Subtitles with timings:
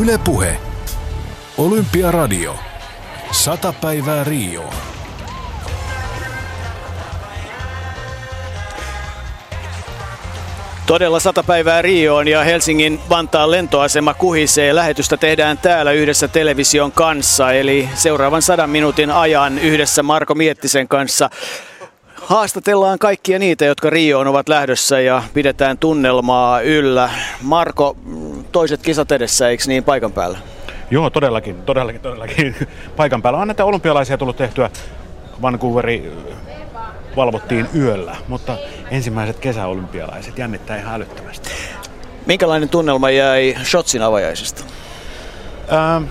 [0.00, 0.56] Yle Puhe.
[1.58, 2.56] Olympiaradio.
[3.30, 4.70] Sata päivää Rio.
[10.86, 14.74] Todella sata päivää Rioon ja Helsingin Vantaan lentoasema kuhisee.
[14.74, 21.30] Lähetystä tehdään täällä yhdessä television kanssa, eli seuraavan sadan minuutin ajan yhdessä Marko Miettisen kanssa.
[22.14, 27.10] Haastatellaan kaikkia niitä, jotka Rioon ovat lähdössä ja pidetään tunnelmaa yllä.
[27.42, 27.96] Marko,
[28.54, 30.38] toiset kisat edessä, eikö niin paikan päällä?
[30.90, 32.56] Joo, todellakin, todellakin, todellakin.
[32.96, 34.70] Paikan päällä on näitä olympialaisia tullut tehtyä.
[35.42, 36.12] Vancouveri
[37.16, 38.56] valvottiin yöllä, mutta
[38.90, 41.50] ensimmäiset kesäolympialaiset jännittää ihan älyttömästi.
[42.26, 44.64] Minkälainen tunnelma jäi Shotsin avajaisista?
[45.72, 46.04] Ähm,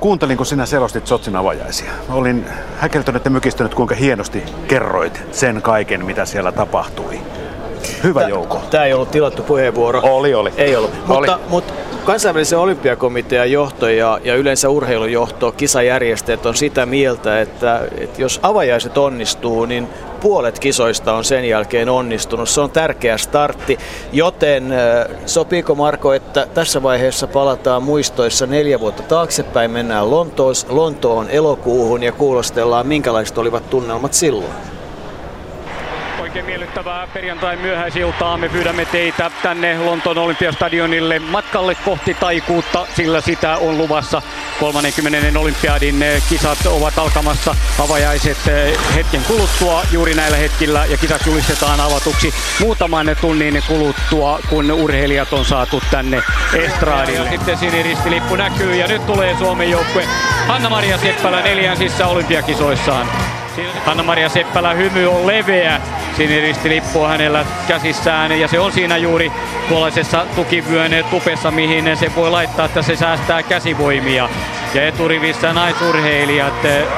[0.00, 1.90] kuuntelin, kun sinä selostit Sotsin avajaisia.
[2.08, 2.44] Olin
[2.78, 7.20] häkeltynyt ja mykistynyt, kuinka hienosti kerroit sen kaiken, mitä siellä tapahtui.
[8.02, 8.60] Hyvä joukko.
[8.70, 10.00] Tämä ei ollut tilattu puheenvuoro.
[10.02, 10.52] Oli, oli.
[10.56, 10.90] Ei ollut.
[11.08, 11.16] Oli.
[11.16, 11.72] Mutta, mutta
[12.04, 18.98] kansainvälisen olympiakomitean johto ja, ja yleensä urheilujohto, kisajärjestäjät on sitä mieltä, että, että jos avajaiset
[18.98, 19.88] onnistuu, niin
[20.20, 22.48] puolet kisoista on sen jälkeen onnistunut.
[22.48, 23.78] Se on tärkeä startti,
[24.12, 24.74] joten
[25.26, 32.12] sopiiko Marko, että tässä vaiheessa palataan muistoissa neljä vuotta taaksepäin, mennään Lontoos, Lontoon elokuuhun ja
[32.12, 34.77] kuulostellaan, minkälaiset olivat tunnelmat silloin?
[36.18, 38.36] Oikein miellyttävää perjantai myöhäisiltaa.
[38.36, 44.22] Me pyydämme teitä tänne Lontoon Olympiastadionille matkalle kohti taikuutta, sillä sitä on luvassa.
[44.60, 45.40] 30.
[45.40, 51.80] olympiadin eh, kisat ovat alkamassa avajaiset eh, hetken kuluttua juuri näillä hetkillä ja kisat julistetaan
[51.80, 56.22] avatuksi muutaman tunnin kuluttua, kun urheilijat on saatu tänne
[56.54, 57.30] estraadille.
[57.30, 60.04] Sitten siniristilippu näkyy ja nyt tulee Suomen joukkue
[60.46, 63.08] Hanna-Maria Seppälä neljänsissä olympiakisoissaan.
[63.86, 65.80] Hanna-Maria Seppälä hymy on leveä.
[66.16, 69.32] Siniristilippu on hänellä käsissään ja se on siinä juuri
[69.68, 74.28] tuollaisessa tukivyön tupessa, mihin se voi laittaa, että se säästää käsivoimia.
[74.74, 76.88] Ja eturivissä naisurheilijat eh,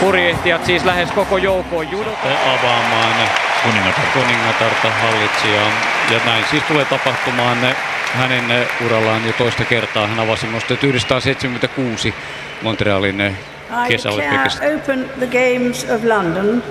[0.00, 2.10] purjehtijat siis lähes koko joukon judo
[2.46, 3.14] avaamaan
[3.62, 5.70] kuningatarta, kuningatarta hallitsijaa.
[6.10, 7.58] Ja näin siis tulee tapahtumaan
[8.14, 10.06] hänen eh, urallaan jo toista kertaa.
[10.06, 12.14] Hän avasi musta 1976
[12.62, 13.34] Montrealin eh,
[13.70, 16.62] I declare open the Games of London,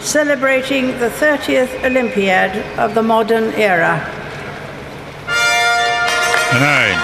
[0.00, 3.98] celebrating the 30th Olympiad of the modern era.
[6.60, 6.98] Näin.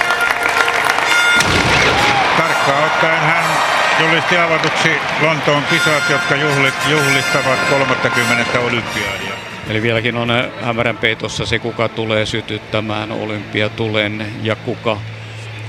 [2.39, 3.45] Tarkkaan ottaen hän
[4.01, 4.91] julisti avatuksi
[5.21, 8.61] Lontoon kisat, jotka juhlit, juhlistavat 30.
[8.61, 9.35] olympiadia.
[9.71, 14.97] Eli vieläkin on äh, hämärän peitossa se, kuka tulee sytyttämään olympiatulen ja kuka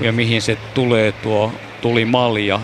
[0.00, 2.60] ja mihin se tulee tuo tuli malja.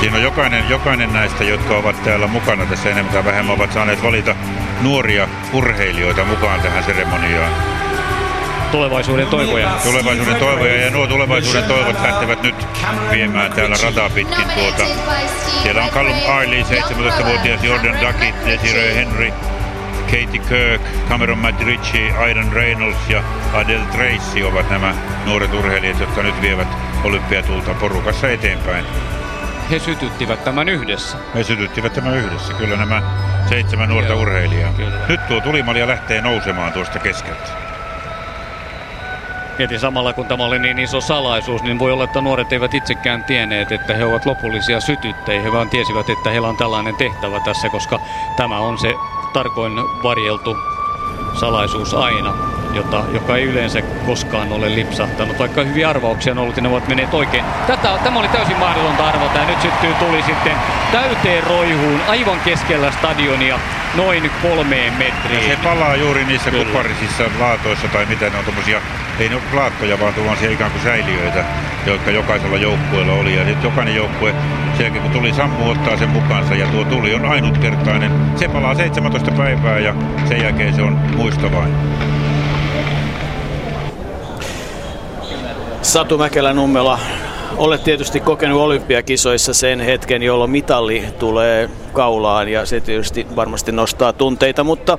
[0.00, 4.02] Siinä on jokainen, jokainen näistä, jotka ovat täällä mukana tässä enemmän tai vähemmän, ovat saaneet
[4.02, 4.34] valita
[4.82, 7.52] nuoria urheilijoita mukaan tähän seremoniaan.
[8.72, 9.70] Tulevaisuuden toivoja.
[9.84, 12.54] Tulevaisuuden toivoja ja nuo tulevaisuuden toivot lähtevät nyt
[13.10, 14.84] viemään täällä rataa pitkin tuota.
[15.62, 19.32] Siellä on Callum Arley, 17-vuotias Jordan Ducky, Desiree Henry,
[20.04, 23.22] Katie Kirk, Cameron McRitchie, Aidan Reynolds ja
[23.54, 24.94] Adele Tracy ovat nämä
[25.26, 26.68] nuoret urheilijat, jotka nyt vievät
[27.04, 28.84] olympiatulta porukassa eteenpäin.
[29.70, 31.18] He sytyttivät tämän yhdessä.
[31.34, 33.02] Me sytyttivät tämän yhdessä, kyllä nämä
[33.48, 34.72] seitsemän nuorta Joo, urheilijaa.
[34.72, 34.96] kyllä.
[35.08, 37.48] Nyt tuo tulimalja lähtee nousemaan tuosta keskeltä.
[39.58, 43.24] Mietin samalla, kun tämä oli niin iso salaisuus, niin voi olla, että nuoret eivät itsekään
[43.24, 45.42] tienneet, että he ovat lopullisia sytyttäjiä.
[45.42, 48.00] He vaan tiesivät, että heillä on tällainen tehtävä tässä, koska
[48.36, 48.94] tämä on se
[49.32, 49.72] tarkoin
[50.02, 50.56] varjeltu
[51.40, 52.34] salaisuus aina,
[52.74, 55.38] jota, joka ei yleensä koskaan ole lipsahtanut.
[55.38, 57.44] Vaikka hyviä arvauksia on ollut ja ne ovat menneet oikein.
[57.66, 60.52] Tätä, tämä oli täysin mahdotonta arvata ja nyt syttyy tuli sitten
[60.92, 63.58] täyteen roihuun aivan keskellä stadionia
[63.94, 65.50] noin kolmeen Ja metriin.
[65.50, 66.64] se palaa juuri niissä Kyllä.
[66.64, 68.80] kuparisissa laatoissa tai mitä ne on tommosia,
[69.18, 71.44] ei ne ole laattoja, vaan tuollaisia ikään kuin säiliöitä,
[71.86, 73.36] jotka jokaisella joukkueella oli.
[73.36, 74.34] Ja nyt jokainen joukkue,
[74.76, 78.10] sen jälkeen kun tuli sammu ottaa sen mukaansa ja tuo tuli on ainutkertainen.
[78.36, 79.94] Se palaa 17 päivää ja
[80.28, 81.74] sen jälkeen se on muisto vain.
[85.82, 86.98] Satu Mäkelä-Nummela,
[87.56, 94.12] olet tietysti kokenut olympiakisoissa sen hetken, jolloin mitalli tulee kaulaan ja se tietysti varmasti nostaa
[94.12, 94.98] tunteita, mutta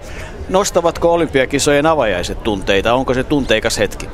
[0.49, 2.93] nostavatko olympiakisojen avajaiset tunteita?
[2.93, 4.09] Onko se tunteikas hetki?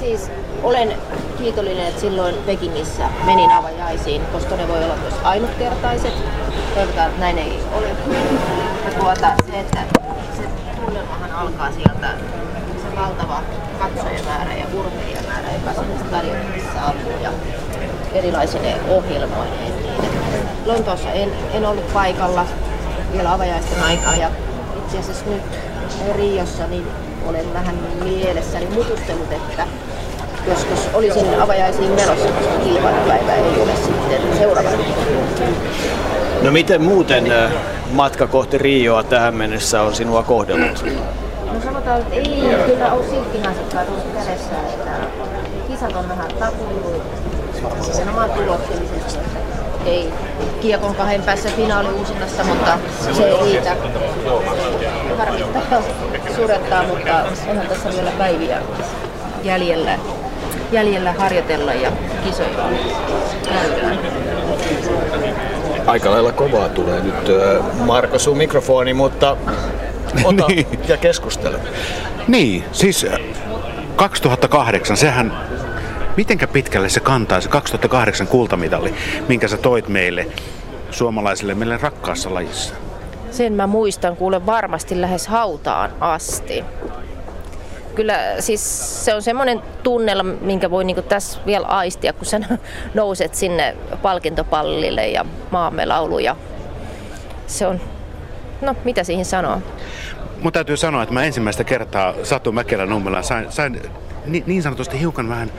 [0.00, 0.30] Siis
[0.62, 0.92] olen
[1.38, 6.14] kiitollinen, että silloin Pekingissä menin avajaisiin, koska ne voi olla myös ainutkertaiset.
[6.74, 7.88] Toivotaan, että näin ei ole.
[8.84, 9.84] Ja tuota, se, että
[10.36, 10.42] se
[10.84, 12.10] tunnelmahan alkaa sieltä,
[12.76, 13.40] se valtava
[13.78, 15.27] katsojamäärä ja urheilijamäärä,
[15.60, 17.30] joka sinne stadionille saapuu ja
[18.14, 19.76] erilaisine ohjelmoineen.
[19.82, 20.02] Niin,
[20.66, 22.46] Lontoossa en, en ollut paikalla
[23.12, 24.30] vielä avajaisten aikaa ja
[24.78, 25.42] itse asiassa nyt
[26.16, 26.86] Riossa niin
[27.26, 27.74] olen vähän
[28.04, 29.66] mielessäni mutustellut, että
[30.46, 34.70] joskus olisin avajaisiin menossa, koska kilpailupäivä ei ole sitten seuraava.
[36.42, 37.32] No miten muuten
[37.92, 40.84] matka kohti Rioa tähän mennessä on sinua kohdellut?
[41.52, 42.24] No sanotaan, että ei
[42.66, 44.87] kyllä ole silkkihansikkaa tuossa kädessä, että
[45.78, 47.02] kisat on vähän tapuillut
[47.94, 49.18] nimenomaan tuloksellisesti.
[49.86, 50.12] Ei
[50.60, 52.78] kiekon kahden päässä finaali uusinnasta, mutta
[53.14, 53.76] se ei riitä.
[55.08, 55.82] Se harmittaa,
[56.36, 58.62] surettaa, mutta onhan tässä vielä päiviä
[59.42, 59.98] jäljellä,
[60.72, 61.92] jäljellä harjoitella ja
[62.24, 62.48] kisoja
[63.44, 63.98] käydään.
[65.86, 67.30] Aika lailla kovaa tulee nyt
[67.74, 69.36] Marko sun mikrofoni, mutta
[70.24, 70.66] ota niin.
[70.88, 71.60] ja keskustele.
[72.28, 73.06] Niin, siis
[73.96, 75.48] 2008, sehän
[76.18, 78.94] Mitenkä pitkälle se kantaa se 2008 kultamitali,
[79.28, 80.26] minkä sä toit meille
[80.90, 82.74] suomalaisille meille rakkaassa lajissa?
[83.30, 86.64] Sen mä muistan kuule varmasti lähes hautaan asti.
[87.94, 92.40] Kyllä siis se on semmoinen tunnelma, minkä voi niinku tässä vielä aistia, kun sä
[92.94, 96.36] nouset sinne palkintopallille ja maamme lauluja.
[97.46, 97.80] Se on,
[98.60, 99.62] no mitä siihen sanoo?
[100.40, 103.82] Mun täytyy sanoa, että mä ensimmäistä kertaa Satu Mäkelä Nummela sain, sain
[104.46, 105.50] niin sanotusti hiukan vähän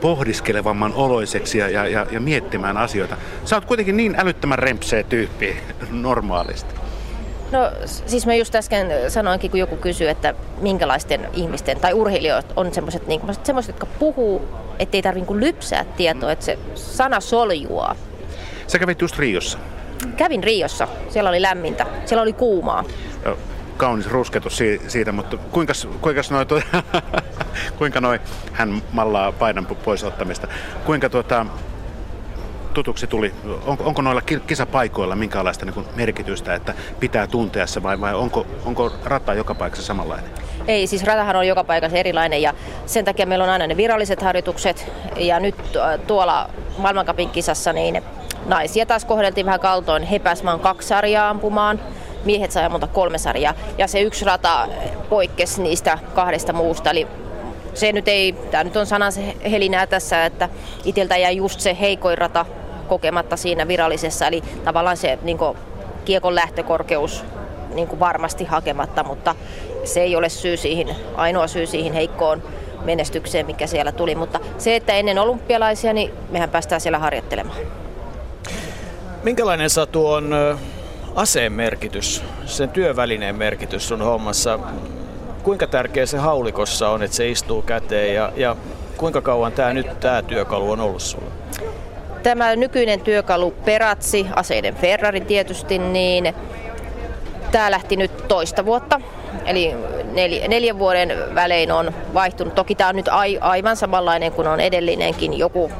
[0.00, 3.16] pohdiskelevamman oloiseksi ja, ja, ja miettimään asioita.
[3.44, 5.56] Sä oot kuitenkin niin älyttömän rempseä tyyppi
[5.90, 6.74] normaalisti.
[7.52, 7.72] No
[8.06, 13.06] siis mä just äsken sanoinkin, kun joku kysyy, että minkälaisten ihmisten tai urheilijoita on semmoiset,
[13.06, 14.42] niin, semmoiset jotka puhuu,
[14.78, 17.96] ettei tarvitse niin lypsää tietoa, että se sana soljua.
[18.66, 19.58] Sä kävit just Riossa.
[20.16, 20.88] Kävin Riossa.
[21.08, 21.86] Siellä oli lämmintä.
[22.04, 22.84] Siellä oli kuumaa
[23.76, 24.58] kaunis rusketus
[24.88, 26.46] siitä, mutta kuinka, kuinka noi,
[27.78, 28.20] kuinka noi,
[28.52, 30.48] hän mallaa painan pois ottamista,
[30.84, 31.46] kuinka tuota,
[32.74, 33.34] tutuksi tuli,
[33.66, 38.92] on, onko noilla kisapaikoilla minkälaista niin merkitystä, että pitää tuntea se vai, vai onko, onko
[39.04, 40.30] rata joka paikassa samanlainen?
[40.68, 42.54] Ei, siis ratahan on joka paikassa erilainen ja
[42.86, 45.54] sen takia meillä on aina ne viralliset harjoitukset ja nyt
[46.06, 48.02] tuolla maailmankapin kisassa niin
[48.46, 50.02] naisia taas kohdeltiin vähän kaltoin.
[50.02, 51.80] He pääsivät kaksi sarjaa ampumaan
[52.26, 53.54] miehet sai monta kolme sarjaa.
[53.78, 54.68] Ja se yksi rata
[55.08, 56.90] poikkesi niistä kahdesta muusta.
[56.90, 57.06] Eli
[57.74, 59.12] se nyt ei, tämä nyt on sanan
[59.50, 60.48] helinää tässä, että
[60.84, 62.46] iteltä jäi just se heikoin rata
[62.88, 64.26] kokematta siinä virallisessa.
[64.26, 65.58] Eli tavallaan se niin kuin,
[66.04, 67.24] kiekon lähtökorkeus
[67.74, 69.34] niin kuin varmasti hakematta, mutta
[69.84, 72.42] se ei ole syy siihen, ainoa syy siihen heikkoon
[72.84, 74.14] menestykseen, mikä siellä tuli.
[74.14, 77.58] Mutta se, että ennen olympialaisia, niin mehän päästään siellä harjoittelemaan.
[79.22, 80.34] Minkälainen Satu on
[81.16, 84.58] aseen merkitys, sen työvälineen merkitys sun hommassa.
[85.42, 88.56] Kuinka tärkeä se haulikossa on, että se istuu käteen ja, ja
[88.96, 91.30] kuinka kauan tämä nyt tämä työkalu on ollut sulla?
[92.22, 96.34] Tämä nykyinen työkalu Peratsi, aseiden Ferrari tietysti, niin
[97.52, 99.00] tämä lähti nyt toista vuotta.
[99.44, 99.74] Eli
[100.12, 102.54] nel, neljän vuoden välein on vaihtunut.
[102.54, 103.08] Toki tämä on nyt
[103.40, 105.38] aivan samanlainen kuin on edellinenkin.
[105.38, 105.72] Joku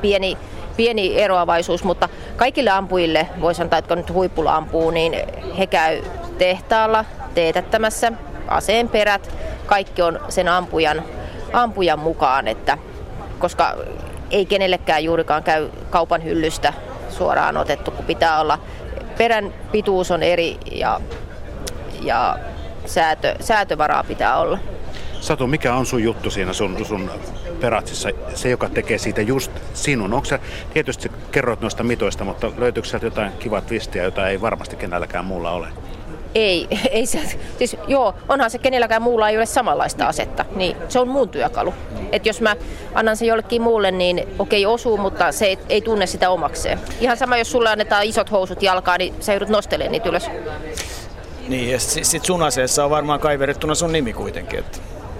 [0.00, 0.38] pieni
[0.78, 5.12] pieni eroavaisuus, mutta kaikille ampujille, voi sanoa, että nyt huippulla ampuu, niin
[5.58, 6.02] he käy
[6.38, 7.04] tehtaalla
[7.34, 8.12] teetättämässä
[8.48, 9.30] aseen perät.
[9.66, 11.02] Kaikki on sen ampujan,
[11.52, 12.78] ampujan mukaan, että,
[13.38, 13.74] koska
[14.30, 16.72] ei kenellekään juurikaan käy kaupan hyllystä
[17.10, 18.58] suoraan otettu, kun pitää olla
[19.18, 21.00] perän pituus on eri ja,
[22.02, 22.38] ja
[22.86, 24.58] säätö, säätövaraa pitää olla.
[25.20, 27.10] Satu, mikä on sun juttu siinä sun, sun
[27.60, 30.12] Peratsissa, se joka tekee siitä just sinun?
[30.12, 30.40] Onko se,
[30.72, 35.50] tietysti kerroit noista mitoista, mutta löytyykö sieltä jotain kivaa twistiä, jota ei varmasti kenelläkään muulla
[35.50, 35.68] ole?
[36.34, 37.20] Ei, ei se,
[37.58, 41.74] siis joo, onhan se kenelläkään muulla ei ole samanlaista asetta, niin se on mun työkalu.
[42.12, 42.56] Et jos mä
[42.94, 46.78] annan sen jollekin muulle, niin okei osuu, mutta se ei, ei tunne sitä omakseen.
[47.00, 50.30] Ihan sama, jos sulle annetaan isot housut jalkaan, niin sä joudut nostelemaan niitä ylös.
[51.48, 54.58] Niin, ja sit, sit sun aseessa on varmaan kaiverettuna sun nimi kuitenkin.
[54.58, 54.78] Että...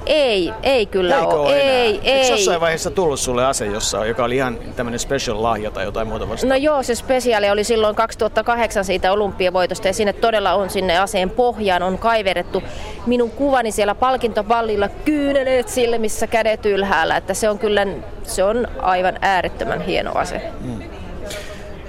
[0.09, 1.57] Ei, ei kyllä Eikö ole.
[1.57, 2.13] Ei, ei.
[2.13, 6.09] Eikö jossain vaiheessa tullut sulle ase, jossa, joka oli ihan tämmöinen special lahja tai jotain
[6.09, 6.49] muuta vastaan?
[6.49, 11.31] No joo, se spesiaali oli silloin 2008 siitä olympiavoitosta ja sinne todella on sinne aseen
[11.31, 12.63] pohjaan on kaiverettu
[13.07, 17.87] minun kuvani siellä palkintopallilla kyyneleet silmissä, kädet ylhäällä, että se on kyllä,
[18.23, 20.43] se on aivan äärettömän hieno ase.
[20.61, 20.83] Mm.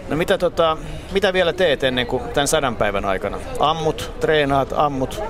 [0.10, 0.78] No mitä, tota,
[1.12, 3.40] mitä vielä teet ennen kuin tämän sadan päivän aikana?
[3.60, 5.24] Ammut, treenaat, ammut?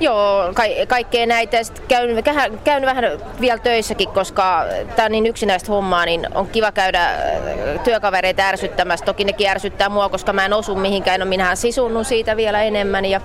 [0.00, 1.62] Joo, ka- kaikkea näitä.
[1.62, 2.24] Sitten käyn,
[2.64, 3.04] käyn vähän
[3.40, 4.64] vielä töissäkin, koska
[4.96, 7.16] tämä on niin yksinäistä hommaa, niin on kiva käydä äh,
[7.84, 9.04] työkavereita ärsyttämässä.
[9.04, 11.20] Toki nekin ärsyttää mua, koska mä en osu mihinkään.
[11.20, 13.20] No minähän sisunnun siitä vielä enemmän ja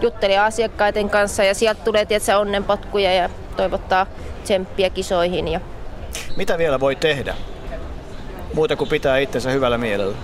[0.00, 4.06] juttelin asiakkaiden kanssa ja sieltä tulee tietysti onnenpotkuja ja toivottaa
[4.44, 5.48] tsemppiä kisoihin.
[5.48, 5.60] Ja...
[6.36, 7.34] Mitä vielä voi tehdä?
[8.54, 10.16] Muuta kuin pitää itsensä hyvällä mielellä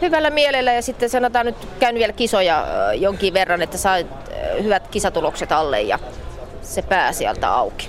[0.00, 3.96] hyvällä mielellä ja sitten sanotaan nyt käyn vielä kisoja jonkin verran, että saa
[4.62, 5.98] hyvät kisatulokset alle ja
[6.62, 7.88] se pää sieltä auki.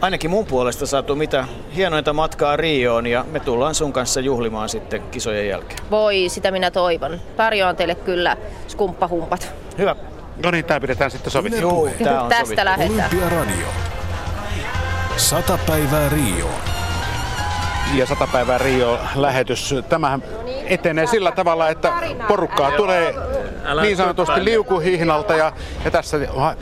[0.00, 1.46] ainakin mun puolesta saatu mitä
[1.76, 5.78] hienointa matkaa Rioon ja me tullaan sun kanssa juhlimaan sitten kisojen jälkeen.
[5.90, 7.20] Voi, sitä minä toivon.
[7.36, 8.36] Tarjoan teille kyllä
[8.68, 9.52] skumppahumpat.
[9.78, 9.96] Hyvä.
[10.44, 11.60] No niin, tämä pidetään sitten sovittu.
[11.60, 12.64] Joo, tää on Tästä sovittu.
[12.64, 13.10] lähdetään.
[13.12, 13.66] Olympiaradio.
[15.16, 16.48] Sata päivää Rio.
[17.94, 19.74] Ja sata päivää Rio-lähetys.
[19.88, 20.22] Tämähän
[20.66, 21.92] etenee sillä tavalla, että
[22.28, 23.14] porukkaa tulee
[23.82, 25.52] niin sanotusti liukuhihnalta ja,
[25.84, 26.16] ja tässä,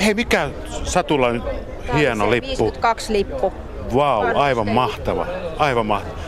[0.04, 0.50] hei mikä
[0.84, 1.44] Satulla on
[1.94, 2.48] hieno lippu.
[2.48, 3.52] 52 lippu.
[3.94, 5.26] Vau, wow, aivan mahtava,
[5.58, 6.18] aivan mahtava.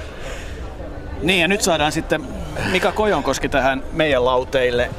[1.22, 2.22] Niin ja nyt saadaan sitten
[2.70, 4.90] Mika Kojonkoski tähän meidän lauteille.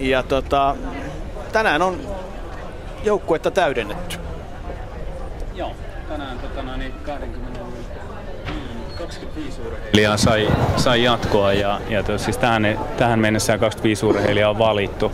[0.00, 0.76] Ja tota,
[1.52, 2.00] tänään on
[3.04, 4.16] joukkuetta täydennetty.
[5.54, 5.72] Joo,
[6.08, 7.57] tänään tota, noin, niin 20,
[9.08, 14.58] 25 urheilijaa sai, sai jatkoa ja, ja tos, siis tähän, tähän mennessä 25 urheilijaa on
[14.58, 15.12] valittu.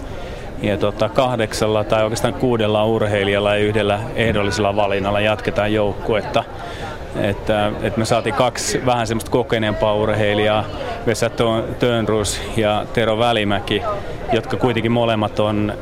[0.63, 6.45] Ja tota, kahdeksalla tai oikeastaan kuudella urheilijalla ja yhdellä ehdollisella valinnalla jatketaan joukkuetta.
[7.21, 10.65] Että, että me saatiin kaksi vähän semmoista kokeneempaa urheilijaa,
[11.07, 11.31] Vesa
[11.79, 13.83] Tönrus ja Tero Välimäki,
[14.33, 15.73] jotka kuitenkin molemmat on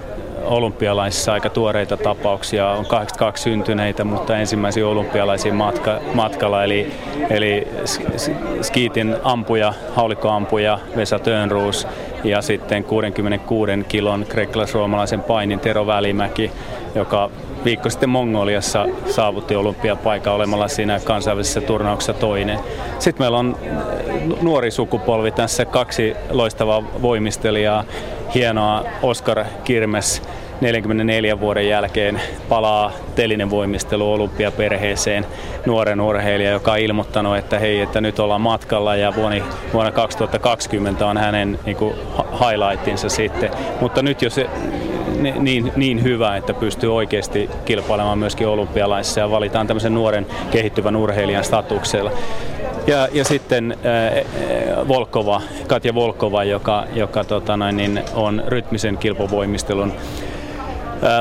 [0.44, 6.92] olympialaisissa aika tuoreita tapauksia, on 82 syntyneitä, mutta ensimmäisiä olympialaisia matka, matkalla, eli,
[7.30, 7.68] eli
[8.62, 11.86] skiitin ampuja, haulikkoampuja Vesa Tönruus
[12.24, 16.50] ja sitten 66 kilon kreikkalaisroomalaisen painin Tero Välimäki,
[16.94, 17.30] joka
[17.64, 22.58] viikko sitten Mongoliassa saavutti olympiapaikan olemalla siinä kansainvälisessä turnauksessa toinen.
[22.98, 23.56] Sitten meillä on
[24.42, 27.84] nuori sukupolvi tässä, kaksi loistavaa voimistelijaa,
[28.34, 30.22] hienoa Oskar Kirmes
[30.62, 35.26] 44 vuoden jälkeen palaa telinen voimistelu olympiaperheeseen
[35.66, 41.06] nuoren urheilija, joka on ilmoittanut, että hei, että nyt ollaan matkalla ja vuonna, vuonna 2020
[41.06, 41.94] on hänen niin kuin,
[42.32, 43.50] highlightinsa sitten.
[43.80, 44.46] Mutta nyt jo se
[45.38, 51.44] niin, niin hyvä, että pystyy oikeasti kilpailemaan myöskin olympialaisissa ja valitaan tämmöisen nuoren kehittyvän urheilijan
[51.44, 52.10] statuksella.
[52.86, 59.92] Ja, ja sitten äh, Volkova, Katja Volkova, joka, joka tota noin, niin on rytmisen kilpavoimistelun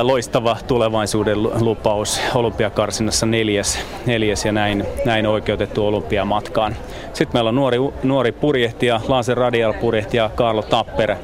[0.02, 6.76] loistava tulevaisuuden lupaus olympiakarsinnassa neljäs, neljäs ja näin, näin oikeutettu olympiamatkaan.
[7.12, 11.18] Sitten meillä on nuori, nuori purjehtija, Laser Radial purjehtija Karlo Tapper, äh,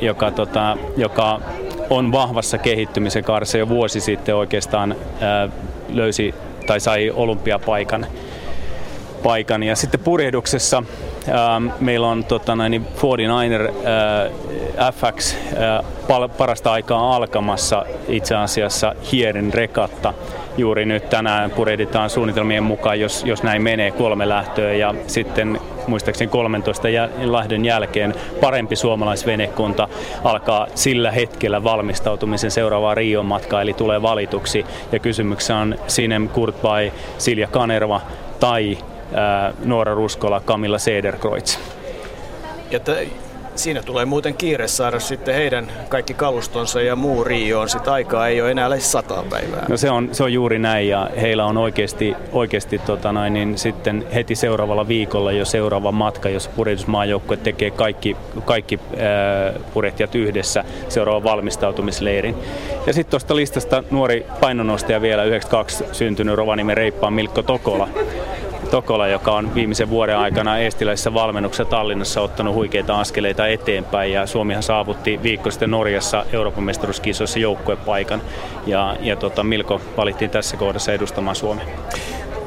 [0.00, 1.40] joka, tota, joka
[1.90, 5.52] on vahvassa kehittymisen kaaressa jo vuosi sitten oikeastaan äh,
[5.88, 6.34] löysi
[6.66, 8.06] tai sai olympiapaikan
[9.22, 9.62] paikan.
[9.62, 10.82] Ja sitten purjehduksessa
[11.28, 13.70] ähm, meillä on tota, niin 49er
[14.78, 20.14] äh, FX äh, parasta aikaa alkamassa itse asiassa Hierin rekatta.
[20.56, 26.30] Juuri nyt tänään purjehditaan suunnitelmien mukaan, jos, jos näin menee, kolme lähtöä ja sitten muistaakseni
[26.30, 29.88] 13 jäl- lähdön jälkeen parempi suomalaisvenekunta
[30.24, 34.64] alkaa sillä hetkellä valmistautumisen seuraavaan Rion matkaan, eli tulee valituksi.
[34.92, 38.00] Ja kysymyksessä on Sinem Kurtbay, Silja Kanerva
[38.40, 38.78] tai
[39.64, 41.58] Noora Ruskola, Camilla Sederkreutz.
[42.70, 43.08] Ja t-
[43.58, 47.68] siinä tulee muuten kiire saada sitten heidän kaikki kalustonsa ja muu Rioon.
[47.68, 49.66] Sitten aikaa ei ole enää lähes sata päivää.
[49.68, 53.58] No se on, se on juuri näin ja heillä on oikeasti, oikeasti tota noin, niin
[53.58, 60.64] sitten heti seuraavalla viikolla jo seuraava matka, jos purjehdusmaajoukkue tekee kaikki, kaikki äh, purjehtijat yhdessä
[60.88, 62.34] seuraavan valmistautumisleirin.
[62.86, 67.88] Ja sitten tuosta listasta nuori painonostaja vielä 92 syntynyt Rovaniemen reippaan Milkko Tokola.
[68.76, 74.62] Tokola, joka on viimeisen vuoden aikana estiläisessä valmennuksessa Tallinnassa ottanut huikeita askeleita eteenpäin ja Suomihan
[74.62, 78.22] saavutti viikko sitten Norjassa Euroopan mestaruuskisoissa joukkuepaikan
[78.66, 81.66] ja, ja tota, Milko valittiin tässä kohdassa edustamaan Suomea.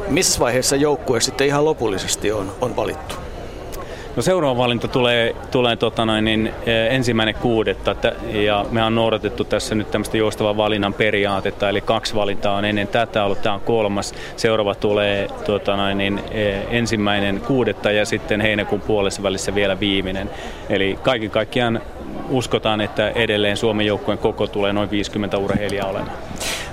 [0.08, 3.16] Missä vaiheessa joukkue sitten ihan lopullisesti on, on valittu?
[4.16, 6.54] No seuraava valinta tulee, tulee tota noin, niin,
[6.90, 7.96] ensimmäinen kuudetta
[8.32, 12.88] ja me on noudatettu tässä nyt tämmöistä joustavan valinnan periaatetta, eli kaksi valintaa on ennen
[12.88, 14.14] tätä ollut, tämä on kolmas.
[14.36, 16.22] Seuraava tulee tota noin, niin,
[16.70, 20.30] ensimmäinen kuudetta ja sitten heinäkuun puolessa välissä vielä viimeinen.
[20.70, 21.82] Eli kaiken kaikkiaan
[22.30, 26.18] uskotaan, että edelleen Suomen joukkueen koko tulee noin 50 urheilijaa olemaan.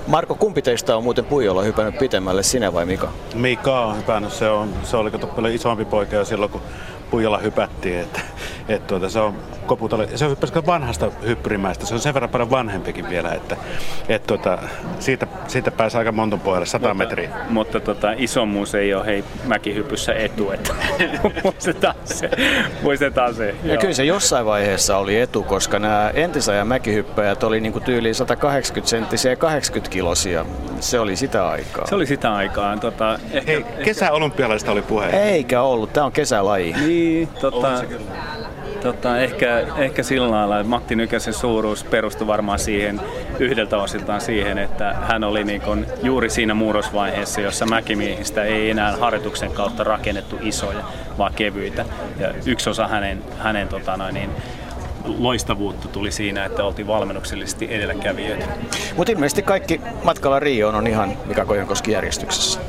[0.07, 3.11] Marko, kumpi teistä on muuten Puijolla hypännyt pitemmälle, sinä vai Mika?
[3.33, 6.61] Mika on hypännyt, se, on, se oli kato paljon isompi poika jo silloin, kun
[7.11, 7.99] Puijalla hypättiin.
[7.99, 8.21] Että,
[8.69, 9.35] et tuota, se on
[9.67, 13.57] koputalle, se on vanhasta hyppyrimäistä, se on sen verran paljon vanhempikin vielä, että
[14.09, 14.57] et, tuota,
[14.99, 17.29] siitä, siitä pääsi aika monton pohjalle, 100 mutta, metriä.
[17.49, 20.73] Mutta tota, isommuus ei ole hei mäkihypyssä etu, että
[21.43, 22.29] muistetaan se.
[22.81, 23.81] Muistetaan se Ja joo.
[23.81, 29.31] kyllä se jossain vaiheessa oli etu, koska nämä entisajan mäkihyppäjät oli niinku tyyliin 180 senttisiä
[29.31, 30.45] ja 80 kilosia.
[30.79, 31.87] Se oli sitä aikaa.
[31.87, 32.77] Se oli sitä aikaa.
[32.77, 35.09] Tota, ehkä, Hei, kesäolympialaisista oli puhe.
[35.09, 36.73] Eikä ollut, tämä on kesälaji.
[36.73, 36.96] Niin,
[37.41, 37.83] tota,
[38.81, 43.01] Tota, ehkä, ehkä sillä lailla, että Matti Nykäsen suuruus perustui varmaan siihen
[43.39, 48.97] yhdeltä osiltaan siihen, että hän oli niin kun juuri siinä murrosvaiheessa, jossa mäkimiehistä ei enää
[48.97, 50.83] harjoituksen kautta rakennettu isoja,
[51.17, 51.85] vaan kevyitä.
[52.19, 54.29] Ja yksi osa hänen, hänen tota noin, niin,
[55.17, 58.45] loistavuutta tuli siinä, että oltiin valmennuksellisesti edelläkävijöitä.
[58.97, 62.59] Mutta ilmeisesti kaikki matkalla Rioon on ihan Mika Kojankoski järjestyksessä.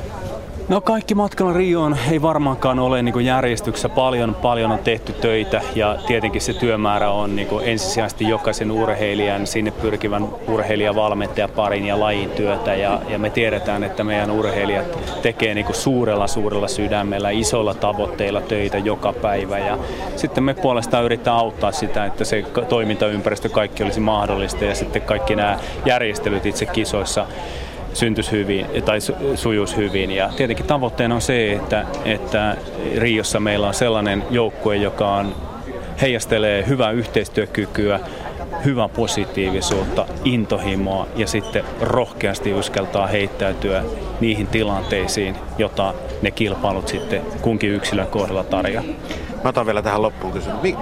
[0.69, 3.89] No kaikki matkalla Rioon ei varmaankaan ole niin järjestyksessä.
[3.89, 9.71] Paljon, paljon on tehty töitä ja tietenkin se työmäärä on niin ensisijaisesti jokaisen urheilijan, sinne
[9.71, 12.75] pyrkivän urheilijavalmentajaparin ja lajin työtä.
[12.75, 18.77] Ja, ja me tiedetään, että meidän urheilijat tekee niin suurella, suurella sydämellä, isolla tavoitteilla töitä
[18.77, 19.59] joka päivä.
[19.59, 19.77] Ja
[20.15, 25.35] sitten me puolestaan yrittää auttaa sitä, että se toimintaympäristö kaikki olisi mahdollista ja sitten kaikki
[25.35, 27.25] nämä järjestelyt itse kisoissa
[27.99, 28.99] syntyisi hyvin tai
[29.35, 30.11] sujuisi hyvin.
[30.11, 32.57] Ja tietenkin tavoitteena on se, että, että
[32.97, 35.35] Riossa meillä on sellainen joukkue, joka on,
[36.01, 37.99] heijastelee hyvää yhteistyökykyä,
[38.65, 43.83] hyvää positiivisuutta, intohimoa ja sitten rohkeasti uskaltaa heittäytyä
[44.19, 48.85] niihin tilanteisiin, jota ne kilpailut sitten kunkin yksilön kohdalla tarjoaa.
[49.43, 50.75] Mä otan vielä tähän loppuun kysymys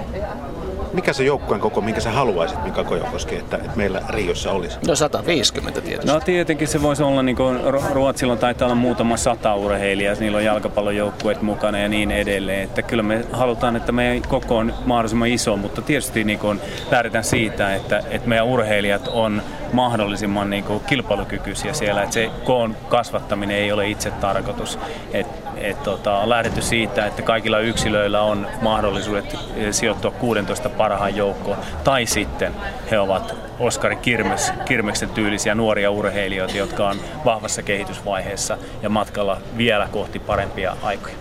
[0.92, 4.78] mikä se joukkueen koko, minkä sä haluaisit, Mika Kojokoski, että, että meillä Riossa olisi?
[4.86, 6.12] No 150 tietysti.
[6.12, 7.60] No tietenkin se voisi olla, niin kuin
[7.92, 12.62] Ruotsilla taitaa olla muutama sata urheilijaa, niillä on jalkapallojoukkueet mukana ja niin edelleen.
[12.62, 17.24] Että kyllä me halutaan, että meidän koko on mahdollisimman iso, mutta tietysti niin kuin lähdetään
[17.24, 19.42] siitä, että, että meidän urheilijat on
[19.72, 24.78] mahdollisimman niin kuin kilpailukykyisiä siellä, että se koon kasvattaminen ei ole itse tarkoitus.
[25.12, 31.16] Et et tota, on lähdetty siitä, että kaikilla yksilöillä on mahdollisuudet eh, sijoittua 16 parhaan
[31.16, 31.58] joukkoon.
[31.84, 32.52] Tai sitten
[32.90, 39.88] he ovat Oskari Kirmes, Kirmeksen tyylisiä nuoria urheilijoita, jotka on vahvassa kehitysvaiheessa ja matkalla vielä
[39.92, 41.14] kohti parempia aikoja.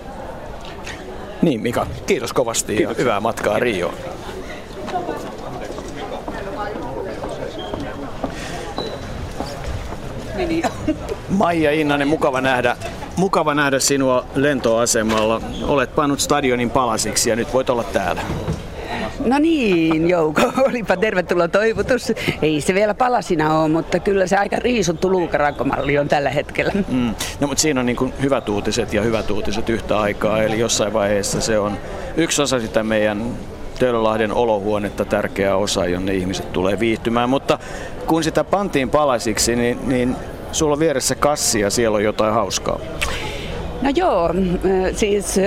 [1.41, 2.97] Niin Mika, kiitos kovasti kiitos.
[2.97, 3.93] ja hyvää matkaa Rio.
[11.29, 12.77] Maija Innanen, mukava nähdä
[13.17, 15.41] Mukava nähdä sinua lentoasemalla.
[15.63, 18.21] Olet pannut stadionin palasiksi ja nyt voit olla täällä.
[19.25, 22.13] No niin, Jouko, olipa tervetuloa toivotus.
[22.41, 26.71] Ei se vielä palasina ole, mutta kyllä se aika riisuttu luukarankomalli on tällä hetkellä.
[26.91, 27.15] Mm.
[27.39, 31.41] No mutta siinä on niin hyvät uutiset ja hyvät uutiset yhtä aikaa, eli jossain vaiheessa
[31.41, 31.77] se on
[32.17, 33.33] yksi osa sitä meidän
[33.79, 37.29] Töölölahden olohuonetta tärkeä osa, jonne ihmiset tulee viihtymään.
[37.29, 37.59] Mutta
[38.07, 40.15] kun sitä pantiin palasiksi, niin, niin
[40.51, 42.79] Sulla on vieressä kassi ja siellä on jotain hauskaa.
[43.81, 44.29] No joo,
[44.91, 45.39] siis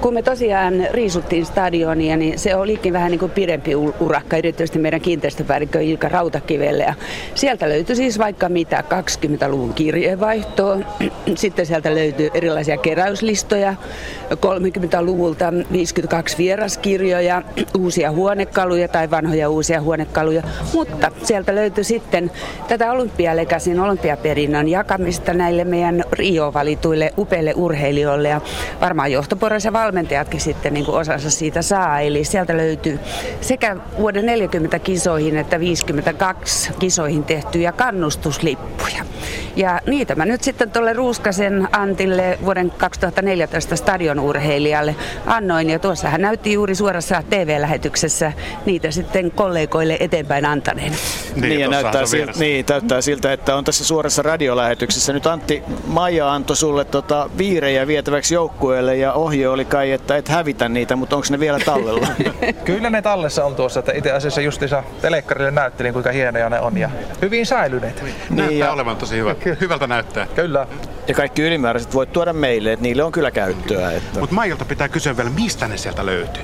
[0.00, 5.00] kun me tosiaan riisuttiin stadionia, niin se olikin vähän niin kuin pidempi urakka, erityisesti meidän
[5.00, 6.82] kiinteistöpäällikkö Ilka Rautakivelle.
[6.82, 6.94] Ja
[7.34, 10.78] sieltä löytyi siis vaikka mitä 20-luvun kirjeenvaihtoa,
[11.34, 13.74] sitten sieltä löytyy erilaisia keräyslistoja,
[14.34, 17.42] 30-luvulta 52 vieraskirjoja,
[17.78, 20.42] uusia huonekaluja tai vanhoja uusia huonekaluja,
[20.72, 22.30] mutta sieltä löytyi sitten
[22.68, 28.40] tätä olympialegasin olympiaperinnön jakamista näille meidän Rio-valituille upeille urheilijoille ja
[28.80, 32.00] varmaan johtoporras ja valmentajatkin sitten niin kuin osansa siitä saa.
[32.00, 33.00] Eli sieltä löytyy
[33.40, 39.04] sekä vuoden 40 kisoihin että 52 kisoihin tehtyjä kannustuslippuja.
[39.56, 45.70] Ja niitä mä nyt sitten tuolle Ruuskasen Antille vuoden 2014 stadionurheilijalle annoin.
[45.70, 48.32] Ja tuossa hän näytti juuri suorassa TV-lähetyksessä
[48.66, 50.92] niitä sitten kollegoille eteenpäin antaneen.
[51.34, 55.12] Niin, niin ja näyttää, siltä, niin, näyttää siltä, että on tässä suorassa radiolähetyksessä.
[55.12, 60.28] Nyt Antti Maija antoi sulle tota viirejä vietäväksi joukkueelle ja ohje oli kai, että et
[60.28, 62.06] hävitä niitä, mutta onko ne vielä tallella?
[62.64, 66.78] Kyllä ne tallessa on tuossa, että itse asiassa justiinsa telekkarille näyttelin kuinka hienoja ne on
[66.78, 66.90] ja
[67.22, 68.02] hyvin säilyneet.
[68.02, 68.72] Näyttää niin, ja...
[68.72, 69.34] olevan tosi hyvä.
[69.60, 70.26] hyvältä näyttää.
[70.34, 70.66] Kyllä.
[71.08, 73.92] Ja kaikki ylimääräiset voit tuoda meille, että niille on kyllä käyttöä.
[73.92, 74.20] Että...
[74.20, 76.42] Mutta Maijolta pitää kysyä vielä, mistä ne sieltä löytyy?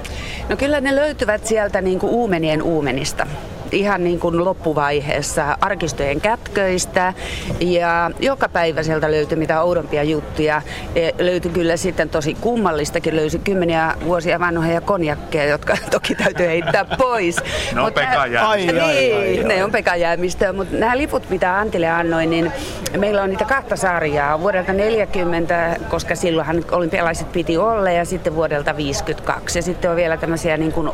[0.48, 3.26] No kyllä ne löytyvät sieltä niin kuin uumenien uumenista
[3.74, 7.14] ihan niin kuin loppuvaiheessa arkistojen kätköistä
[7.60, 10.62] ja joka päivä sieltä löytyi mitä oudompia juttuja.
[10.94, 16.84] E, löytyi kyllä sitten tosi kummallistakin, löysi kymmeniä vuosia vanhoja konjakkeja, jotka toki täytyy heittää
[16.84, 17.36] pois.
[17.74, 18.48] ne on pekajäämistä.
[18.48, 22.52] Ai, niin, ai, ai, ne on pekajäämistä, mutta nämä liput mitä Antille annoin, niin
[22.98, 24.40] meillä on niitä kahta sarjaa.
[24.40, 30.16] Vuodelta 40, koska silloinhan olympialaiset piti olla ja sitten vuodelta 52 ja sitten on vielä
[30.16, 30.90] tämmöisiä niin kuin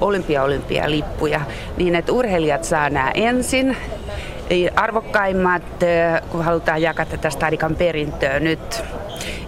[0.00, 1.40] olympia-olympia-lippuja.
[1.76, 3.76] Niin että urheilijat saa nämä ensin.
[4.76, 5.62] Arvokkaimmat,
[6.30, 8.84] kun halutaan jakaa tätä stadikan perintöä nyt.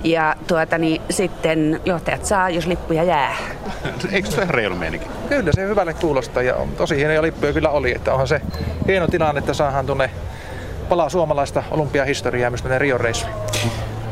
[0.05, 3.37] Ja tuota, niin sitten johtajat saa, jos lippuja jää.
[4.13, 5.07] Eikö se ihan reilu meininki?
[5.29, 7.97] Kyllä se hyvälle kuulostaa ja tosi hienoja lippuja kyllä oli.
[7.97, 8.41] Että onhan se
[8.87, 10.11] hieno tilanne, että saadaan tuonne
[10.89, 13.35] palaa suomalaista olympiahistoriaa myös tänne Rio reissuun.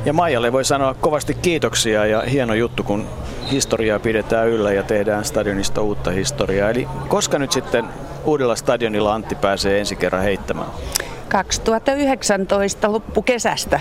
[0.05, 3.07] Ja Maijalle voi sanoa kovasti kiitoksia ja hieno juttu, kun
[3.51, 6.71] historiaa pidetään yllä ja tehdään stadionista uutta historiaa.
[6.71, 7.85] Eli koska nyt sitten
[8.25, 10.69] uudella stadionilla Antti pääsee ensi kerran heittämään?
[11.29, 13.81] 2019 loppukesästä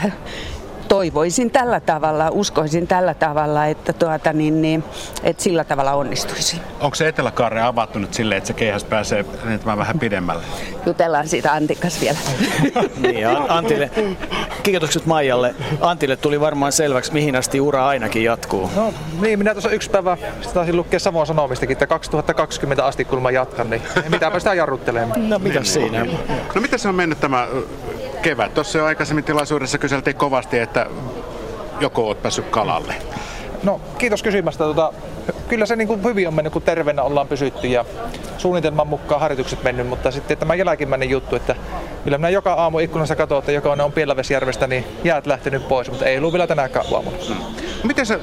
[0.94, 4.84] toivoisin tällä tavalla, uskoisin tällä tavalla, että, tuota, niin, niin,
[5.24, 6.62] että sillä tavalla onnistuisi.
[6.80, 10.44] Onko se Etelä-Kaare avattu nyt silleen, että se keihäs pääsee lentämään vähän pidemmälle?
[10.86, 12.18] Jutellaan siitä Antikas vielä.
[13.04, 13.92] niin, Antille,
[14.64, 15.56] kiitokset Maijalle.
[15.82, 18.72] Antille tuli varmaan selväksi, mihin asti ura ainakin jatkuu.
[18.76, 20.18] No niin, minä tuossa yksi päivä
[20.54, 25.30] taisin lukea Savon Sanomistakin, että 2020 asti kun mä jatkan, niin mitäpä sitä jarruttelemaan.
[25.30, 26.06] No mitä siinä?
[26.56, 27.48] No miten se on mennyt tämä
[28.24, 28.54] kevät?
[28.54, 30.86] Tuossa jo aikaisemmin tilaisuudessa kyseltiin kovasti, että
[31.80, 32.96] joko olet päässyt kalalle.
[33.64, 34.64] No kiitos kysymästä.
[34.64, 34.94] Tota,
[35.48, 37.86] kyllä se niin kuin hyvin on mennyt, kun terveenä ollaan pysytty ja
[38.38, 41.56] suunnitelman mukaan harjoitukset mennyt, mutta sitten tämä jälkimmäinen juttu, että
[42.04, 46.06] kyllä minä joka aamu ikkunassa katson, että joka on Pielavesjärvestä, niin jäät lähtenyt pois, mutta
[46.06, 47.18] ei ollut vielä tänäänkään aamuna.
[47.84, 48.20] Miten se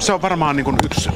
[0.00, 1.10] se on varmaan niin kuin yksi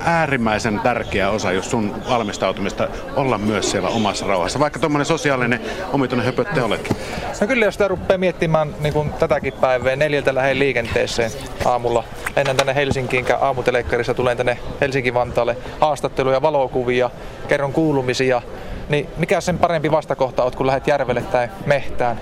[0.00, 5.60] äärimmäisen tärkeä osa just sun valmistautumista olla myös siellä omassa rauhassa, vaikka tuommoinen sosiaalinen
[5.92, 6.96] omituinen höpötte oletkin.
[7.40, 11.30] No kyllä, jos sitä rupeaa miettimään niin kuin tätäkin päivää, neljältä lähden liikenteeseen
[11.64, 12.04] aamulla.
[12.36, 17.10] Lennän tänne Helsinkiin, aamutelekkarissa tulen tänne Helsinki-Vantaalle haastatteluja, valokuvia,
[17.48, 18.42] kerron kuulumisia.
[18.88, 22.20] Niin mikä sen parempi vastakohta oot, kun lähdet järvelle tai mehtään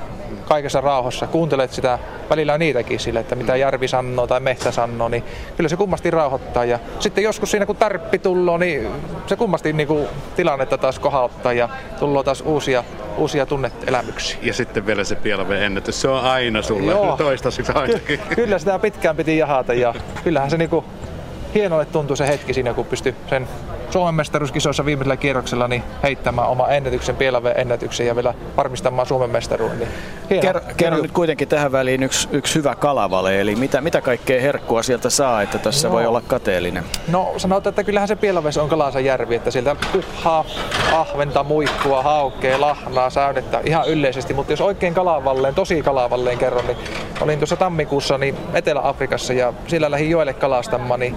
[0.51, 1.99] kaikessa rauhassa, kuuntelet sitä,
[2.31, 5.25] välillä on niitäkin sille, että mitä järvi sanoo tai mehtä sanoo, niin
[5.57, 6.65] kyllä se kummasti rauhoittaa.
[6.65, 8.89] Ja sitten joskus siinä kun tarppi tulloo, niin
[9.27, 12.85] se kummasti niin kuin tilannetta taas kohauttaa ja tulloo taas uusia,
[13.17, 14.39] uusia tunneelämyksiä.
[14.43, 17.17] Ja sitten vielä se pielven ennätys, se on aina sulle Joo.
[17.17, 18.19] toistaiseksi ainakin.
[18.19, 20.85] Ky- kyllä sitä pitkään piti jahata ja kyllähän se niin kuin
[21.55, 23.49] hienolle tuntuu se hetki siinä, kun pystyy sen
[23.91, 29.79] Suomen mestaruuskisoissa viimeisellä kierroksella niin heittämään oma ennätyksen, Pielaveen ennätyksen ja vielä varmistamaan Suomen mestaruuden.
[30.31, 34.41] Niin kerro, kerro nyt kuitenkin tähän väliin yksi, yksi hyvä kalavale, eli mitä, mitä kaikkea
[34.41, 35.95] herkkua sieltä saa, että tässä no.
[35.95, 36.85] voi olla kateellinen?
[37.09, 40.45] No sanotaan, että kyllähän se Pielaves on kalansa järvi, että sieltä puhaa,
[40.93, 46.79] ahventa, muikkua, haukkea, lahnaa, säynettä ihan yleisesti, mutta jos oikein kalavalleen, tosi kalavalleen kerron, niin
[47.21, 51.17] olin tuossa tammikuussa niin Etelä-Afrikassa ja siellä lähdin joelle kalastamaan, niin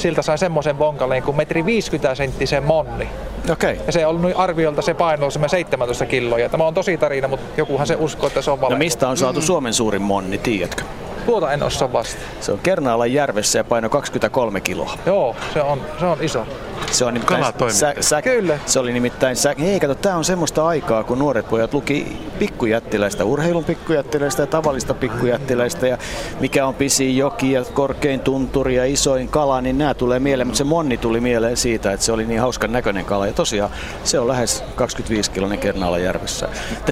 [0.00, 3.08] siltä sai semmoisen vonkaleen kuin metri 50 senttisen monni.
[3.52, 3.76] Okay.
[3.86, 6.48] Ja se on arviolta se paino on 17 kiloa.
[6.48, 8.74] Tämä on tosi tarina, mutta jokuhan se uskoo, että se on vale.
[8.74, 9.44] No mistä on saatu mm.
[9.44, 10.82] Suomen suurin monni, tiedätkö?
[11.30, 12.20] Tuota en osaa vasta.
[12.40, 14.98] Se on Kernaalan järvessä ja paino 23 kiloa.
[15.06, 16.46] Joo, se on, se on iso.
[16.90, 18.58] Se on nimittäin sä, sä, Kyllä.
[18.66, 23.24] Se oli nimittäin sä, ei kato, tää on semmoista aikaa, kun nuoret pojat luki pikkujättiläistä,
[23.24, 25.98] urheilun pikkujättiläistä ja tavallista pikkujättiläistä ja
[26.40, 30.58] mikä on pisin joki ja korkein tunturi ja isoin kala, niin nämä tulee mieleen, mutta
[30.58, 33.70] se monni tuli mieleen siitä, että se oli niin hauskan näköinen kala ja tosiaan
[34.04, 36.48] se on lähes 25 kilonen Kernaalan järvessä.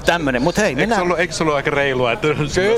[0.06, 0.90] Tämmönen, mutta hei, mennään...
[0.90, 2.28] Eikö se ollut, eikö se ollut aika reilua, että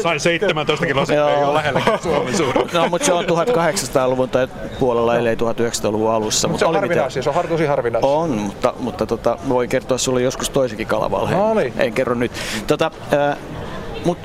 [0.03, 1.07] sain 17 kiloa,
[1.51, 2.69] ole lähellä Suomen suurin.
[2.73, 6.49] No, mutta se on 1800-luvun tai puolella, ellei 1900-luvun alussa.
[6.49, 8.11] Mutta se on harvinaisia, se on tosi harvinaisia.
[8.11, 11.41] On, mutta, mutta tota, voin kertoa sulle joskus toisenkin kalavalheen.
[11.41, 11.73] No niin.
[11.79, 12.33] En kerro nyt.
[12.67, 13.37] Tota, äh,
[14.05, 14.19] mut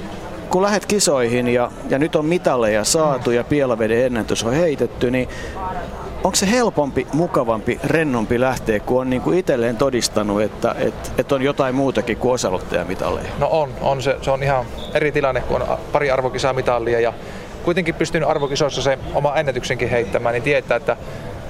[0.49, 5.29] kun lähdet kisoihin ja, ja nyt on mitalleja saatu ja Pielaveden ennätys on heitetty, niin
[6.23, 11.41] onko se helpompi, mukavampi, rennompi lähteä, kun on niinku itselleen todistanut, että et, et on
[11.41, 13.29] jotain muutakin kuin osaloittajamitalleja?
[13.39, 17.13] No on, on se, se on ihan eri tilanne, kun on pari arvokisaa mitallia ja
[17.63, 20.97] kuitenkin pystynyt arvokisoissa se oma ennätyksenkin heittämään, niin tietää, että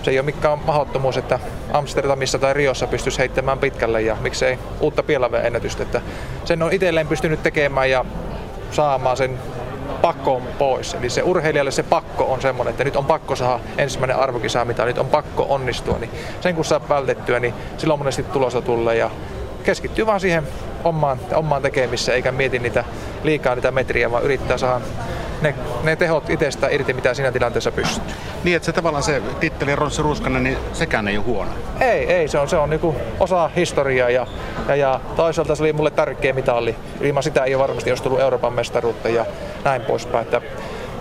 [0.04, 1.40] se ei ole mikään mahdottomuus, että
[1.74, 5.84] Amsterdamissa tai Riossa pystyisi heittämään pitkälle ja miksei uutta Pielaveen ennätystä.
[5.84, 6.02] Että
[6.46, 8.06] sen on itselleen pystynyt tekemään ja
[8.72, 9.40] saamaan sen
[10.06, 10.94] pakko pois.
[10.94, 14.86] Eli se urheilijalle se pakko on semmoinen, että nyt on pakko saada ensimmäinen arvokisa, mitä
[14.86, 15.98] nyt on pakko onnistua.
[15.98, 19.10] Niin sen kun saa vältettyä, niin silloin monesti tulosta tulee ja
[19.64, 20.48] keskittyy vaan siihen
[20.84, 22.84] omaan, omaan tekemiseen, eikä mieti niitä
[23.24, 24.82] liikaa niitä metriä, vaan yrittää saada
[25.46, 28.14] ne, ne tehot itsestä irti, mitä siinä tilanteessa pystyy.
[28.44, 31.52] Niin, että se tavallaan se titteli Ronssi Ruskanen, niin sekään ei ole huono.
[31.80, 34.28] Ei, ei, se on, se on niinku osa historiaa ja,
[34.68, 36.76] ja, ja toisaalta se oli mulle tärkeä mitalli.
[37.02, 39.26] Ilman sitä ei ole varmasti olisi tullut Euroopan mestaruutta ja
[39.64, 40.24] näin poispäin.
[40.24, 40.42] Että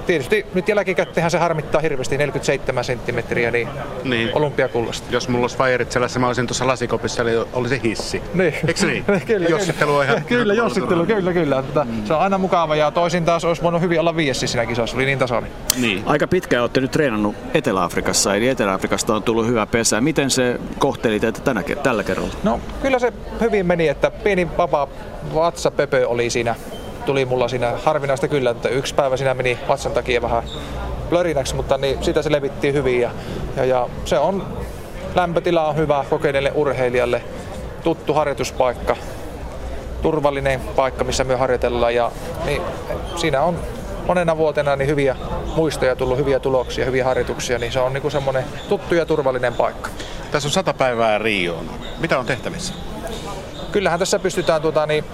[0.06, 3.68] tietysti nyt jälkikäteenhän se harmittaa hirveästi 47 senttimetriä niin,
[4.04, 4.30] niin.
[4.34, 5.06] olympiakullasta.
[5.10, 8.22] Jos mulla olisi vajerit sellaisessa, mä olisin tuossa lasikopissa, eli oli se hissi.
[8.34, 8.54] Niin.
[8.68, 9.04] Eikö niin?
[9.26, 10.24] kyllä, jossittelu on ihan...
[10.24, 11.58] Kyllä, jossittelu, kyllä, kyllä.
[11.58, 12.04] Että mm.
[12.04, 15.04] Se on aina mukava ja toisin taas olisi voinut hyvin olla viiesi siinä kisassa, oli
[15.04, 15.50] niin tasainen.
[15.80, 16.02] Niin.
[16.06, 20.00] Aika pitkään olette nyt treenannut Etelä-Afrikassa, eli Etelä-Afrikasta on tullut hyvä pesä.
[20.00, 22.34] Miten se kohteli teitä tänä, tällä kerralla?
[22.42, 24.88] No kyllä se hyvin meni, että pieni vapaa
[25.34, 26.54] vatsa Pepe oli siinä
[27.06, 30.42] tuli mulla siinä harvinaista kyllä, että yksi päivä siinä meni vatsan takia vähän
[31.10, 33.10] blörinäksi, mutta niin sitä se levittiin hyvin ja,
[33.56, 34.46] ja, ja se on,
[35.14, 37.22] lämpötila on hyvä kokeneelle urheilijalle,
[37.84, 38.96] tuttu harjoituspaikka,
[40.02, 42.12] turvallinen paikka, missä me harjoitellaan ja
[42.44, 42.62] niin,
[43.16, 43.58] siinä on
[44.06, 45.16] monena vuotena niin hyviä
[45.56, 49.90] muistoja tullut, hyviä tuloksia, hyviä harjoituksia, niin se on niin semmoinen tuttu ja turvallinen paikka.
[50.30, 51.70] Tässä on sata päivää Rioon.
[52.00, 52.74] Mitä on tehtävissä?
[53.72, 55.04] Kyllähän tässä pystytään tuota, niin,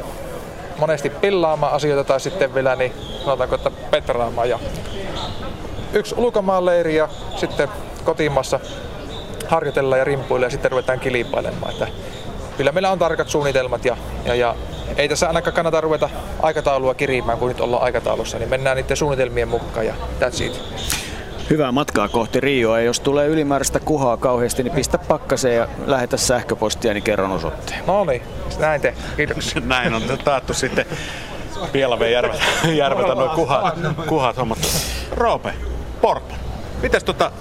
[0.81, 2.93] monesti pillaamaan asioita tai sitten vielä niin,
[3.25, 4.49] sanotaanko, että petraamaan.
[4.49, 4.59] Ja
[5.93, 7.69] yksi ulkomaanleiri ja sitten
[8.05, 8.61] kotimassa
[9.49, 11.73] harjoitellaan ja rimpuilla ja sitten ruvetaan kilpailemaan.
[11.73, 11.89] Että
[12.57, 14.55] kyllä meillä on tarkat suunnitelmat ja, ja, ja
[14.97, 16.11] ei tässä ainakaan kannata ruveta
[16.43, 20.63] aikataulua kirimään, kun nyt ollaan aikataulussa, niin mennään niiden suunnitelmien mukaan ja that's it.
[21.51, 26.17] Hyvää matkaa kohti Rioa ja jos tulee ylimääräistä kuhaa kauheasti, niin pistä pakkaseen ja lähetä
[26.17, 27.83] sähköpostia, niin kerron osoitteen.
[27.87, 28.23] No niin,
[28.59, 28.95] näin te.
[29.17, 29.63] Kiitoksia.
[29.67, 30.87] näin on taattu sitten
[31.73, 33.75] Pielaveen järveltä, järveltä noin kuhat,
[34.07, 34.59] kuhat hommat.
[35.13, 35.55] Roope,
[36.01, 36.35] Porpo,
[36.83, 37.33] mitäs tota,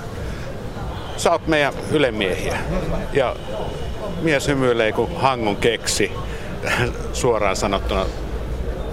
[1.18, 2.58] sä oot meidän ylemiehiä
[3.14, 3.36] ja
[4.22, 6.12] mies hymyilee kuin hangon keksi
[7.14, 8.06] suoraan sanottuna.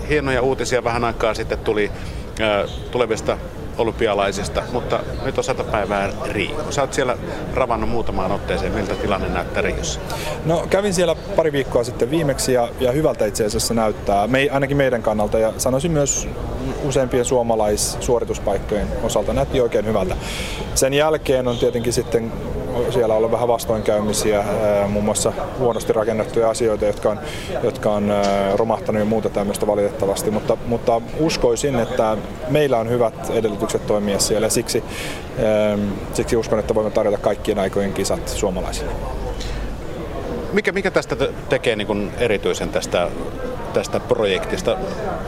[0.08, 1.90] Hienoja uutisia vähän aikaa sitten tuli
[2.40, 3.38] äh, tulevista
[3.78, 6.70] olympialaisista, mutta nyt on sata päivää Rio.
[6.70, 7.16] Sä oot siellä
[7.54, 10.00] ravannut muutamaan otteeseen, miltä tilanne näyttää Riossa?
[10.44, 14.76] No kävin siellä pari viikkoa sitten viimeksi ja, ja hyvältä itse asiassa näyttää, me, ainakin
[14.76, 16.28] meidän kannalta ja sanoisin myös
[16.84, 20.16] useimpien suomalaissuorituspaikkojen osalta näytti oikein hyvältä.
[20.74, 22.32] Sen jälkeen on tietenkin sitten
[22.90, 24.44] siellä ollut vähän vastoinkäymisiä,
[24.88, 27.18] muun muassa huonosti rakennettuja asioita, jotka on,
[27.62, 28.12] jotka on
[28.54, 32.16] romahtanut ja muuta tämmöistä valitettavasti, mutta, mutta uskoisin, että
[32.48, 34.84] meillä on hyvät edellytykset toimia siellä ja siksi,
[36.12, 38.92] siksi uskon, että voimme tarjota kaikkien aikojen kisat suomalaisille.
[40.52, 41.16] Mikä, mikä tästä
[41.48, 43.08] tekee niin erityisen tästä
[43.76, 44.76] tästä projektista.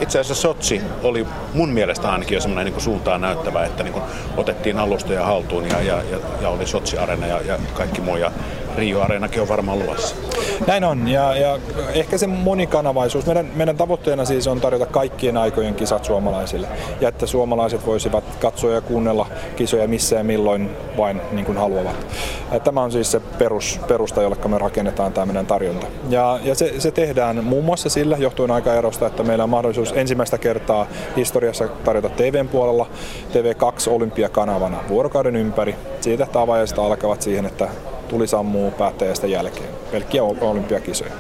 [0.01, 3.95] Itse asiassa Sotsi oli mun mielestä ainakin jo semmoinen niin suuntaan näyttävä, että niin
[4.37, 6.03] otettiin alustoja haltuun ja, ja,
[6.43, 8.17] ja, oli Sotsi-arena ja, ja kaikki muu.
[8.17, 8.33] Ja
[8.79, 10.17] Rio-areenakin on varmaan luvassa.
[10.67, 11.59] Näin on, ja, ja
[11.95, 13.27] ehkä se monikanavaisuus.
[13.27, 16.69] Meidän, meidän tavoitteena siis on tarjota kaikkien aikojen kisat suomalaisille,
[17.01, 22.07] ja että suomalaiset voisivat katsoa ja kuunnella kisoja missä ja milloin vain niin kuin haluavat.
[22.65, 25.87] Tämä on siis se perus, perusta, jolle me rakennetaan tämä meidän tarjonta.
[26.11, 30.39] Ja, ja se, se tehdään muun muassa sillä, johtuen aikaerosta, että meillä on mahdollisuus ensimmäistä
[30.39, 30.87] kertaa
[31.17, 32.87] historiassa tarjota TVn puolella
[33.33, 35.75] TV2 Olympiakanavana vuorokauden ympäri.
[36.01, 37.69] Siitä, avajaiset alkavat siihen, että
[38.09, 39.69] tuli sammuu päättäjästä jälkeen.
[39.93, 41.13] Pelkkiä olympiakisoja.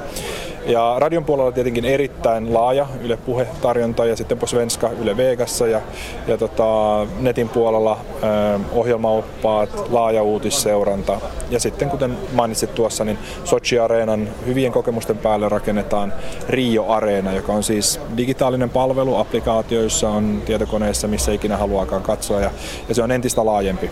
[0.68, 5.81] Ja radion puolella tietenkin erittäin laaja Yle Puhe-tarjonta ja sitten Svenska Yle Vegassa ja,
[6.27, 11.20] ja tota, netin puolella ö, ohjelmaoppaat, laaja uutisseuranta
[11.51, 16.12] ja sitten kuten mainitsit tuossa, niin Sochi Areenan hyvien kokemusten päälle rakennetaan
[16.48, 22.51] Rio Areena, joka on siis digitaalinen palvelu applikaatioissa, on tietokoneessa, missä ikinä haluaakaan katsoa ja,
[22.88, 23.90] ja se on entistä laajempi.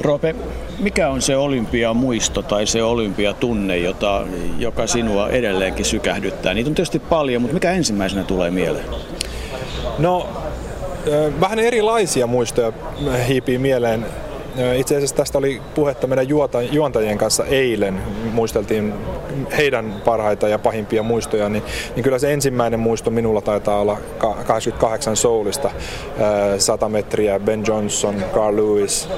[0.00, 0.34] Roope,
[0.78, 4.26] mikä on se olympiamuisto tai se olympiatunne, jota,
[4.58, 6.54] joka sinua edelleenkin sykähdyttää?
[6.54, 8.84] Niitä on tietysti paljon, mutta mikä ensimmäisenä tulee mieleen?
[9.98, 10.28] No,
[11.40, 12.72] vähän erilaisia muistoja
[13.28, 14.06] hiipii mieleen.
[14.76, 16.26] Itse asiassa tästä oli puhetta meidän
[16.72, 18.00] juontajien kanssa eilen.
[18.32, 18.94] Muisteltiin
[19.56, 21.62] heidän parhaita ja pahimpia muistoja, niin,
[21.96, 23.96] niin kyllä se ensimmäinen muisto minulla taitaa olla
[24.46, 25.70] 88 Soulista.
[26.58, 29.08] 100 metriä Ben Johnson, Carl Lewis,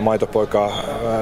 [0.00, 0.72] maitopoika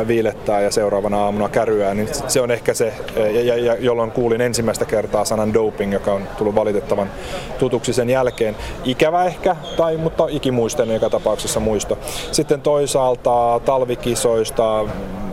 [0.08, 1.94] viilettää ja seuraavana aamuna käryää.
[1.94, 6.28] Niin se on ehkä se, ja, ja, jolloin kuulin ensimmäistä kertaa sanan doping, joka on
[6.38, 7.10] tullut valitettavan
[7.58, 8.56] tutuksi sen jälkeen.
[8.84, 11.98] Ikävä ehkä, tai, mutta ikimuisten joka tapauksessa muisto.
[12.32, 14.84] Sitten toisaalta talvikisoista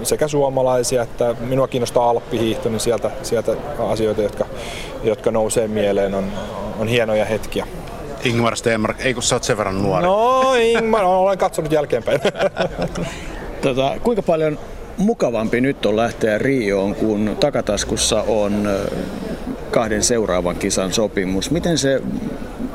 [0.04, 3.52] sekä suomalaisia että minua kiinnostaa alppihiihto, niin sieltä, sieltä
[3.92, 4.46] asioita, jotka,
[5.04, 6.32] jotka nousee mieleen, on,
[6.80, 7.68] on hienoja hetkiä.
[8.24, 10.04] Ingmar Stenmark, ei kun sä oot sen verran nuori.
[10.04, 12.22] No Ingmar, olen katsonut jälkeenpäin.
[13.62, 14.60] tota, kuinka paljon
[14.98, 18.70] mukavampi nyt on lähteä Rioon, kun takataskussa on
[19.72, 21.52] kahden seuraavan kisan sopimus.
[21.52, 22.02] Miten, se,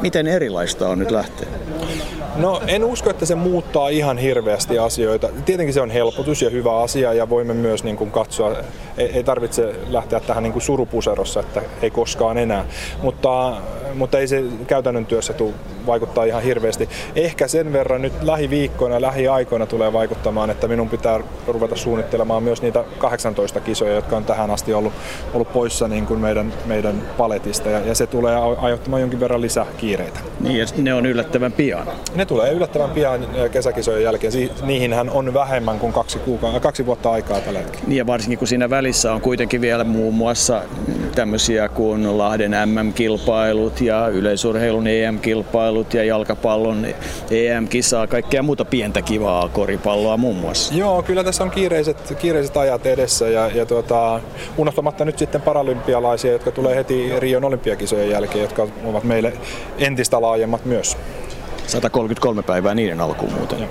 [0.00, 1.48] miten erilaista on nyt lähteä?
[2.36, 5.28] No en usko, että se muuttaa ihan hirveästi asioita.
[5.44, 8.56] Tietenkin se on helpotus ja hyvä asia ja voimme myös niin kuin katsoa,
[8.98, 12.64] ei, ei tarvitse lähteä tähän niin kuin surupuserossa, että ei koskaan enää.
[13.02, 13.56] Mutta,
[13.94, 15.52] mutta ei se käytännön työssä tule
[15.86, 16.88] vaikuttaa ihan hirveästi.
[17.16, 22.84] Ehkä sen verran nyt lähiviikkoina, lähiaikoina tulee vaikuttamaan, että minun pitää ruveta suunnittelemaan myös niitä
[22.98, 24.92] 18 kisoja, jotka on tähän asti ollut,
[25.34, 29.66] ollut poissa niin kuin meidän, meidän paletista ja, ja se tulee aiheuttamaan jonkin verran lisää
[29.76, 30.20] kiireitä.
[30.40, 31.86] Niin ja ne on yllättävän pian.
[32.14, 34.32] Ne tulee yllättävän pian kesäkisojen jälkeen.
[34.62, 37.84] Niihinhän on vähemmän kuin kaksi, kuuka- kaksi vuotta aikaa tällä hetkellä.
[37.86, 40.62] Niin ja varsinkin kun siinä välissä on kuitenkin vielä muun muassa
[41.14, 46.86] tämmöisiä kuin Lahden MM-kilpailut ja yleisurheilun EM-kilpailut ja jalkapallon
[47.30, 50.74] EM-kisaa, kaikkea muuta pientä kivaa koripalloa muun muassa.
[50.74, 54.20] Joo, kyllä tässä on kiireiset, kiireiset ajat edessä ja, ja tuota,
[54.56, 59.32] unohtamatta nyt sitten paralympialaisia, jotka tulee heti Rion olympiakisojen jälkeen, jotka ovat meille
[59.78, 60.96] entistä laajemmat myös.
[61.66, 63.68] 133 päivää niiden alkuun muuten.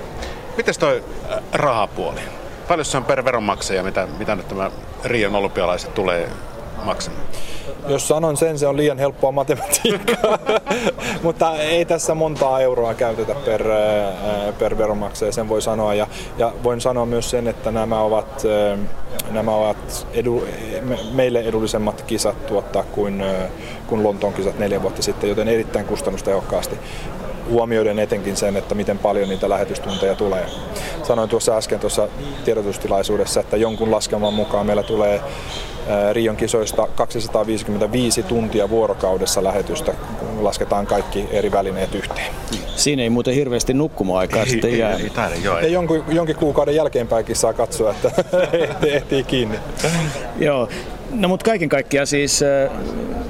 [0.58, 2.20] Mites toi äh, rahapuoli?
[2.68, 4.72] Paljon se on per veronmaksaja, mitä, mitä nyt tämä
[5.06, 6.30] Rion olympialaiset tulee
[6.84, 7.24] maksamaan?
[7.88, 10.40] Jos sanon sen, se on liian helppoa matematiikkaa,
[11.24, 13.64] mutta ei tässä montaa euroa käytetä per,
[14.60, 15.94] per veronmaksaja, sen voi sanoa.
[15.94, 18.44] Ja, ja voin sanoa myös sen, että nämä ovat,
[19.32, 20.44] nämä ovat edu,
[21.12, 23.24] meille edullisemmat kisat tuottaa kuin,
[23.88, 26.80] kuin Lontoon kisat neljä vuotta sitten, joten erittäin kustannustehokkaasti
[27.50, 30.46] huomioiden etenkin sen, että miten paljon niitä lähetystunteja tulee.
[31.04, 32.08] Sanoin tuossa äsken tuossa
[32.46, 35.22] tiedotustilaisuudessa, että jonkun laskelman mukaan meillä tulee
[36.14, 42.34] Rion kisoista 255 tuntia vuorokaudessa lähetystä, kun lasketaan kaikki eri välineet yhteen.
[42.76, 44.94] Siinä ei muuten hirveästi nukkuma-aikaa sitten jää.
[44.94, 48.12] Ei, ei, ei, jonkun, jonkin kuukauden jälkeenpäinkin saa katsoa, että
[48.88, 49.56] ehtii kiinni.
[50.40, 50.70] Joo,
[51.12, 52.42] no mutta kaiken kaikkiaan siis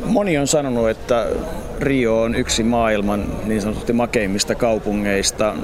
[0.06, 1.28] moni on sanonut, että
[1.80, 5.56] Rio on yksi maailman niin sanotusti makeimmista kaupungeista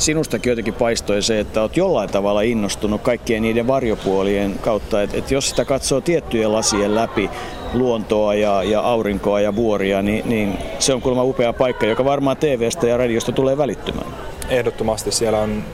[0.00, 5.34] sinustakin jotenkin paistoi se, että olet jollain tavalla innostunut kaikkien niiden varjopuolien kautta, että, että
[5.34, 7.30] jos sitä katsoo tiettyjen lasien läpi,
[7.74, 12.36] luontoa ja, ja aurinkoa ja vuoria, niin, niin se on kuulemma upea paikka, joka varmaan
[12.36, 14.06] TVstä ja radiosta tulee välittymään.
[14.48, 15.64] Ehdottomasti siellä on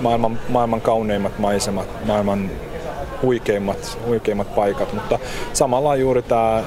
[0.00, 2.50] maailman, maailman kauneimmat maisemat, maailman
[3.22, 5.18] huikeimmat, huikeimmat paikat, mutta
[5.52, 6.64] samalla juuri tämä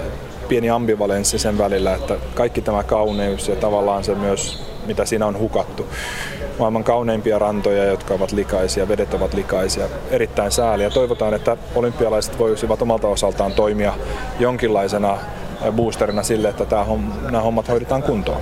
[0.47, 5.39] pieni ambivalenssi sen välillä, että kaikki tämä kauneus ja tavallaan se myös, mitä siinä on
[5.39, 5.85] hukattu,
[6.59, 9.85] maailman kauneimpia rantoja, jotka ovat likaisia, vedet ovat likaisia.
[10.11, 10.89] Erittäin sääliä.
[10.89, 13.93] Toivotaan, että olympialaiset voisivat omalta osaltaan toimia
[14.39, 15.17] jonkinlaisena
[15.71, 16.85] boosterina sille, että tämä
[17.21, 18.41] nämä hommat hoidetaan kuntoon.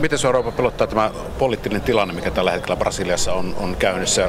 [0.00, 4.28] Miten se Euroopan pelottaa tämä poliittinen tilanne, mikä tällä hetkellä Brasiliassa on, on käynnissä?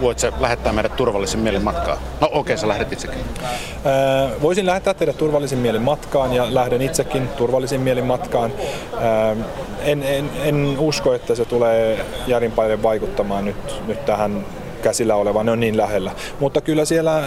[0.00, 1.98] Voit sä lähettää meidät turvallisen mielen matkaan?
[2.20, 3.18] No okei, okay, sä lähdet itsekin.
[3.18, 8.52] Äh, voisin lähettää teidät turvallisen mielen matkaan ja lähden itsekin turvallisen mielen matkaan.
[8.94, 9.36] Äh,
[9.80, 14.46] en, en, en usko, että se tulee järinpäin vaikuttamaan nyt, nyt tähän
[14.82, 16.10] käsillä olevaan, ne on niin lähellä.
[16.40, 17.26] Mutta kyllä siellä äh,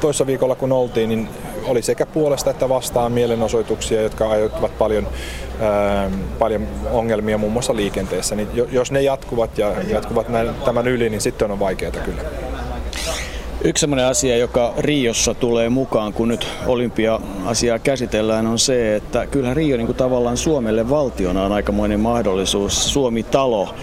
[0.00, 1.28] toissa viikolla kun oltiin, niin
[1.68, 5.08] oli sekä puolesta että vastaan mielenosoituksia, jotka aiheuttavat paljon,
[5.60, 8.36] ää, paljon ongelmia muun muassa liikenteessä.
[8.36, 10.26] Niin jos ne jatkuvat ja jatkuvat
[10.64, 12.22] tämän yli, niin sitten on vaikeaa kyllä.
[13.64, 19.54] Yksi sellainen asia, joka Riossa tulee mukaan, kun nyt olympia-asiaa käsitellään, on se, että kyllä
[19.54, 22.92] Rio niin kuin tavallaan Suomelle valtiona on aikamoinen mahdollisuus.
[22.92, 23.74] Suomi-talo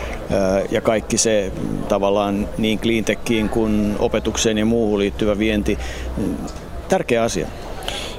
[0.71, 1.51] ja kaikki se
[1.87, 5.77] tavallaan niin cleantechiin kuin opetukseen ja muuhun liittyvä vienti.
[6.89, 7.47] Tärkeä asia.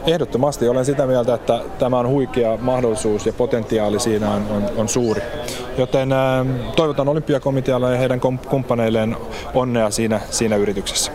[0.07, 4.88] Ehdottomasti olen sitä mieltä, että tämä on huikea mahdollisuus ja potentiaali siinä on, on, on
[4.88, 5.23] suuri.
[5.79, 9.16] Joten äh, toivotan olympiakomitealle ja heidän kumppaneilleen
[9.55, 11.12] onnea siinä, siinä yrityksessä.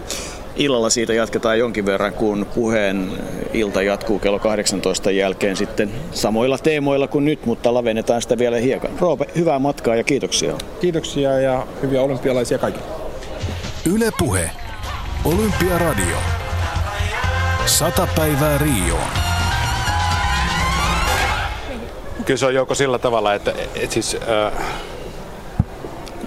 [0.56, 3.12] Illalla siitä jatketaan jonkin verran, kun puheen
[3.54, 8.92] ilta jatkuu kello 18 jälkeen sitten samoilla teemoilla kuin nyt, mutta lavennetaan sitä vielä hiekan.
[9.00, 10.54] Roope, hyvää matkaa ja kiitoksia.
[10.82, 12.86] Kiitoksia ja hyviä olympialaisia kaikille.
[13.94, 14.52] Yle Puhe.
[15.26, 16.41] Olympiaradio.
[17.66, 19.02] Sata päivää Rioon.
[22.26, 24.54] Kyllä se on joko sillä tavalla, että et siis, äh,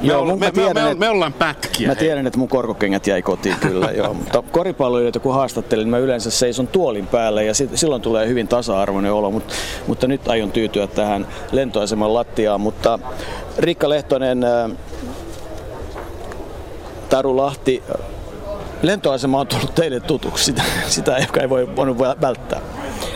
[0.00, 1.88] me, Joo, me, me, tiedän, me, me, me ollaan pätkiä.
[1.88, 2.04] Mä hei.
[2.04, 4.14] tiedän, että mun korkokengät jäi kotiin kyllä, joo.
[4.24, 9.12] Mutta koripalloilijoita kun haastattelin, mä yleensä seison tuolin päälle ja sit, silloin tulee hyvin tasa-arvoinen
[9.12, 9.54] olo, mutta,
[9.86, 12.60] mutta nyt aion tyytyä tähän lentoaseman lattiaan.
[12.60, 12.98] Mutta
[13.58, 14.70] Riikka Lehtonen, ää,
[17.08, 17.82] Taru Lahti,
[18.86, 22.60] lentoasema on tullut teille tutuksi, sitä, sitä joka ei voi voinut vä- välttää.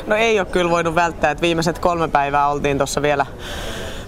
[0.06, 3.26] No ei ole kyllä voinut välttää, että viimeiset kolme päivää oltiin tuossa vielä,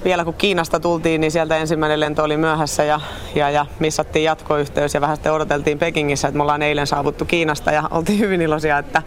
[0.05, 3.01] vielä kun Kiinasta tultiin, niin sieltä ensimmäinen lento oli myöhässä ja,
[3.35, 7.73] ja, ja missattiin jatkoyhteys ja vähän sitten odoteltiin Pekingissä, että me ollaan eilen saavuttu Kiinasta
[7.73, 9.03] ja oltiin hyvin iloisia, että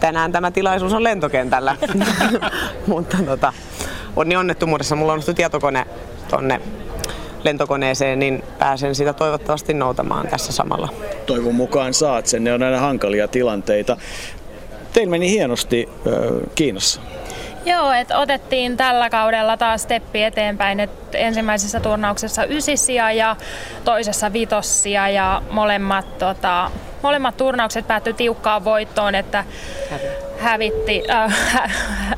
[0.00, 1.76] tänään tämä tilaisuus on lentokentällä.
[2.86, 3.52] Mutta tota,
[4.16, 5.86] onni onnettomuudessa mulla on tietokone
[6.30, 6.60] tonne
[7.44, 10.88] lentokoneeseen, niin pääsen sitä toivottavasti noutamaan tässä samalla.
[11.26, 13.96] Toivon mukaan saat sen, ne on aina hankalia tilanteita.
[14.92, 17.00] Teillä meni hienosti ö, Kiinassa.
[17.68, 23.36] Joo, että otettiin tällä kaudella taas steppi eteenpäin, että ensimmäisessä turnauksessa ysisiä ja
[23.84, 26.70] toisessa vitossia ja molemmat, tota,
[27.02, 29.44] molemmat turnaukset päättyi tiukkaan voittoon, että
[30.38, 31.68] hävitti, äh, hä-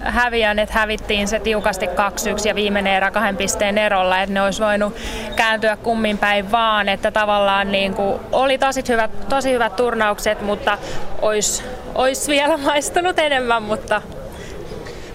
[0.01, 4.63] häviän, että hävittiin se tiukasti 2-1 ja viimeinen erä kahden pisteen erolla, että ne olisi
[4.63, 4.97] voinut
[5.37, 10.79] kääntyä kummin päin vaan, että tavallaan niin kuin, oli tosi hyvät, tosi hyvät turnaukset, mutta
[11.23, 11.63] olisi,
[11.95, 14.03] olisi vielä maistunut enemmän, mutta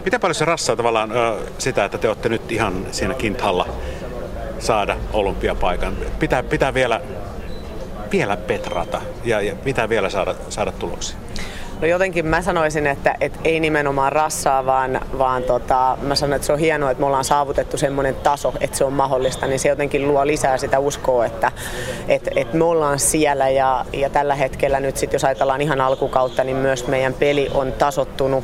[0.05, 1.11] Miten paljon se rassaa tavallaan
[1.57, 3.67] sitä, että te olette nyt ihan siinä kinthalla
[4.59, 5.97] saada olympiapaikan?
[6.19, 7.01] Pitää, pitää vielä,
[8.11, 11.17] vielä petrata ja, ja pitää vielä saada, saada tuloksia.
[11.81, 16.45] No jotenkin mä sanoisin, että, että ei nimenomaan rassaa, vaan, vaan tota, mä sanon, että
[16.45, 19.69] se on hienoa, että me ollaan saavutettu semmoinen taso, että se on mahdollista, niin se
[19.69, 21.51] jotenkin luo lisää sitä uskoa, että,
[22.07, 26.43] että, että me ollaan siellä ja, ja tällä hetkellä nyt sitten, jos ajatellaan ihan alkukautta,
[26.43, 28.43] niin myös meidän peli on tasottunut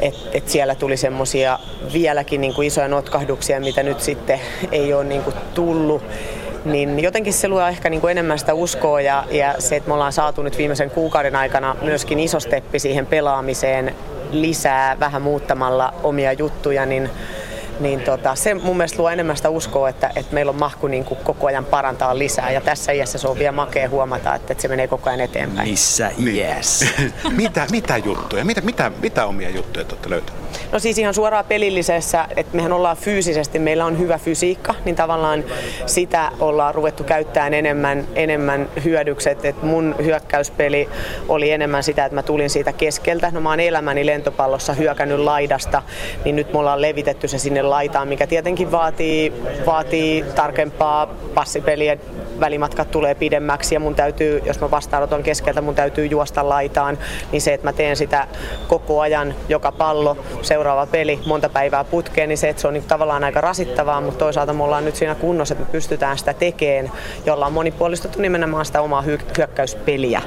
[0.00, 1.58] että et siellä tuli semmoisia
[1.92, 4.40] vieläkin niin kuin isoja notkahduksia, mitä nyt sitten
[4.72, 6.02] ei ole niin kuin tullut.
[6.64, 9.94] Niin jotenkin se luo ehkä niin kuin enemmän sitä uskoa ja, ja se, että me
[9.94, 13.94] ollaan saatu nyt viimeisen kuukauden aikana myöskin iso steppi siihen pelaamiseen
[14.30, 17.10] lisää vähän muuttamalla omia juttuja, niin
[17.80, 21.04] niin tota, se mun mielestä luo enemmän sitä uskoa, että, että meillä on mahku niin
[21.04, 22.50] kuin koko ajan parantaa lisää.
[22.50, 25.68] Ja tässä iässä se on vielä makea huomata, että, että se menee koko ajan eteenpäin.
[25.68, 26.86] Missä iässä?
[27.36, 28.44] mitä, mitä juttuja?
[28.44, 30.43] Mitä, mitä, mitä omia juttuja olette löytäneet?
[30.72, 35.44] No siis ihan suoraan pelillisessä, että mehän ollaan fyysisesti, meillä on hyvä fysiikka, niin tavallaan
[35.86, 39.44] sitä ollaan ruvettu käyttämään enemmän, enemmän hyödykset.
[39.44, 40.88] Että mun hyökkäyspeli
[41.28, 43.30] oli enemmän sitä, että mä tulin siitä keskeltä.
[43.30, 45.82] No mä oon elämäni lentopallossa hyökännyt laidasta,
[46.24, 49.32] niin nyt me ollaan levitetty se sinne laitaan, mikä tietenkin vaatii,
[49.66, 51.96] vaatii tarkempaa passipeliä
[52.40, 56.98] välimatkat tulee pidemmäksi ja mun täytyy, jos mä vastaanoton keskeltä, mun täytyy juosta laitaan,
[57.32, 58.28] niin se, että mä teen sitä
[58.68, 62.84] koko ajan, joka pallo, seuraava peli, monta päivää putkeen, niin se, että se on niin
[62.84, 66.92] tavallaan aika rasittavaa, mutta toisaalta me ollaan nyt siinä kunnossa, että me pystytään sitä tekemään,
[67.26, 70.22] jolla on monipuolistettu nimenomaan sitä omaa hyökkäyspeliä.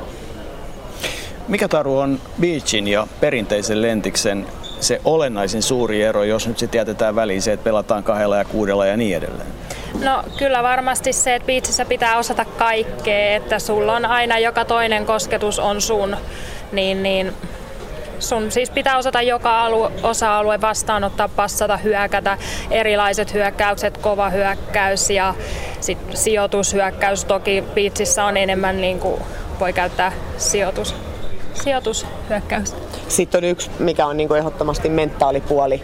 [1.48, 4.46] Mikä Taru on Beachin ja perinteisen lentiksen
[4.80, 8.86] se olennaisin suuri ero, jos nyt sitten jätetään väliin se, että pelataan kahdella ja kuudella
[8.86, 9.48] ja niin edelleen?
[10.04, 15.06] No kyllä varmasti se, että biitsissä pitää osata kaikkea, että sulla on aina joka toinen
[15.06, 16.18] kosketus on sun,
[16.72, 17.34] niin, niin
[18.20, 22.38] sun siis pitää osata joka alue, osa-alue vastaanottaa, passata, hyökätä,
[22.72, 25.36] erilaiset hyökkäykset, kova hyökkäys ja
[25.82, 27.26] sit sijoitushyökkäys.
[27.26, 29.22] Toki biitsissä on enemmän niin kuin
[29.60, 30.96] voi käyttää sijoitus,
[31.64, 32.78] sijoitushyökkäystä.
[33.08, 35.84] Sitten on yksi, mikä on niin kuin ehdottomasti mentaalipuoli.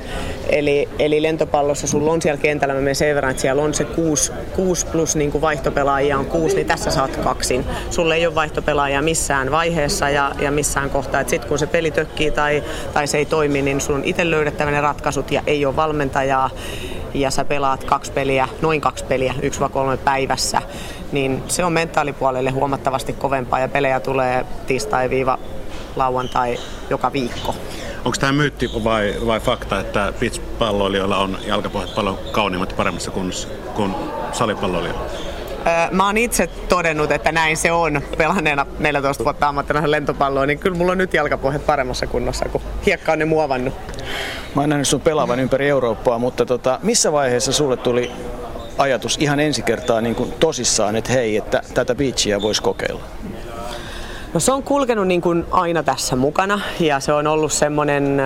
[0.49, 3.83] Eli, eli lentopallossa sulla on siellä kentällä, mä menen sen verran, että siellä on se
[3.83, 7.65] 6, 6 plus niin kuin vaihtopelaajia on 6, niin tässä saat kaksin.
[7.89, 11.23] Sulle ei ole vaihtopelaajia missään vaiheessa ja, ja missään kohtaa.
[11.27, 12.63] Sitten kun se peli tökkii tai,
[12.93, 16.49] tai se ei toimi, niin sun on itse löydettävä ne ratkaisut ja ei ole valmentajaa
[17.13, 20.61] ja sä pelaat kaksi peliä, noin kaksi peliä, yksi vai kolme päivässä,
[21.11, 25.39] niin se on mentaalipuolelle huomattavasti kovempaa ja pelejä tulee tiistai-viiva
[25.95, 27.55] lauantai joka viikko.
[28.05, 33.47] Onko tämä myytti vai, vai fakta, että pitch-palloilijoilla on jalkapohjat paljon kauniimmat ja paremmassa kunnossa
[33.75, 33.95] kuin
[34.31, 35.05] salipalloilijoilla?
[35.91, 40.77] Mä oon itse todennut, että näin se on pelanneena 14 vuotta ammattilaisen lentopalloa, niin kyllä
[40.77, 43.73] mulla on nyt jalkapohjat paremmassa kunnossa, kun hiekka on ne muovannut.
[44.55, 48.11] Mä oon nähnyt sun pelaavan ympäri Eurooppaa, mutta tota, missä vaiheessa sulle tuli
[48.77, 53.03] ajatus ihan ensi kertaa niin kuin tosissaan, että hei, että tätä beachia voisi kokeilla?
[54.33, 58.21] No se on kulkenut niin kuin aina tässä mukana ja se on ollut semmoinen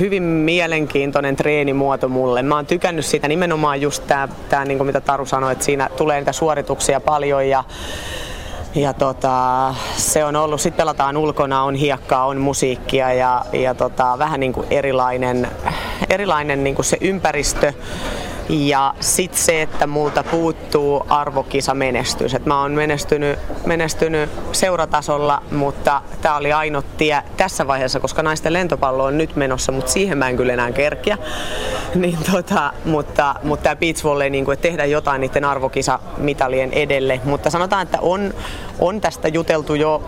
[0.00, 2.42] hyvin mielenkiintoinen treenimuoto mulle.
[2.42, 5.88] Mä oon tykännyt siitä nimenomaan just tää, tää niin kuin mitä Taru sanoi, että siinä
[5.96, 7.64] tulee niitä suorituksia paljon ja
[8.74, 14.18] ja tota, se on ollut, sitten pelataan ulkona, on hiekkaa, on musiikkia ja, ja tota,
[14.18, 15.48] vähän niin kuin erilainen,
[16.10, 17.72] erilainen niin kuin se ympäristö
[18.48, 22.34] ja sitten se, että multa puuttuu arvokisamenestys.
[22.34, 28.52] Et mä oon menestynyt, menestynyt seuratasolla, mutta tämä oli ainut tie tässä vaiheessa, koska naisten
[28.52, 31.18] lentopallo on nyt menossa, mutta siihen mä en kyllä enää kerkiä.
[31.94, 37.20] Niin tota, mutta, mutta tämä beach volley, niin kuin, että tehdä jotain niiden arvokisamitalien edelle.
[37.24, 38.34] Mutta sanotaan, että on,
[38.78, 40.02] on tästä juteltu jo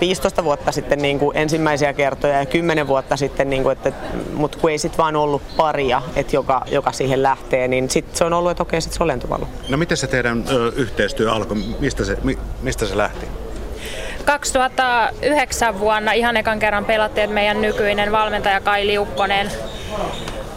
[0.00, 3.92] 15 vuotta sitten niin kuin ensimmäisiä kertoja ja 10 vuotta sitten, niin kuin, että,
[4.34, 8.24] mutta kun ei sitten vaan ollut paria, että joka, joka siihen lähtee, niin sitten se
[8.24, 9.48] on ollut, että okei, sitten se on lentopallo.
[9.68, 11.56] No miten se teidän ö, yhteistyö alkoi?
[11.80, 13.26] Mistä se, mi, mistä se lähti?
[14.24, 19.50] 2009 vuonna ihan ekan kerran pelattiin, että meidän nykyinen valmentaja Kai Liukkonen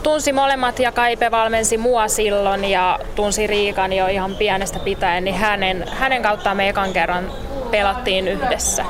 [0.03, 5.35] tunsi molemmat ja Kaipe valmensi mua silloin ja tunsi Riikan jo ihan pienestä pitäen, niin
[5.35, 7.31] hänen, hänen kauttaan me ekan kerran
[7.71, 8.85] pelattiin yhdessä.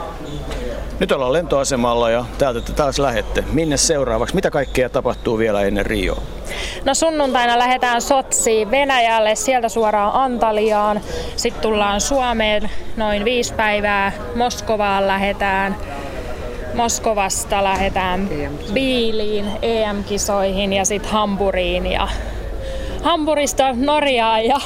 [0.99, 3.43] Nyt ollaan lentoasemalla ja täältä te taas lähette.
[3.51, 4.35] Minne seuraavaksi?
[4.35, 6.17] Mitä kaikkea tapahtuu vielä ennen Rio?
[6.85, 11.01] No sunnuntaina lähdetään Sotsiin Venäjälle, sieltä suoraan Antaliaan.
[11.35, 14.11] Sitten tullaan Suomeen noin viisi päivää.
[14.35, 15.75] Moskovaan lähdetään.
[16.73, 18.29] Moskovasta lähdetään
[18.73, 22.07] Biiliin, EM-kisoihin ja sitten Hampuriin ja
[23.03, 24.59] Hampurista Norjaan ja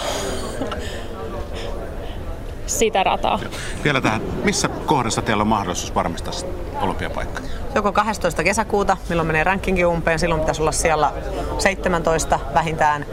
[2.67, 3.39] sitä rataa.
[3.83, 6.33] Vielä tähän, missä kohdassa teillä on mahdollisuus varmistaa
[6.81, 7.41] olympiapaikka?
[7.75, 8.43] Joko 12.
[8.43, 11.13] kesäkuuta, milloin menee rankingi umpeen, silloin pitäisi olla siellä
[11.57, 13.05] 17 vähintään.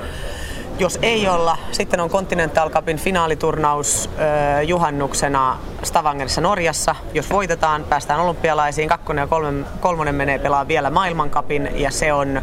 [0.78, 4.10] jos ei olla, sitten on Continental Cupin finaaliturnaus
[4.58, 6.96] ö, juhannuksena Stavangerissa Norjassa.
[7.14, 8.88] Jos voitetaan, päästään olympialaisiin.
[8.88, 12.42] Kakkonen ja kolme, kolmonen menee pelaa vielä maailmankapin ja se on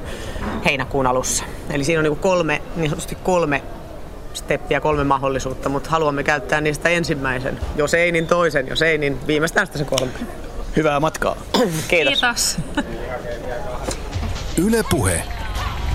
[0.66, 1.44] heinäkuun alussa.
[1.70, 3.62] Eli siinä on niin kolme, niin sanotusti kolme
[4.34, 7.60] steppiä, kolme mahdollisuutta, mutta haluamme käyttää niistä ensimmäisen.
[7.76, 8.68] Jos ei, niin toisen.
[8.68, 10.12] Jos ei, niin viimeistään sitä se kolme.
[10.76, 11.36] Hyvää matkaa.
[11.88, 12.20] Kiitos.
[12.22, 12.58] Kiitos.
[14.66, 15.24] Yle Puhe.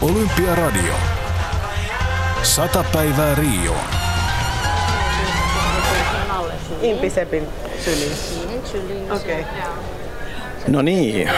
[0.00, 0.94] Olympiaradio.
[2.42, 3.84] Sata päivää Rioon.
[6.82, 7.48] Impisepin
[7.84, 9.12] syliin.
[9.12, 9.40] Okei.
[9.40, 9.95] Okay.
[10.68, 11.30] No niin,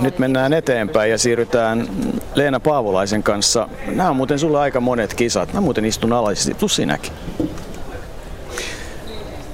[0.00, 1.88] nyt mennään eteenpäin ja siirrytään
[2.34, 3.68] Leena Paavolaisen kanssa.
[3.86, 5.52] Nämä on muuten sulle aika monet kisat.
[5.52, 6.54] Mä muuten istun alaisesti.
[6.54, 7.12] Tuu sinäkin.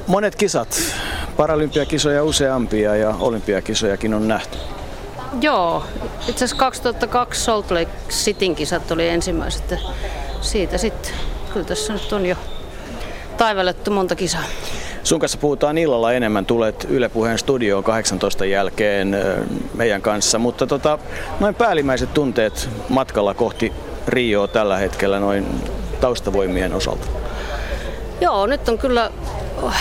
[0.07, 0.81] Monet kisat,
[1.37, 4.59] paralympiakisoja useampia ja olympiakisojakin on nähty.
[5.41, 5.85] Joo,
[6.21, 9.75] itse asiassa 2002 Salt Lake Cityn kisat oli ensimmäiset.
[10.41, 11.13] Siitä sitten,
[11.53, 12.37] kyllä tässä nyt on jo
[13.37, 14.45] taivallettu monta kisaa.
[15.09, 16.47] Sun kanssa puhutaan illalla enemmän.
[16.47, 19.17] Tulet Yle Puheen studioon 18 jälkeen
[19.75, 20.99] meidän kanssa, mutta tota,
[21.41, 23.73] noin päällimmäiset tunteet matkalla kohti
[24.09, 25.47] Rioa tällä hetkellä noin
[26.01, 27.07] taustavoimien osalta.
[28.21, 29.11] Joo, nyt on kyllä
[29.63, 29.75] oh,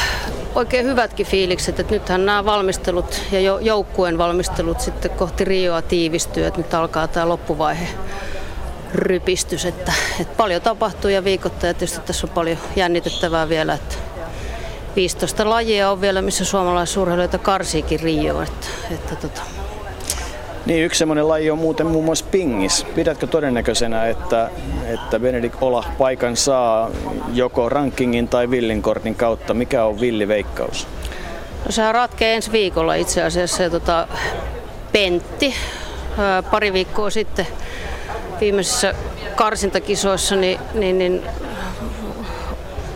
[0.56, 6.46] oikein hyvätkin fiilikset, että nythän nämä valmistelut ja jo- joukkueen valmistelut sitten kohti Rioa tiivistyy,
[6.46, 7.88] että nyt alkaa tämä loppuvaihe
[8.94, 14.07] rypistys, että, että paljon tapahtuu ja viikoittain tietysti tässä on paljon jännitettävää vielä, että
[14.98, 19.42] 15 lajia on vielä, missä suomalaisurheilijoita karsiikin Rioon, että, että tota,
[20.66, 22.86] Niin, yksi semmoinen laji on muuten muun muassa pingis.
[22.96, 24.50] Pidätkö todennäköisenä, että,
[24.88, 26.90] että Benedikt Ola paikan saa
[27.34, 29.54] joko rankingin tai villinkortin kautta?
[29.54, 30.88] Mikä on villiveikkaus?
[31.66, 33.64] No sehän ratkee ensi viikolla itse asiassa.
[33.64, 34.08] Ja tota,
[34.92, 35.54] Pentti
[36.18, 37.48] ää, pari viikkoa sitten
[38.42, 38.94] viimeisissä
[39.36, 41.24] karsintakisoissa niin, niin, niin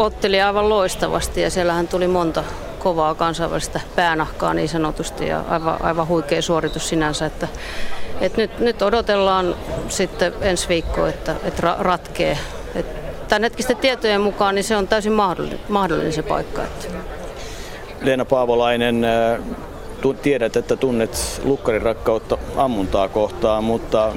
[0.02, 2.44] otteli aivan loistavasti ja siellähän tuli monta
[2.80, 7.48] kovaa kansainvälistä päänahkaa niin sanotusti ja aivan, aivan huikea suoritus sinänsä, että,
[8.22, 9.56] että nyt, nyt odotellaan
[9.90, 12.38] sitten ensi viikkoa, että, että ra- ratkee.
[13.28, 16.64] Tämän hetkisten tietojen mukaan niin se on täysin mahdollinen, mahdollinen se paikka.
[16.64, 16.88] Että.
[18.02, 19.40] Leena Paavolainen, äh,
[20.22, 24.14] tiedät, että tunnet lukkarin rakkautta ammuntaa kohtaan, mutta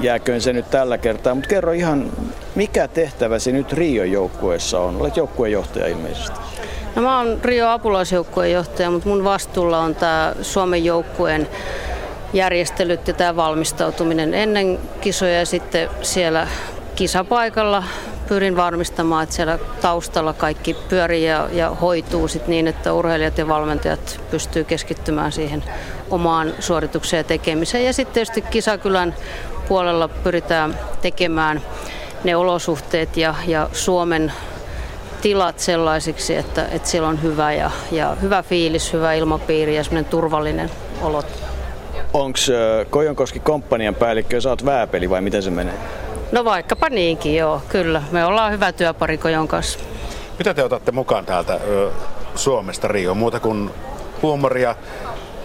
[0.00, 1.34] jääköön se nyt tällä kertaa.
[1.34, 2.12] Mutta kerro ihan,
[2.54, 4.96] mikä tehtäväsi nyt Rion joukkueessa on?
[5.00, 6.38] Olet joukkuejohtaja ilmeisesti.
[6.96, 11.48] No mä oon Rio apulaisjoukkueen johtaja, mutta mun vastuulla on tämä Suomen joukkueen
[12.32, 16.48] järjestelyt ja tämä valmistautuminen ennen kisoja ja sitten siellä
[16.96, 17.84] kisapaikalla
[18.28, 23.48] pyrin varmistamaan, että siellä taustalla kaikki pyörii ja, ja hoituu sit niin, että urheilijat ja
[23.48, 25.64] valmentajat pystyy keskittymään siihen
[26.10, 27.84] omaan suoritukseen ja tekemiseen.
[27.84, 29.14] Ja sitten tietysti kisakylän
[29.68, 31.62] puolella pyritään tekemään
[32.24, 34.32] ne olosuhteet ja, ja Suomen
[35.20, 40.10] tilat sellaisiksi, että, että siellä on hyvä, ja, ja hyvä fiilis, hyvä ilmapiiri ja semmoinen
[40.10, 40.70] turvallinen
[41.02, 41.22] olo.
[42.12, 42.38] Onko
[42.90, 45.74] Kojonkoski komppanian päällikkö sä oot vääpeli vai miten se menee?
[46.32, 48.02] No vaikkapa niinkin, joo, kyllä.
[48.10, 49.78] Me ollaan hyvä työpari Kojon kanssa.
[50.38, 51.90] Mitä te otatte mukaan täältä ö,
[52.34, 53.14] Suomesta Rio?
[53.14, 53.70] Muuta kuin
[54.22, 54.74] huumoria,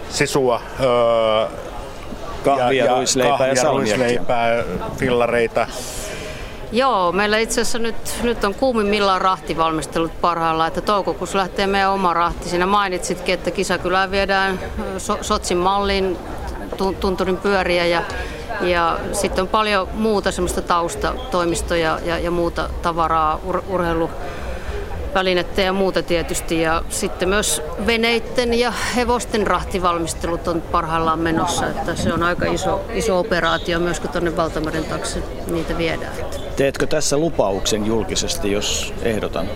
[0.08, 1.48] sisua, ö,
[2.44, 3.96] Kahvia, ruisleipää ja kahvia, salmiakkia.
[4.06, 4.64] ruisleipää,
[4.96, 5.66] fillareita.
[6.72, 12.14] Joo, meillä itse asiassa nyt, nyt on kuumimmillaan rahtivalmistelut parhaillaan, että toukokuussa lähtee meidän oma
[12.14, 12.48] rahti.
[12.48, 14.60] Siinä mainitsitkin, että kisakylään viedään
[14.98, 16.16] so, Sotsin malliin
[17.00, 18.02] tunturin pyöriä ja,
[18.60, 24.10] ja sitten on paljon muuta semmoista taustatoimistoja ja, ja muuta tavaraa, ur, urheilu,
[25.14, 26.60] välinettä ja muuta tietysti.
[26.60, 31.66] Ja sitten myös veneitten ja hevosten rahtivalmistelut on parhaillaan menossa.
[31.66, 36.12] Että se on aika iso, iso operaatio myös, kun tuonne Valtameren taakse niitä viedään.
[36.56, 39.46] Teetkö tässä lupauksen julkisesti, jos ehdotan?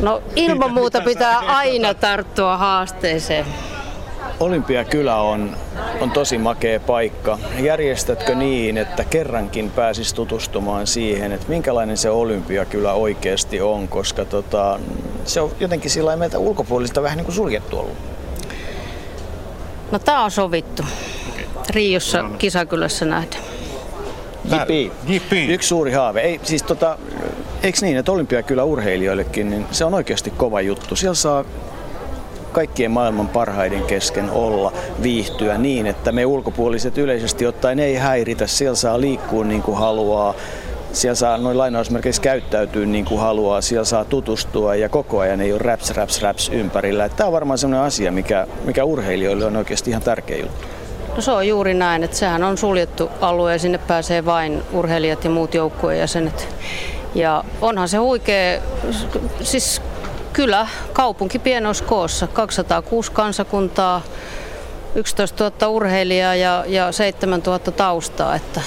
[0.00, 3.46] No ilman muuta pitää aina tarttua haasteeseen.
[4.40, 5.56] Olympiakylä on,
[6.00, 7.38] on tosi makea paikka.
[7.58, 14.80] Järjestätkö niin, että kerrankin pääsis tutustumaan siihen, että minkälainen se Olympiakylä oikeasti on, koska tota,
[15.24, 17.96] se on jotenkin sillä lailla meiltä ulkopuolista vähän niin kuin suljettu ollut.
[19.92, 20.82] No tää on sovittu.
[21.70, 23.42] Riossa kisakylässä nähdään.
[24.44, 24.92] Jipi.
[25.06, 25.46] Jipi.
[25.46, 26.20] Yksi suuri haave.
[26.20, 26.98] Ei, siis tota,
[27.62, 30.96] eikö niin, että Olympiakylä urheilijoillekin, niin se on oikeasti kova juttu.
[30.96, 31.44] Siellä saa
[32.54, 38.46] kaikkien maailman parhaiden kesken olla, viihtyä niin, että me ulkopuoliset yleisesti ottaen ei häiritä.
[38.46, 40.34] Siellä saa liikkua niin kuin haluaa.
[40.92, 45.52] Siellä saa noin lainausmerkeissä käyttäytyä niin kuin haluaa, siellä saa tutustua ja koko ajan ei
[45.52, 47.08] ole raps, raps, raps ympärillä.
[47.08, 50.66] Tämä on varmaan sellainen asia, mikä, mikä urheilijoille on oikeasti ihan tärkeä juttu.
[51.16, 55.24] No se on juuri näin, että sehän on suljettu alue ja sinne pääsee vain urheilijat
[55.24, 56.48] ja muut joukkueen jäsenet.
[57.14, 58.60] Ja onhan se huikea,
[59.42, 59.82] siis
[60.34, 64.02] kyllä kaupunki pienoiskoossa, 206 kansakuntaa,
[64.94, 68.60] 11 000 urheilijaa ja, ja 7 000 taustaa, että,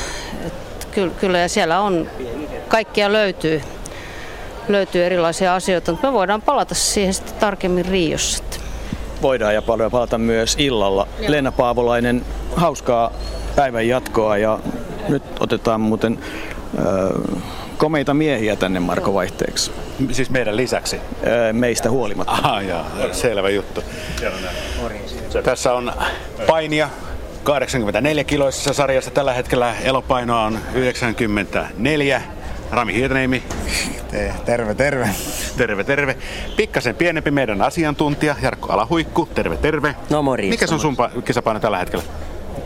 [0.45, 0.87] että
[1.19, 2.09] kyllä ja siellä on,
[2.67, 3.61] kaikkia löytyy,
[4.67, 8.43] löytyy erilaisia asioita, mutta me voidaan palata siihen sitten tarkemmin Riossa.
[9.21, 11.07] Voidaan ja paljon palata myös illalla.
[11.19, 11.31] Joo.
[11.31, 13.11] Leena Paavolainen, hauskaa
[13.55, 14.59] päivän jatkoa ja
[15.07, 16.19] nyt otetaan muuten
[16.79, 17.41] äh,
[17.77, 19.71] komeita miehiä tänne Marko vaihteeksi.
[20.11, 20.99] Siis meidän lisäksi?
[21.53, 22.31] Meistä huolimatta.
[22.31, 23.83] Ah, joo, selvä juttu.
[25.43, 25.93] Tässä on
[26.47, 26.89] painia
[27.43, 29.11] 84 kiloisessa sarjassa.
[29.11, 32.21] Tällä hetkellä elopainoa on 94.
[32.71, 33.43] Rami Hietaniemi.
[34.45, 35.09] Terve, terve.
[35.57, 36.17] Terve, terve.
[36.57, 39.29] Pikkasen pienempi meidän asiantuntija Jarkko Alahuikku.
[39.35, 39.95] Terve, terve.
[40.09, 40.49] No morjens.
[40.49, 42.03] Mikä on sun kisapaino tällä hetkellä?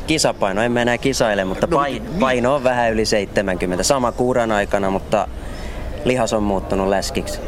[0.08, 2.20] Kisapaino, en mä enää kisaile, mutta no, paino, niin.
[2.20, 3.84] paino on vähän yli 70.
[3.84, 5.28] Sama kuuran aikana, mutta
[6.06, 7.40] lihas on muuttunut läskiksi.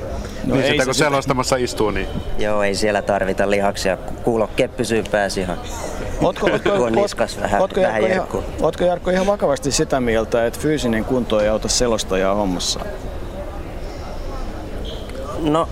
[0.45, 2.07] No niin sitä kun selostamassa istuu, niin...
[2.39, 3.97] Joo, ei siellä tarvita lihaksia.
[4.23, 5.57] Kuulokkeet pysyy pääsi ihan...
[6.21, 10.45] Ootko, ootko, ootko, niskas vähän, ootko, vähän Jarkko, ihan, ootko Jarkko ihan vakavasti sitä mieltä,
[10.45, 12.79] että fyysinen kunto ei auta selostajaa hommassa?
[15.39, 15.69] No,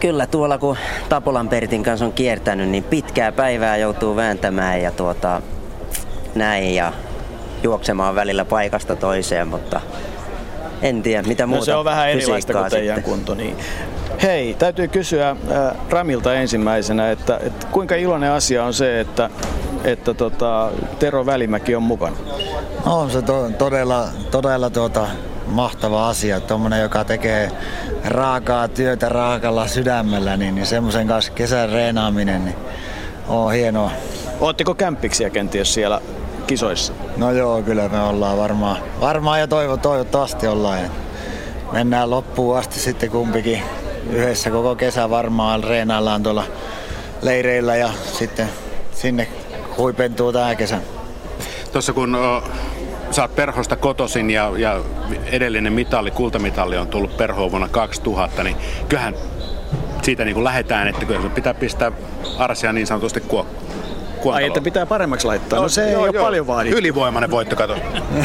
[0.00, 0.76] kyllä tuolla kun
[1.08, 5.42] Tapolan Pertin kanssa on kiertänyt, niin pitkää päivää joutuu vääntämään ja tuota,
[6.34, 6.92] näin ja
[7.62, 9.80] juoksemaan välillä paikasta toiseen, mutta
[10.82, 13.14] en tiedä mitä muuta no se on vähän erilaista kuin teidän sitten.
[13.14, 13.34] kunto.
[13.34, 13.56] Niin.
[14.22, 15.36] Hei, täytyy kysyä äh,
[15.90, 19.30] Ramilta ensimmäisenä, että, että kuinka iloinen asia on se, että,
[19.84, 22.16] että tota, Tero Välimäki on mukana?
[22.86, 25.06] On se to, todella, todella tuota,
[25.46, 26.40] mahtava asia.
[26.40, 27.52] Tuommoinen, joka tekee
[28.04, 32.56] raakaa työtä raakalla sydämellä, niin, niin semmoisen kanssa kesän reenaaminen niin
[33.28, 33.90] on hienoa.
[34.40, 36.00] Ootteko kämpiksiä kenties siellä
[36.50, 36.92] kisoissa?
[37.16, 40.80] No joo, kyllä me ollaan varmaan, varmaan ja toivo, toivottavasti ollaan.
[41.72, 43.62] Mennään loppuun asti sitten kumpikin
[44.10, 46.44] yhdessä koko kesä varmaan reenaillaan tuolla
[47.22, 48.48] leireillä ja sitten
[48.92, 49.28] sinne
[49.76, 50.78] huipentuu tämä kesä.
[51.72, 52.42] Tuossa kun o,
[53.10, 54.80] sä oot Perhosta kotosin ja, ja
[55.24, 58.56] edellinen mitali, kultamitali on tullut Perhoon vuonna 2000, niin
[58.88, 59.14] kyllähän
[60.02, 61.92] siitä niin kuin lähdetään, että kyllä pitää pistää
[62.38, 63.69] Arsia niin sanotusti kuokkaan
[64.32, 65.56] Ai, että pitää paremmaksi laittaa.
[65.56, 66.02] No, no se joo, ei joo.
[66.04, 66.78] ole paljon vaadittu.
[66.78, 67.76] Ylivoimainen voitto, kato.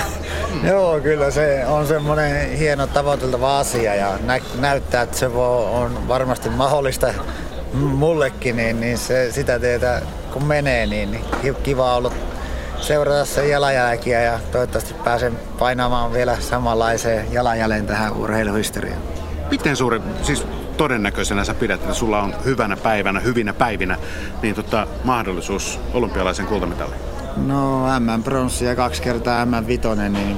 [0.69, 6.49] joo, kyllä se on semmoinen hieno tavoiteltava asia ja nä- näyttää, että se on varmasti
[6.49, 7.07] mahdollista
[7.73, 10.01] mullekin, niin, niin se, sitä teetä
[10.33, 12.13] kun menee, niin, niin kiva ollut
[12.81, 19.01] seurata sen jalanjälkiä ja toivottavasti pääsen painamaan vielä samanlaiseen jalanjäljen tähän urheiluhistoriaan.
[19.51, 23.97] Miten suuri, siis todennäköisenä sä pidät, että sulla on hyvänä päivänä, hyvinä päivinä,
[24.41, 27.01] niin tota, mahdollisuus olympialaisen kultamitaliin?
[27.37, 30.37] No M-pronssi ja kaksi kertaa M-vitonen, niin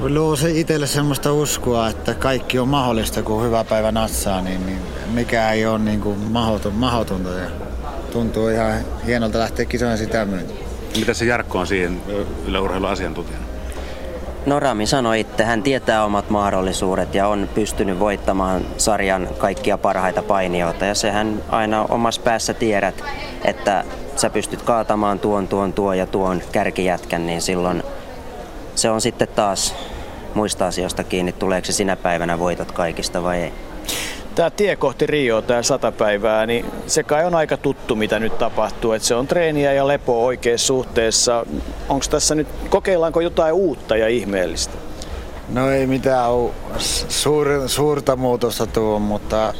[0.00, 4.78] luo se itselle semmoista uskoa, että kaikki on mahdollista, kun hyvä päivä natsaa, niin, niin
[5.08, 7.30] mikä ei ole niin kuin mahdoton, mahdotonta.
[7.30, 7.50] Ja
[8.12, 8.72] tuntuu ihan
[9.06, 10.52] hienolta lähteä kisojen sitä myötä.
[10.98, 12.02] Mitä se Jarkko on siihen
[12.46, 13.44] yleurheiluasiantuntijana?
[14.46, 20.22] No Rami sanoi että hän tietää omat mahdollisuudet ja on pystynyt voittamaan sarjan kaikkia parhaita
[20.22, 20.84] painijoita.
[20.84, 23.04] Ja sehän aina omassa päässä tiedät,
[23.44, 23.84] että
[24.16, 27.82] sä pystyt kaatamaan tuon, tuon, tuon ja tuon kärkijätkän, niin silloin
[28.74, 29.74] se on sitten taas
[30.34, 33.52] muista asioista kiinni, tuleeko se sinä päivänä voitot kaikista vai ei
[34.34, 38.38] tämä tie kohti Rio, tämä sata päivää, niin se kai on aika tuttu, mitä nyt
[38.38, 38.92] tapahtuu.
[38.92, 41.46] Että se on treeniä ja lepo oikeassa suhteessa.
[41.88, 44.74] Onko tässä nyt, kokeillaanko jotain uutta ja ihmeellistä?
[45.48, 46.30] No ei mitään
[47.08, 49.54] suur, suurta muutosta tuo, mutta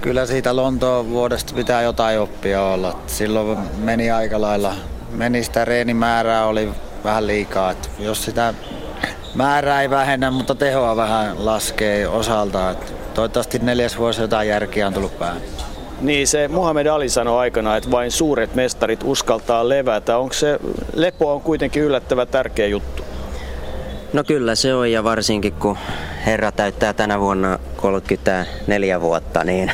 [0.00, 2.98] kyllä siitä Lontoon vuodesta pitää jotain oppia olla.
[3.06, 4.74] Silloin meni aika lailla,
[5.10, 6.68] meni sitä reenimäärää oli
[7.04, 7.70] vähän liikaa.
[7.70, 8.54] Että jos sitä
[9.34, 12.70] määrää ei vähennä, mutta tehoa vähän laskee osalta.
[12.70, 15.42] Että toivottavasti neljäs vuosi jotain järkeä on tullut päähän.
[16.00, 20.18] Niin se Muhammed Ali sanoi aikana, että vain suuret mestarit uskaltaa levätä.
[20.18, 20.58] Onko se
[20.94, 23.02] lepo on kuitenkin yllättävä tärkeä juttu?
[24.12, 25.78] No kyllä se on ja varsinkin kun
[26.26, 29.72] herra täyttää tänä vuonna 34 vuotta, niin,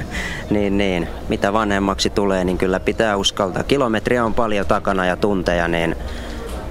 [0.50, 3.62] niin, niin mitä vanhemmaksi tulee, niin kyllä pitää uskaltaa.
[3.62, 5.96] Kilometriä on paljon takana ja tunteja, niin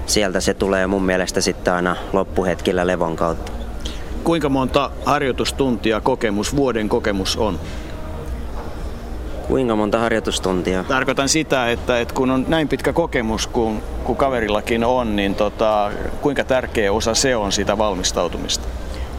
[0.06, 3.59] sieltä se tulee mun mielestä sitten aina loppuhetkillä levon kautta.
[4.24, 7.60] Kuinka monta harjoitustuntia kokemus, vuoden kokemus on?
[9.48, 10.84] Kuinka monta harjoitustuntia?
[10.84, 15.90] Tarkoitan sitä, että, että kun on näin pitkä kokemus kuin, kuin kaverillakin on, niin tota,
[16.20, 18.68] kuinka tärkeä osa se on sitä valmistautumista?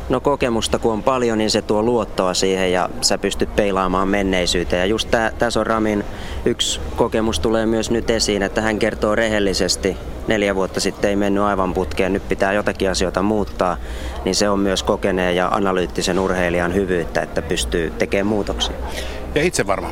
[0.09, 4.79] No kokemusta kun on paljon, niin se tuo luottoa siihen ja sä pystyt peilaamaan menneisyyteen.
[4.79, 6.03] Ja just tässä on Ramin
[6.45, 11.43] yksi kokemus tulee myös nyt esiin, että hän kertoo rehellisesti, neljä vuotta sitten ei mennyt
[11.43, 13.77] aivan putkeen, nyt pitää jotakin asioita muuttaa,
[14.25, 18.75] niin se on myös kokeneen ja analyyttisen urheilijan hyvyyttä, että pystyy tekemään muutoksia.
[19.35, 19.89] Ja itse varma.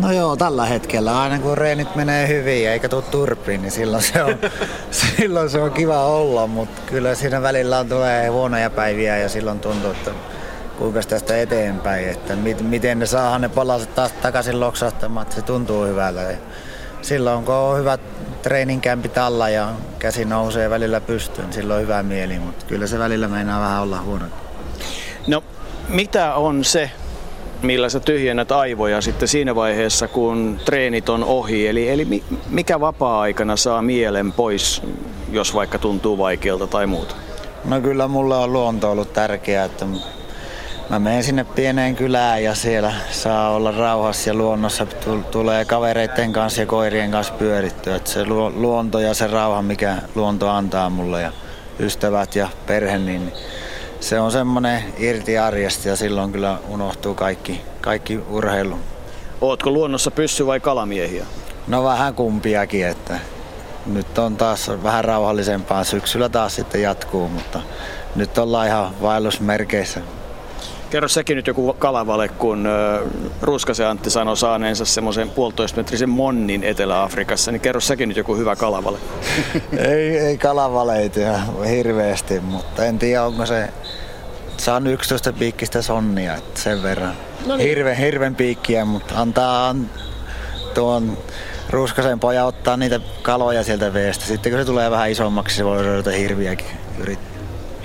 [0.00, 4.22] No joo, tällä hetkellä aina kun reenit menee hyvin eikä tule turpiin, niin silloin se
[4.22, 4.34] on,
[5.16, 9.60] silloin se on kiva olla, mutta kyllä siinä välillä on tulee huonoja päiviä ja silloin
[9.60, 10.10] tuntuu, että
[10.78, 15.84] kuinka tästä eteenpäin, että miten ne saadaan ne palaset taas takaisin loksahtamaan, että se tuntuu
[15.84, 16.20] hyvältä.
[16.20, 16.36] Ja
[17.02, 18.00] silloin kun on hyvät
[18.42, 19.68] treeninkämpit alla ja
[19.98, 24.00] käsi nousee välillä pystyyn, silloin on hyvä mieli, mutta kyllä se välillä meinaa vähän olla
[24.00, 24.24] huono.
[25.26, 25.44] No,
[25.88, 26.90] mitä on se,
[27.62, 31.68] millä sä tyhjennät aivoja sitten siinä vaiheessa, kun treenit on ohi?
[31.68, 34.82] Eli, eli mikä vapaa-aikana saa mielen pois,
[35.32, 37.14] jos vaikka tuntuu vaikealta tai muuta?
[37.64, 39.86] No kyllä mulle on luonto ollut tärkeää, että
[40.90, 44.86] Mä menen sinne pieneen kylään ja siellä saa olla rauhassa ja luonnossa
[45.30, 47.96] tulee kavereiden kanssa ja koirien kanssa pyörittyä.
[47.96, 48.24] Että se
[48.54, 51.32] luonto ja se rauha, mikä luonto antaa mulle ja
[51.80, 53.32] ystävät ja perhe, niin
[54.00, 58.78] se on semmoinen irti arjesta ja silloin kyllä unohtuu kaikki, kaikki urheilu.
[59.40, 61.26] Ootko luonnossa pyssy vai kalamiehiä?
[61.66, 63.18] No vähän kumpiakin, että
[63.86, 65.84] nyt on taas vähän rauhallisempaa.
[65.84, 67.60] Syksyllä taas sitten jatkuu, mutta
[68.16, 70.00] nyt ollaan ihan vaellusmerkeissä.
[70.90, 72.68] Kerro sekin nyt joku kalavale, kun
[73.42, 78.98] Ruskasen Antti sanoi saaneensa semmoisen puolitoistametrisen monnin Etelä-Afrikassa, niin kerro sekin nyt joku hyvä kalavale.
[79.78, 81.20] ei, ei kalavaleita
[81.68, 83.68] hirveästi, mutta en tiedä onko se
[84.56, 87.12] saan 11 piikkistä sonnia, että sen verran.
[87.46, 87.68] No niin.
[87.68, 89.90] Hirven, hirven piikkiä, mutta antaa an,
[90.74, 91.18] tuon
[91.70, 94.24] Ruskasen poja ottaa niitä kaloja sieltä veestä.
[94.24, 96.66] Sitten kun se tulee vähän isommaksi, se voi ruveta hirviäkin
[96.98, 97.35] yrittää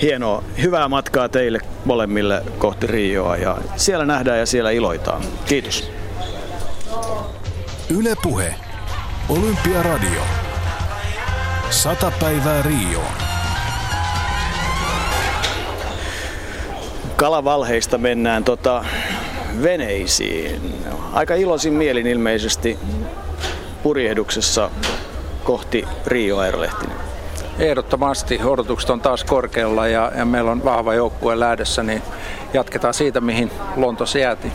[0.01, 0.43] hienoa.
[0.61, 5.21] Hyvää matkaa teille molemmille kohti Rioa ja siellä nähdään ja siellä iloitaan.
[5.45, 5.91] Kiitos.
[7.89, 8.55] Yle Puhe.
[9.29, 10.21] Olympiaradio.
[11.69, 13.01] Sata päivää Rio.
[17.15, 18.85] Kalavalheista mennään tota
[19.63, 20.75] veneisiin.
[21.13, 22.79] Aika iloisin mielin ilmeisesti
[23.83, 24.69] purjehduksessa
[25.43, 27.00] kohti Rio Aerolehtinen.
[27.61, 32.01] Ehdottomasti odotukset on taas korkealla ja, ja meillä on vahva joukkue lähdössä, niin
[32.53, 34.53] jatketaan siitä, mihin Lontossa jäätiin.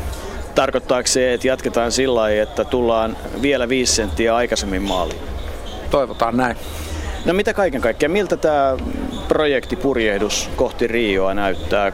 [0.54, 5.20] Tarkoittaako se, että jatketaan sillä lailla, että tullaan vielä viisi senttiä aikaisemmin maaliin?
[5.90, 6.56] Toivotaan näin.
[7.24, 8.76] No mitä kaiken kaikkiaan, miltä tämä
[9.28, 11.92] projekti purjehdus kohti Rioa näyttää?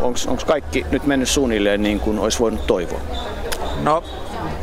[0.00, 3.00] Onko kaikki nyt mennyt suunnilleen niin kuin olisi voinut toivoa?
[3.82, 4.02] No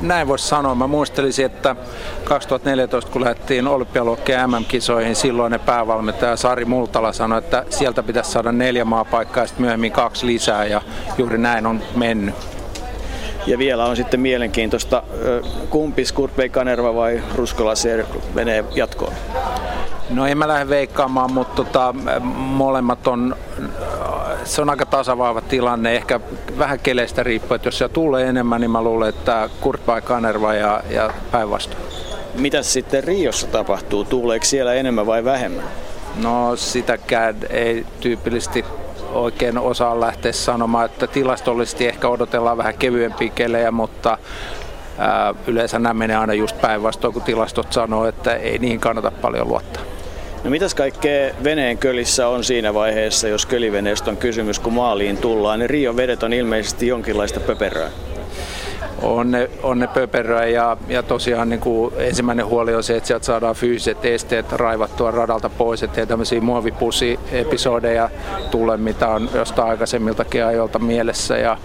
[0.01, 0.75] näin voisi sanoa.
[0.75, 1.75] Mä muistelisin, että
[2.23, 8.85] 2014 kun lähdettiin olympialuokkeen MM-kisoihin, silloinen päävalmentaja Sari Multala sanoi, että sieltä pitäisi saada neljä
[8.85, 10.81] maapaikkaa ja sitten myöhemmin kaksi lisää ja
[11.17, 12.35] juuri näin on mennyt.
[13.47, 15.03] Ja vielä on sitten mielenkiintoista,
[15.69, 17.73] kumpi Skurpei Kanerva vai Ruskola
[18.33, 19.13] menee jatkoon?
[20.09, 21.95] No en mä lähde veikkaamaan, mutta tota,
[22.35, 23.35] molemmat on,
[24.45, 25.95] se on aika tasavaiva tilanne.
[25.95, 26.19] Ehkä
[26.57, 30.53] vähän keleistä riippuu, että jos se tulee enemmän, niin mä luulen, että Kurt vai Kanerva
[30.53, 31.83] ja, ja päinvastoin.
[32.35, 34.03] Mitä sitten Riossa tapahtuu?
[34.03, 35.63] Tuleeko siellä enemmän vai vähemmän?
[36.23, 38.65] No sitäkään ei tyypillisesti
[39.13, 44.17] oikein osaa lähteä sanomaan, että tilastollisesti ehkä odotellaan vähän kevyempiä kelejä, mutta
[44.97, 49.47] ää, yleensä nämä menee aina just päinvastoin, kun tilastot sanoo, että ei niihin kannata paljon
[49.47, 49.94] luottaa.
[50.45, 55.59] No mitäs kaikkea veneen kölissä on siinä vaiheessa, jos köliveneestä on kysymys, kun maaliin tullaan?
[55.59, 57.89] Ne Rion vedet on ilmeisesti jonkinlaista pöperöä.
[59.01, 63.07] On ne, on ne pöperöä ja, ja tosiaan niin kuin ensimmäinen huoli on se, että
[63.07, 68.09] sieltä saadaan fyysiset esteet raivattua radalta pois, ettei tämmöisiä muovipussi-episodeja
[68.51, 71.37] tule, mitä on jostain aikaisemmiltakin ajoilta mielessä.
[71.37, 71.57] Ja,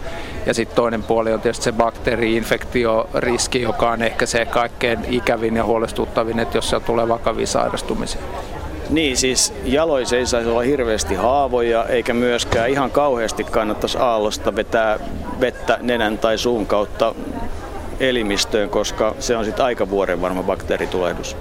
[0.47, 5.65] ja sitten toinen puoli on tietysti se bakteeri-infektioriski, joka on ehkä se kaikkein ikävin ja
[5.65, 8.21] huolestuttavin, että jos siellä tulee vakavia sairastumisia.
[8.91, 14.99] Niin, siis jaloissa ei saisi olla hirveästi haavoja, eikä myöskään ihan kauheasti kannattaisi aallosta vetää
[15.41, 17.15] vettä nenän tai suun kautta
[18.01, 21.37] elimistöön, koska se on sitten aika vuoren varma bakteeritulehdus.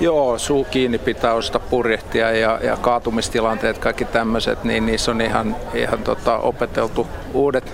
[0.00, 5.56] Joo, suu kiinni pitää osata purjehtia ja, ja kaatumistilanteet, kaikki tämmöiset, niin niissä on ihan,
[5.74, 7.72] ihan tota, opeteltu uudet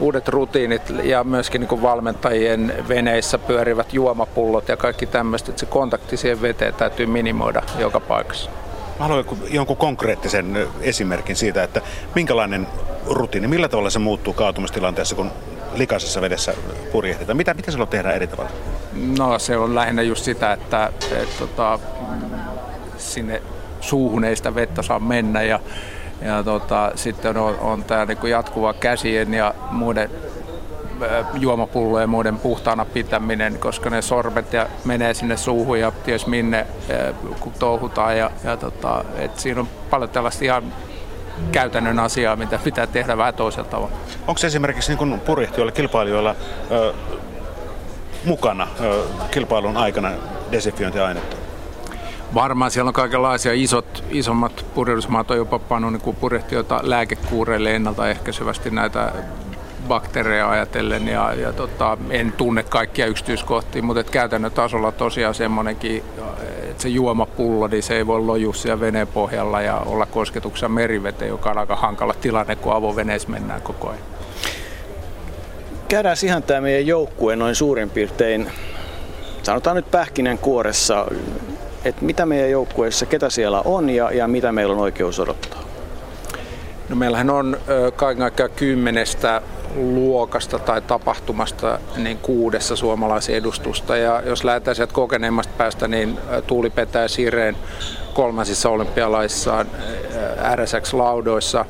[0.00, 6.16] uudet rutiinit ja myöskin niin valmentajien veneissä pyörivät juomapullot ja kaikki tämmöistä, että se kontakti
[6.16, 8.50] siihen veteen täytyy minimoida joka paikassa.
[8.98, 11.80] Mä haluan jonkun konkreettisen esimerkin siitä, että
[12.14, 12.66] minkälainen
[13.06, 15.30] rutiini, millä tavalla se muuttuu kaatumistilanteessa, kun
[15.74, 16.54] likaisessa vedessä
[16.92, 17.36] purjehtitaan?
[17.36, 18.50] Mitä, mitä silloin tehdään eri tavalla?
[19.18, 21.78] No se on lähinnä just sitä, että et, tota,
[22.96, 23.42] sinne
[23.80, 25.60] suuhun ei sitä vettä saa mennä ja
[26.22, 30.10] ja tota, sitten on, on tämä niinku jatkuva käsien ja muiden
[31.34, 36.66] juomapullojen muiden puhtaana pitäminen, koska ne sormet ja menee sinne suuhun ja ties minne
[37.40, 38.18] kun touhutaan.
[38.18, 40.72] Ja, ja tota, et siinä on paljon tällaista ihan
[41.52, 43.96] käytännön asiaa, mitä pitää tehdä vähän toisella tavalla.
[44.26, 46.34] Onko se esimerkiksi niin purjehtijoilla, kilpailijoilla
[46.70, 46.94] ö,
[48.24, 50.10] mukana ö, kilpailun aikana
[50.52, 51.43] desifiointiainetta?
[52.34, 59.12] Varmaan siellä on kaikenlaisia isot, isommat purjehdusmaat on jopa pannut niin purjehtijoita lääkekuureille ennaltaehkäisevästi näitä
[59.88, 66.02] bakteereja ajatellen ja, ja tota, en tunne kaikkia yksityiskohtia, mutta et käytännön tasolla tosiaan semmoinenkin,
[66.70, 71.28] että se juomapullo, niin se ei voi lojua siellä veneen pohjalla ja olla kosketuksessa meriveteen,
[71.28, 74.02] joka on aika hankala tilanne, kun avoveneessä mennään koko ajan.
[75.88, 78.50] Käydään ihan tämä meidän joukkue noin suurin piirtein,
[79.42, 81.06] sanotaan nyt pähkinänkuoressa,
[81.84, 85.62] että mitä meidän joukkueessa, ketä siellä on ja, ja mitä meillä on oikeus odottaa?
[86.88, 87.56] No meillähän on
[87.96, 89.42] kaiken aikaa kymmenestä
[89.76, 93.96] luokasta tai tapahtumasta niin kuudessa suomalaisen edustusta.
[93.96, 97.56] Ja jos lähdetään sieltä kokeneemmasta päästä, niin Tuuli Petä Sireen
[98.14, 99.66] kolmansissa olympialaissaan
[100.54, 101.64] RSX-laudoissa.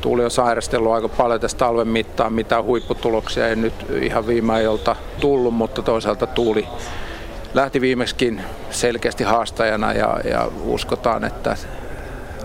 [0.00, 4.96] Tuuli on sairastellut aika paljon tästä talven mittaan, mitä huipputuloksia ei nyt ihan viime ajoilta
[5.20, 6.66] tullut, mutta toisaalta Tuuli
[7.54, 11.56] lähti viimeksikin selkeästi haastajana ja, ja uskotaan, että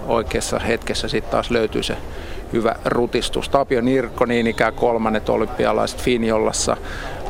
[0.07, 1.97] oikeassa hetkessä sitten taas löytyy se
[2.53, 3.49] hyvä rutistus.
[3.49, 6.77] Tapio Nirkko, niin ikään kolmannet olympialaiset Finjollassa.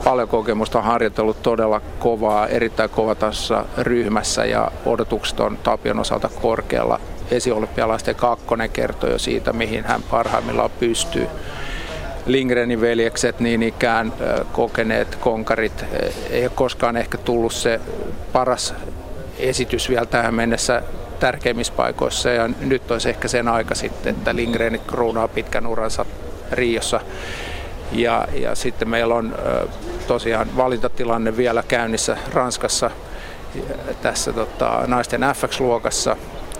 [0.03, 6.99] Paljon kokemusta on harjoitellut todella kovaa, erittäin kovatasossa ryhmässä ja odotukset on Tapion osalta korkealla.
[7.31, 11.27] Esiolympialaisten kakkonen kertoo jo siitä, mihin hän parhaimmillaan pystyy.
[12.25, 14.13] Lindgrenin veljekset niin ikään
[14.51, 15.85] kokeneet konkarit.
[16.29, 17.79] Ei ole koskaan ehkä tullut se
[18.33, 18.73] paras
[19.39, 20.81] esitys vielä tähän mennessä
[21.19, 26.05] tärkeimmissä paikoissa ja nyt olisi ehkä sen aika sitten, että Lindgren kruunaa pitkän uransa
[26.51, 26.99] Riossa.
[27.91, 29.35] Ja, ja sitten meillä on
[30.07, 32.91] tosiaan valintatilanne vielä käynnissä Ranskassa
[34.01, 36.17] tässä tota, naisten FX-luokassa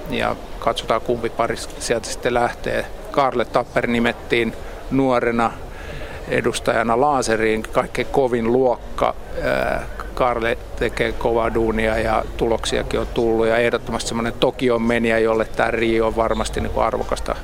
[0.10, 2.86] ja katsotaan kumpi pari sieltä sitten lähtee.
[3.12, 4.54] Karle Tapper nimettiin
[4.94, 5.52] nuorena
[6.28, 9.16] edustajana laaseriin kaikkein kovin luokka.
[10.14, 15.72] Karle tekee kovaa duunia ja tuloksiakin on tullut ja ehdottomasti semmoinen Tokion meniä, jolle tämä
[15.72, 17.36] Rio on varmasti niin kuin arvokasta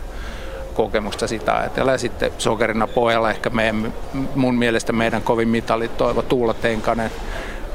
[0.73, 1.91] kokemusta sitä ajatella.
[1.91, 3.93] Ja sitten sokerina pojalla ehkä meidän,
[4.35, 7.11] mun mielestä meidän kovin mitali Toivo Tuula Tenkanen,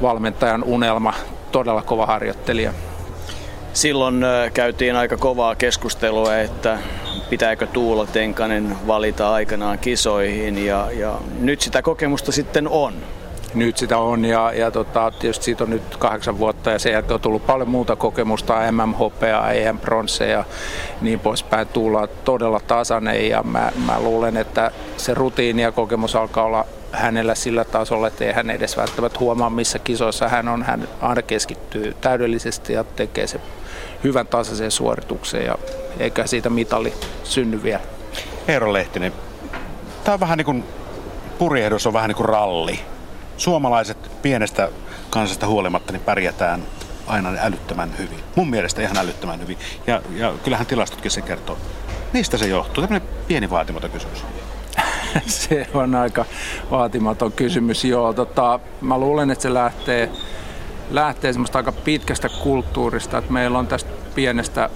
[0.01, 1.13] valmentajan unelma,
[1.51, 2.73] todella kova harjoittelija.
[3.75, 6.77] Silloin käytiin aika kovaa keskustelua, että
[7.29, 12.93] pitääkö Tuula Tenkanen valita aikanaan kisoihin ja, ja nyt sitä kokemusta sitten on.
[13.53, 17.13] Nyt sitä on ja, ja tota, tietysti siitä on nyt kahdeksan vuotta ja sen jälkeen
[17.13, 20.43] on tullut paljon muuta kokemusta, MM-hopea, EM bronze ja
[21.01, 21.67] niin poispäin.
[21.67, 27.35] Tuulla todella tasainen ja mä, mä luulen, että se rutiini ja kokemus alkaa olla hänellä
[27.35, 30.63] sillä tasolla, että ei hän edes välttämättä huomaa, missä kisoissa hän on.
[30.63, 33.41] Hän aina keskittyy täydellisesti ja tekee se
[34.05, 35.57] hyvän tasaisen suorituksen ja
[35.99, 36.93] eikä siitä mitali
[37.23, 37.81] synny vielä.
[38.47, 39.13] Eero Lehtinen,
[40.03, 40.63] tämä on vähän niin kuin
[41.37, 42.79] purjehdus on vähän niin kuin ralli.
[43.37, 44.69] Suomalaiset pienestä
[45.09, 46.63] kansasta huolimatta niin pärjätään
[47.07, 48.19] aina älyttömän hyvin.
[48.35, 49.57] Mun mielestä ihan älyttömän hyvin.
[49.87, 51.57] Ja, ja kyllähän tilastotkin se kertoo.
[52.13, 52.83] Mistä se johtuu?
[52.83, 54.23] Tämmöinen pieni vaatimaton kysymys.
[55.27, 56.25] se on aika
[56.71, 58.13] vaatimaton kysymys, joo.
[58.13, 60.09] Tota, mä luulen, että se lähtee,
[60.89, 64.69] lähtee semmoista aika pitkästä kulttuurista, että meillä on tästä pienestä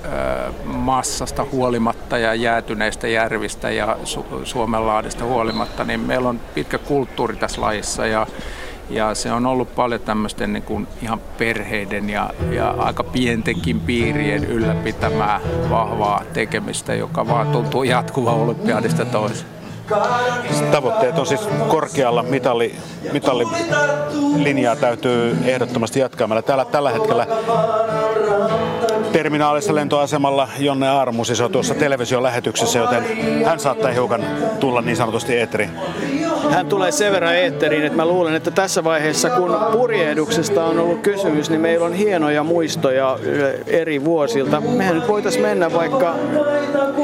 [0.63, 7.61] massasta huolimatta ja jäätyneistä järvistä ja Su- Suomenlaadista huolimatta, niin meillä on pitkä kulttuuri tässä
[7.61, 8.27] lajissa ja
[8.89, 14.43] ja se on ollut paljon tämmöisten niin kuin ihan perheiden ja, ja aika pientenkin piirien
[14.43, 19.58] ylläpitämää vahvaa tekemistä, joka vaan tuntuu jatkuva olympiadista toiseen.
[20.71, 22.23] Tavoitteet on siis korkealla.
[22.23, 22.75] Mitalli,
[23.11, 26.27] mitallilinjaa täytyy ehdottomasti jatkaa.
[26.27, 27.27] Meillä täällä tällä hetkellä
[29.11, 33.03] terminaalissa lentoasemalla Jonne Armu siis on tuossa televisiolähetyksessä, joten
[33.45, 34.23] hän saattaa hiukan
[34.59, 35.71] tulla niin sanotusti eetteriin.
[36.49, 40.99] Hän tulee sen verran eetteriin, että mä luulen, että tässä vaiheessa kun purjehduksesta on ollut
[41.01, 43.19] kysymys, niin meillä on hienoja muistoja
[43.67, 44.61] eri vuosilta.
[44.61, 46.15] Mehän nyt voitaisiin mennä vaikka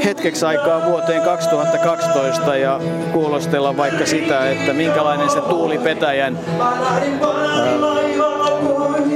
[0.06, 2.80] hetkeksi aikaa vuoteen 2012 ja
[3.14, 6.39] kuulostella vaikka sitä, että minkälainen se Tuuli Petäjän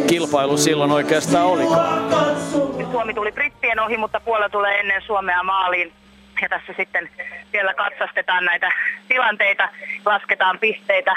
[0.08, 2.39] kilpailu silloin oikeastaan olikaan.
[3.00, 5.94] Suomi tuli brittien ohi, mutta puolella tulee ennen Suomea maaliin.
[6.42, 7.10] Ja tässä sitten
[7.52, 8.72] siellä katsastetaan näitä
[9.08, 9.70] tilanteita,
[10.06, 11.16] lasketaan pisteitä.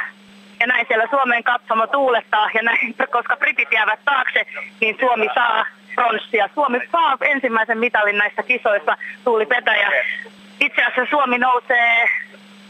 [0.61, 4.47] Ja näin siellä Suomen katsomo tuulettaa, ja näin, koska britit jäävät taakse,
[4.81, 6.49] niin Suomi saa pronssia.
[6.55, 9.91] Suomi saa ensimmäisen mitalin näissä kisoissa, Tuuli Petäjä.
[10.61, 12.09] Itse asiassa Suomi nousee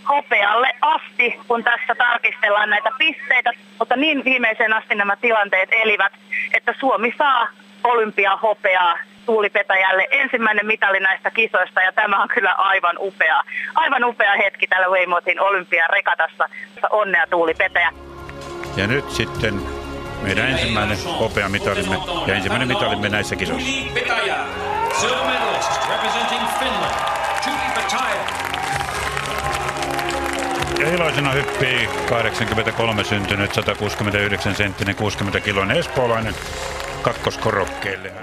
[0.08, 6.12] hopealle asti, kun tässä tarkistellaan näitä pisteitä, mutta niin viimeiseen asti nämä tilanteet elivät,
[6.54, 7.48] että Suomi saa
[7.84, 13.42] olympiahopeaa Tuuli Petäjälle ensimmäinen mitali näistä kisoista ja tämä on kyllä aivan upea,
[13.74, 16.48] aivan upea hetki tällä Weimotin olympiarekatassa.
[16.90, 17.92] Onnea Tuuli Petäjä.
[18.76, 19.54] Ja nyt sitten
[20.22, 23.70] meidän ensimmäinen hopeamitalimme ja ensimmäinen mitalimme näissä kisoissa.
[25.00, 26.94] Silver medalist representing Finland,
[30.78, 36.34] Ja iloisena hyppii 83 syntynyt 169 senttinen 60 kiloinen espoolainen
[37.02, 38.21] kakkoskorokkeelle.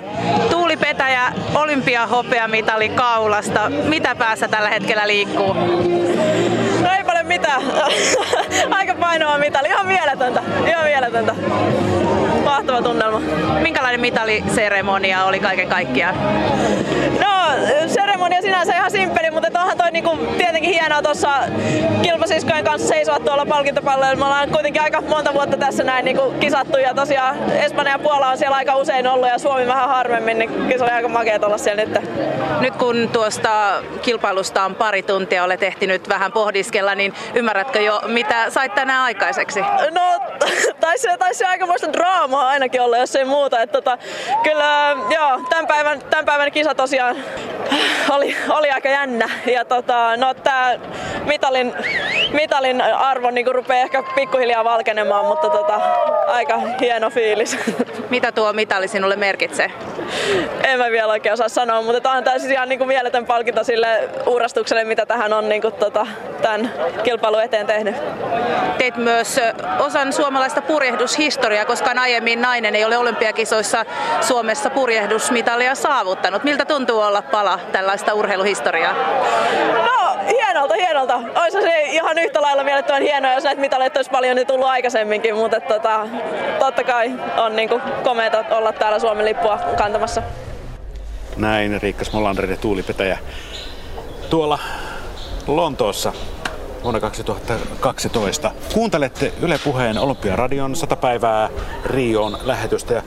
[0.49, 3.69] Tuuli Petäjä, olympiahopeamitali kaulasta.
[3.69, 5.53] Mitä päässä tällä hetkellä liikkuu?
[6.83, 7.61] No ei paljon mitään.
[8.79, 9.67] Aika painava mitali.
[9.67, 10.41] Ihan mieletöntä.
[10.67, 11.35] Ihan mieletöntä.
[12.43, 13.19] Mahtava tunnelma.
[13.61, 16.15] Minkälainen mitaliseremonia oli kaiken kaikkiaan?
[17.19, 17.39] No,
[17.87, 21.29] seremonia sinänsä ihan simppeli, mutta onhan toi niinku tietenkin hienoa tuossa
[22.01, 24.15] kilpasiskojen kanssa seisoa tuolla palkintopalloilla.
[24.15, 28.29] Me ollaan kuitenkin aika monta vuotta tässä näin niinku kisattu ja tosiaan Espanja ja Puola
[28.29, 31.57] on siellä aika usein ollut ja Suomi vähän harvemmin, niin se oli aika makea olla
[31.57, 31.99] siellä nyt.
[32.61, 38.49] Nyt kun tuosta kilpailusta on pari tuntia olet ehtinyt vähän pohdiskella, niin ymmärrätkö jo, mitä
[38.49, 39.59] sait tänään aikaiseksi?
[39.91, 40.19] No,
[40.79, 43.61] taisi, taisi aikamoista draamaa ainakin olla, jos ei muuta.
[43.61, 43.97] Että tota,
[44.43, 47.15] kyllä, joo, tämän päivän, tämän päivän kisa tosiaan
[48.15, 49.29] oli, oli aika jännä.
[49.53, 50.79] Ja tota, no, tää
[51.25, 51.73] mitalin,
[52.33, 55.81] mitalin arvo niin rupeaa ehkä pikkuhiljaa valkenemaan, mutta tota,
[56.27, 57.57] aika hieno fiilis.
[58.09, 59.71] Mitä tuo mitali sinulle merkitsee?
[60.63, 63.63] En mä vielä oikein osaa sanoa, mutta tämä on täysin ihan niin kuin mieletön palkinto
[63.63, 66.07] sille uurastukselle, mitä tähän on niin kuin, tota,
[66.41, 66.73] tämän
[67.03, 67.95] kilpailun eteen tehnyt.
[68.77, 69.39] Teit myös
[69.79, 73.85] osan suomalaista purjehdushistoriaa, koska aiemmin nainen ei ole olympiakisoissa
[74.21, 76.43] Suomessa purjehdusmitalia saavuttanut.
[76.43, 78.93] Miltä tuntuu olla pala tällaista urheiluhistoriaa?
[79.73, 81.19] No, hienolta, hienolta.
[81.41, 85.35] Olisi se ihan yhtä lailla mielettömän hienoa, jos näitä mitaleita olisi paljon niin tullut aikaisemminkin,
[85.35, 86.07] mutta tota,
[86.59, 90.21] totta kai on niin kuin komeata olla täällä Suomen lippua kantamassa.
[91.37, 93.17] Näin Riikka Smolander ja Tuuli Petäjä
[94.29, 94.59] tuolla
[95.47, 96.13] Lontoossa
[96.83, 98.51] vuonna 2012.
[98.73, 101.49] Kuuntelette Yle Puheen Olympiaradion 100 päivää
[101.85, 103.03] Rioon lähetystä ja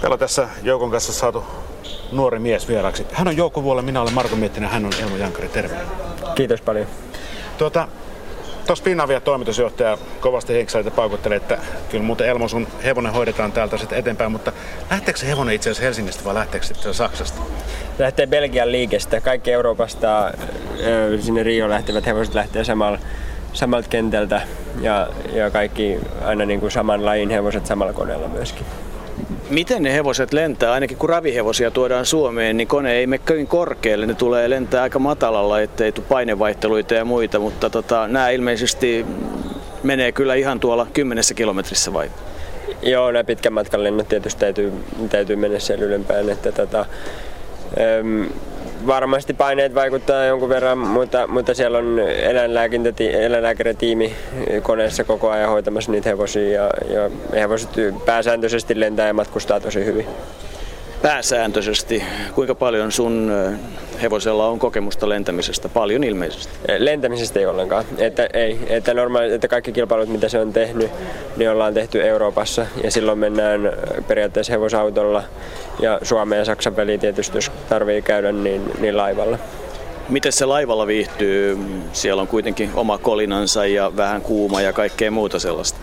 [0.00, 1.44] täällä on tässä Joukon kanssa saatu
[2.12, 3.06] nuori mies vieraksi.
[3.12, 5.48] Hän on Jouko Vuolle, minä olen Marko Miettinen, hän on Elmo Jankari.
[5.48, 5.76] Terve.
[6.34, 6.86] Kiitos paljon.
[7.58, 7.88] Tuota,
[8.66, 11.58] Tuossa Finavia toimitusjohtaja kovasti henksaita paukuttelee, että
[11.90, 14.52] kyllä muuten Elmo sun hevonen hoidetaan täältä sitten eteenpäin, mutta
[14.90, 17.42] lähteekö se hevonen itse asiassa Helsingistä vai lähteekö se Saksasta?
[17.98, 19.20] Lähtee Belgian liikestä.
[19.20, 20.32] Kaikki Euroopasta
[21.20, 22.98] sinne Rio lähtevät hevoset lähtee samalla
[23.52, 24.42] samalta kentältä
[24.80, 28.66] ja, ja kaikki aina niin kuin saman lajin hevoset samalla koneella myöskin.
[29.52, 30.72] Miten ne hevoset lentää?
[30.72, 34.06] Ainakin kun ravihevosia tuodaan Suomeen, niin kone ei mene kovin korkealle.
[34.06, 39.06] Ne tulee lentää aika matalalla, ettei tule painevaihteluita ja muita, mutta tota, nämä ilmeisesti
[39.82, 42.10] menee kyllä ihan tuolla kymmenessä kilometrissä vai?
[42.82, 44.72] Joo, nämä pitkän matkan lennot tietysti täytyy,
[45.10, 46.30] täytyy mennä siellä ylempään.
[46.30, 46.86] Että tota,
[48.86, 51.98] varmasti paineet vaikuttaa jonkun verran, mutta, mutta siellä on
[53.12, 54.14] eläinlääkäritiimi
[54.62, 57.10] koneessa koko ajan hoitamassa niitä hevosia ja, ja
[57.40, 57.70] hevoset
[58.06, 60.06] pääsääntöisesti lentää ja matkustaa tosi hyvin.
[61.02, 62.02] Pääsääntöisesti,
[62.34, 63.32] kuinka paljon sun
[64.02, 65.68] hevosella on kokemusta lentämisestä?
[65.68, 66.52] Paljon ilmeisesti.
[66.78, 67.84] Lentämisestä ei ollenkaan.
[67.98, 70.90] Että, ei, että, normaali, että kaikki kilpailut, mitä se on tehnyt,
[71.36, 72.66] niin ollaan tehty Euroopassa.
[72.84, 73.72] Ja silloin mennään
[74.08, 75.22] periaatteessa hevosautolla
[75.80, 79.38] ja Suomen ja Saksan väliin tietysti, jos tarvii käydä, niin, niin laivalla.
[80.08, 81.58] Miten se laivalla viihtyy?
[81.92, 85.78] Siellä on kuitenkin oma kolinansa ja vähän kuuma ja kaikkea muuta sellaista.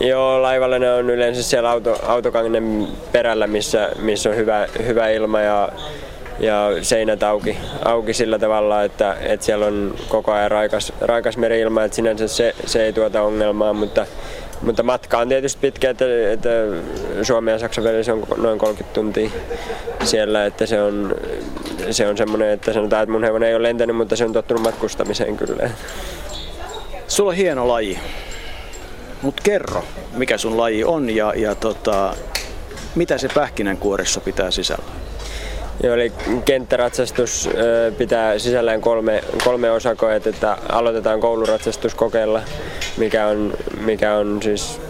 [0.00, 5.40] Joo, laivalla ne on yleensä siellä auto, autokangen perällä, missä, missä on hyvä, hyvä ilma
[5.40, 5.68] ja,
[6.40, 11.84] ja seinät auki, auki sillä tavalla, että, että siellä on koko ajan raikas, raikas meri-ilma,
[11.84, 14.06] että sinänsä se, se ei tuota ongelmaa, mutta,
[14.62, 16.48] mutta matka on tietysti pitkä, että, että
[17.22, 19.30] Suomen ja Saksan välissä on noin 30 tuntia
[20.04, 21.14] siellä, että se on,
[21.90, 24.62] se on semmoinen, että sanotaan, että mun hevonen ei ole lentänyt, mutta se on tottunut
[24.62, 25.70] matkustamiseen kyllä.
[27.08, 27.98] Sulla on hieno laji.
[29.22, 32.14] Mutta kerro, mikä sun laji on ja, ja tota,
[32.94, 34.84] mitä se pähkinänkuoressa pitää sisällä?
[35.82, 36.12] Joo, eli
[36.44, 37.50] kenttäratsastus
[37.98, 42.42] pitää sisällään kolme, kolme osakoa, että aloitetaan kouluratsastuskokeilla,
[42.96, 44.80] mikä on, mikä on siis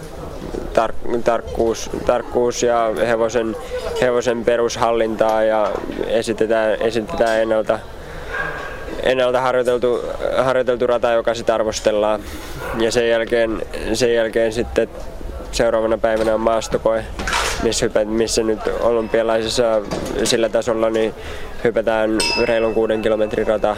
[0.73, 0.93] tar,
[1.25, 3.57] tarkkuus, tarkkuus ja hevosen,
[4.01, 5.73] hevosen perushallintaa ja
[6.07, 7.79] esitetään, esitetään ennalta
[9.03, 10.05] ennalta harjoiteltu,
[10.37, 12.21] harjoiteltu rata, joka sitten arvostellaan.
[12.79, 14.89] Ja sen jälkeen, sen jälkeen sitten
[15.53, 17.05] seuraavana päivänä on maastokoe,
[17.63, 19.83] missä, hypä, missä nyt olympialaisessa
[20.25, 21.15] sillä tasolla niin
[21.65, 23.77] hypätään reilun kuuden kilometrin rata,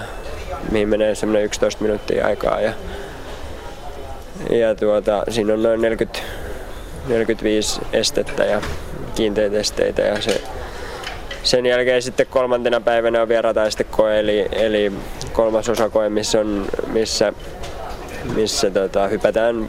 [0.70, 2.60] mihin menee semmoinen 11 minuuttia aikaa.
[2.60, 2.72] Ja,
[4.50, 6.20] ja tuota, siinä on noin 40,
[7.08, 8.62] 45 estettä ja
[9.14, 10.42] kiinteitä esteitä ja se,
[11.42, 14.92] sen jälkeen sitten kolmantena päivänä on vielä rataestekoe, eli, eli
[15.32, 17.32] kolmas osakoe, missä, on, missä,
[18.34, 19.68] missä tota, hypätään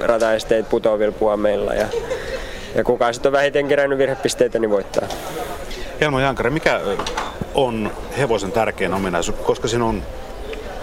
[0.00, 1.86] rataesteet putoavilla puomeilla ja,
[2.74, 5.08] ja kuka sitten on vähiten kerännyt virhepisteitä, niin voittaa.
[6.00, 6.80] Helmo Jankari, mikä
[7.54, 10.02] on hevosen tärkein ominaisuus, koska siinä on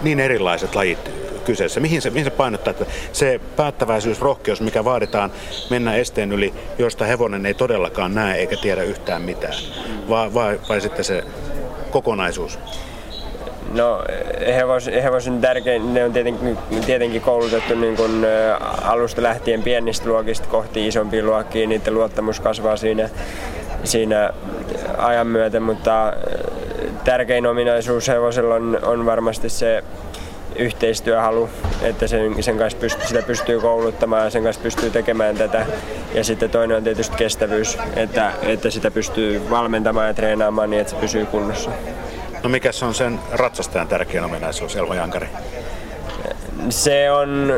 [0.02, 1.19] niin erilaiset lajit
[1.50, 1.80] kyseessä?
[1.80, 5.32] Mihin se, mihin se painottaa, että se päättäväisyys, rohkeus, mikä vaaditaan
[5.70, 9.54] mennä esteen yli, josta hevonen ei todellakaan näe eikä tiedä yhtään mitään,
[10.08, 11.24] vai, vai, vai sitten se
[11.90, 12.58] kokonaisuus?
[13.74, 14.02] No
[14.46, 20.48] hevos, hevosen tärkein, ne on tietenkin, tietenkin koulutettu niin kuin, ä, alusta lähtien pienistä luokista
[20.48, 23.10] kohti isompia luokkia, niiden luottamus kasvaa siinä,
[23.84, 24.30] siinä
[24.98, 26.12] ajan myötä, mutta
[27.04, 29.84] tärkein ominaisuus hevosella on, on varmasti se
[30.56, 31.48] yhteistyöhalu,
[31.82, 35.66] että sen, sen kanssa pystyy, sitä pystyy kouluttamaan ja sen kanssa pystyy tekemään tätä.
[36.14, 40.90] Ja sitten toinen on tietysti kestävyys, että, että sitä pystyy valmentamaan ja treenaamaan niin, että
[40.90, 41.70] se pysyy kunnossa.
[42.42, 45.28] No mikä on sen ratsastajan tärkein ominaisuus, Elmo Jankari?
[46.68, 47.54] Se on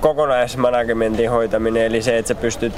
[0.00, 2.74] kokonaismanagementin hoitaminen, eli se, että sä pystyt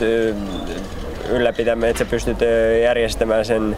[1.30, 2.38] ylläpitämään, että sä pystyt
[2.82, 3.76] järjestämään sen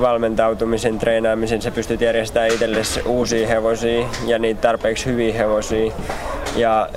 [0.00, 5.92] valmentautumisen, treenaamisen, sä pystyt järjestämään itsellesi uusia hevosia ja niitä tarpeeksi hyviä hevosia.
[6.56, 6.88] Ja,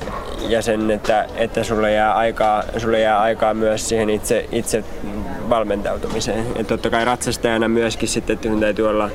[0.48, 4.84] ja sen, että, että sulle, jää aikaa, sulle jää aikaa myös siihen itse, itse
[5.50, 6.46] valmentautumiseen.
[6.58, 9.10] Ja totta kai ratsastajana myöskin sitten, että täytyy olla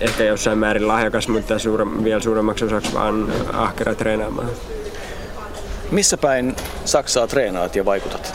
[0.00, 4.48] ehkä jossain määrin lahjakas, mutta suure, vielä suuremmaksi osaksi vaan ahkera treenaamaan.
[5.90, 8.34] Missä päin Saksaa treenaat ja vaikutat?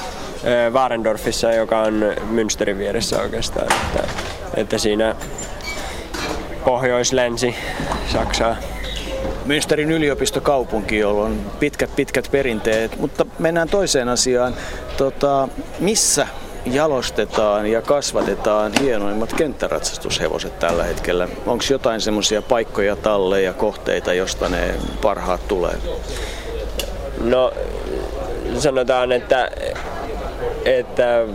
[0.73, 3.67] Warendorfissa, joka on Münsterin vieressä oikeastaan.
[3.73, 4.07] Että,
[4.55, 5.15] että siinä
[6.65, 7.55] pohjois-länsi
[8.13, 8.55] Saksaa.
[9.45, 14.55] Münsterin yliopistokaupunki, jolla on pitkät pitkät perinteet, mutta mennään toiseen asiaan.
[14.97, 15.47] Tota,
[15.79, 16.27] missä
[16.65, 21.27] jalostetaan ja kasvatetaan hienoimmat kenttäratsastushevoset tällä hetkellä?
[21.45, 25.75] Onko jotain semmoisia paikkoja, talleja, kohteita, josta ne parhaat tulee?
[27.21, 27.53] No
[28.59, 29.51] sanotaan, että
[30.65, 31.25] että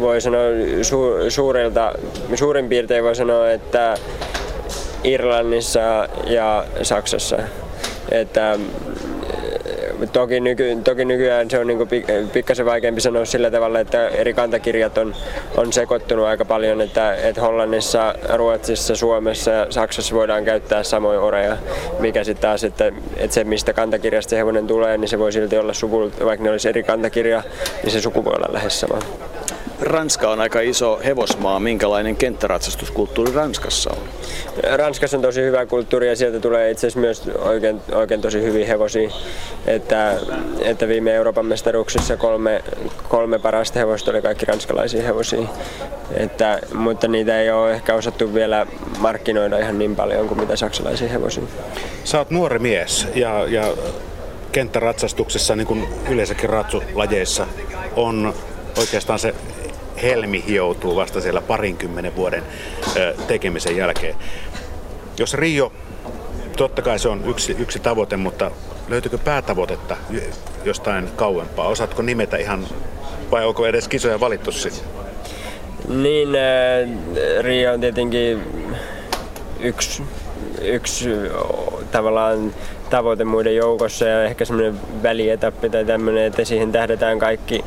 [0.00, 0.42] voi sanoa
[0.82, 1.92] su, suurilta,
[2.34, 3.94] suurin piirtein voi sanoa, että
[5.04, 7.38] Irlannissa ja Saksassa.
[8.10, 8.58] Että
[10.12, 11.88] toki, nyky, toki nykyään se on niin
[12.32, 15.14] pikkasen vaikeampi sanoa sillä tavalla, että eri kantakirjat on,
[15.56, 21.56] on sekoittunut aika paljon, että, että Hollannissa, Ruotsissa, Suomessa ja Saksassa voidaan käyttää samoja oreja,
[21.98, 25.58] mikä sitten taas, että, että se mistä kantakirjasta se hevonen tulee, niin se voi silti
[25.58, 27.42] olla suku, vaikka ne olisi eri kantakirja,
[27.82, 28.98] niin se suku voi olla lähes sama.
[29.82, 31.60] Ranska on aika iso hevosmaa.
[31.60, 34.08] Minkälainen kenttäratsastuskulttuuri Ranskassa on?
[34.76, 38.66] Ranskassa on tosi hyvä kulttuuri ja sieltä tulee itse asiassa myös oikein, oikein tosi hyviä
[38.66, 39.10] hevosia.
[39.66, 40.16] Että,
[40.60, 42.64] että viime Euroopan mestaruuksissa kolme,
[43.08, 45.48] kolme parasta hevosta oli kaikki ranskalaisia hevosia.
[46.14, 48.66] Että, mutta niitä ei ole ehkä osattu vielä
[48.98, 51.44] markkinoida ihan niin paljon kuin mitä saksalaisia hevosia.
[52.04, 53.74] Sä oot nuori mies ja, ja
[54.52, 57.46] kenttäratsastuksessa, niin kuin yleensäkin ratsulajeissa,
[57.96, 58.34] on
[58.78, 59.34] oikeastaan se
[60.02, 62.42] helmi hioutuu vasta siellä parinkymmenen vuoden
[63.26, 64.14] tekemisen jälkeen.
[65.18, 65.72] Jos Rio,
[66.56, 68.50] totta kai se on yksi, yksi tavoite, mutta
[68.88, 69.96] löytyykö päätavoitetta
[70.64, 71.68] jostain kauempaa?
[71.68, 72.66] Osaatko nimetä ihan,
[73.30, 74.84] vai onko edes kisoja valittu sitten?
[75.88, 76.28] Niin,
[77.40, 78.42] Rio on tietenkin
[79.60, 80.02] yksi,
[80.62, 81.10] yksi
[81.90, 82.54] tavallaan
[82.90, 87.64] tavoite muiden joukossa ja ehkä semmoinen välietappi tai tämmöinen, että siihen tähdetään kaikki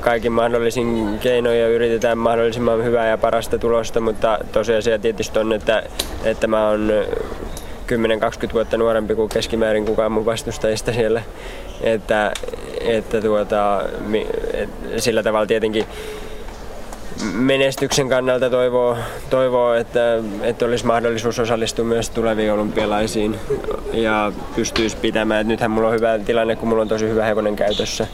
[0.00, 5.82] kaikin mahdollisin keinoin ja yritetään mahdollisimman hyvää ja parasta tulosta, mutta tosiasia tietysti on, että,
[6.24, 6.90] että mä oon
[8.48, 11.22] 10-20 vuotta nuorempi kuin keskimäärin kukaan mun vastustajista siellä.
[11.80, 12.32] Että,
[12.80, 13.82] että tuota,
[14.96, 15.84] sillä tavalla tietenkin
[17.32, 18.96] menestyksen kannalta toivoo,
[19.30, 20.00] toivoo että,
[20.42, 23.36] että olisi mahdollisuus osallistua myös tuleviin olympialaisiin
[23.92, 25.40] ja pystyisi pitämään.
[25.40, 28.06] Et nythän mulla on hyvä tilanne, kun mulla on tosi hyvä hevonen käytössä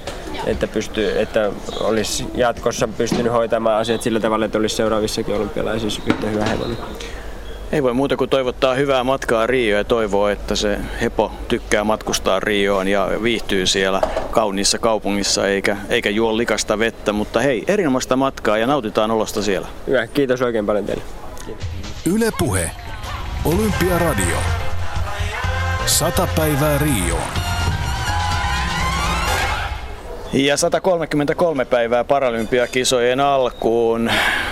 [0.46, 1.50] että, pystyy, että
[1.80, 6.76] olisi jatkossa pystynyt hoitamaan asiat sillä tavalla, että olisi seuraavissakin olympialaisissa yhtä hyvä hevonen.
[7.72, 12.40] Ei voi muuta kuin toivottaa hyvää matkaa Rioon ja toivoa, että se Hepo tykkää matkustaa
[12.40, 17.12] Rioon ja viihtyy siellä kauniissa kaupungissa eikä, eikä juo likasta vettä.
[17.12, 19.68] Mutta hei, erinomaista matkaa ja nautitaan olosta siellä.
[19.86, 21.02] Hyvä, kiitos oikein paljon teille.
[22.14, 22.70] Yle Puhe.
[23.44, 24.36] Olympiaradio.
[25.86, 27.30] Sata päivää Rioon.
[30.32, 34.10] Ja 133 päivää Paralympiakisojen alkuun.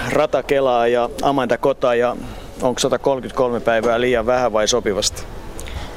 [0.09, 2.17] Rata Kelaa ja Amanda Kota ja
[2.63, 5.23] onko 133 päivää liian vähän vai sopivasti?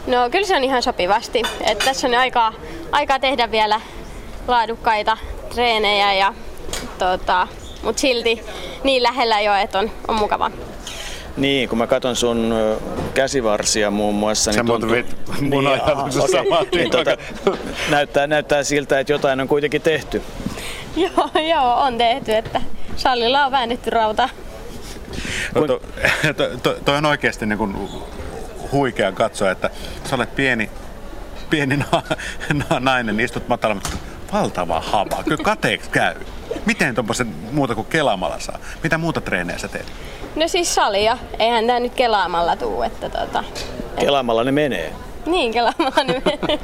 [0.07, 1.41] No kyllä se on ihan sopivasti.
[1.65, 2.53] Et tässä on aikaa,
[2.91, 3.81] aikaa tehdä vielä
[4.47, 5.17] laadukkaita
[5.53, 6.33] treenejä, ja,
[6.97, 7.47] tota,
[7.83, 8.43] mutta silti
[8.83, 10.51] niin lähellä jo, että on, on mukava.
[11.37, 12.55] Niin, kun mä katson sun
[13.13, 14.89] käsivarsia muun muassa, niin tuntuu...
[15.41, 16.65] mun niin, ajatuksen okay.
[16.71, 17.17] niin, tota,
[17.89, 20.21] näyttää, näyttää siltä, että jotain on kuitenkin tehty.
[20.95, 22.61] joo, joo, on tehty, että
[22.95, 24.29] salilla on väännetty rauta.
[25.55, 25.81] No, to,
[26.37, 27.77] to, to, toi on oikeasti niin kuin
[28.71, 29.69] huikea katsoa, että
[30.09, 30.69] sä olet pieni,
[31.49, 32.03] pieni na,
[32.53, 33.81] na, nainen, istut matalalla,
[34.33, 36.15] valtava hava, kyllä kateeksi käy.
[36.65, 38.59] Miten tuommoisen muuta kuin kelaamalla saa?
[38.83, 39.85] Mitä muuta treenejä sä teet?
[40.35, 41.17] No siis salia.
[41.39, 42.83] Eihän tää nyt kelaamalla tuu.
[42.83, 43.43] Että tota,
[43.99, 44.93] Kelaamalla ne menee.
[45.25, 46.59] Niin, kelaamalla ne menee.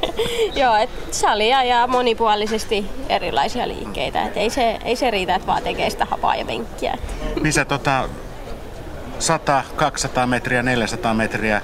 [0.62, 4.22] Joo, et salia ja monipuolisesti erilaisia liikkeitä.
[4.22, 6.98] Et ei, se, ei se riitä, että vaan tekee sitä hapaa ja venkkiä.
[7.42, 8.08] Niin sä tota,
[9.18, 11.62] 100, 200 metriä, 400 metriä,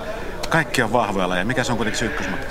[0.48, 2.46] kaikki on vahvoilla ja mikä se on kuitenkin se ykkösmatka?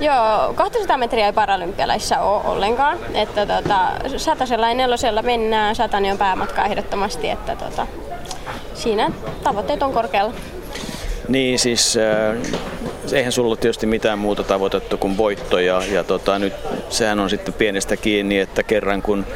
[0.00, 2.98] Joo, 200 metriä ei paralympialaissa ole ollenkaan.
[3.14, 3.78] Että tota,
[4.16, 7.86] satasella ja nelosella mennään, satani on päämatka ehdottomasti, että tota,
[8.74, 9.10] siinä
[9.44, 10.32] tavoitteet on korkealla.
[11.28, 12.36] Niin siis äh,
[13.12, 16.52] eihän sulla tietysti mitään muuta tavoitettu kuin voitto ja, ja tota, nyt
[16.88, 19.26] sehän on sitten pienestä kiinni, että kerran kun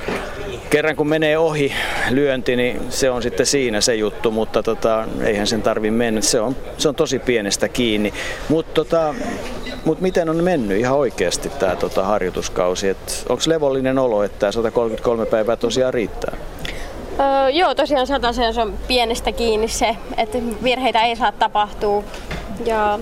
[0.71, 1.73] kerran kun menee ohi
[2.11, 6.21] lyönti, niin se on sitten siinä se juttu, mutta tota, eihän sen tarvi mennä.
[6.21, 8.13] Se on, se on tosi pienestä kiinni.
[8.49, 9.15] Mutta tota,
[9.85, 12.97] mut miten on mennyt ihan oikeasti tämä tota, harjoituskausi?
[13.29, 16.37] Onko levollinen olo, että 133 päivää tosiaan riittää?
[17.21, 22.05] Öö, joo, tosiaan se on pienestä kiinni se, että virheitä ei saa tapahtua.
[22.65, 22.99] Ja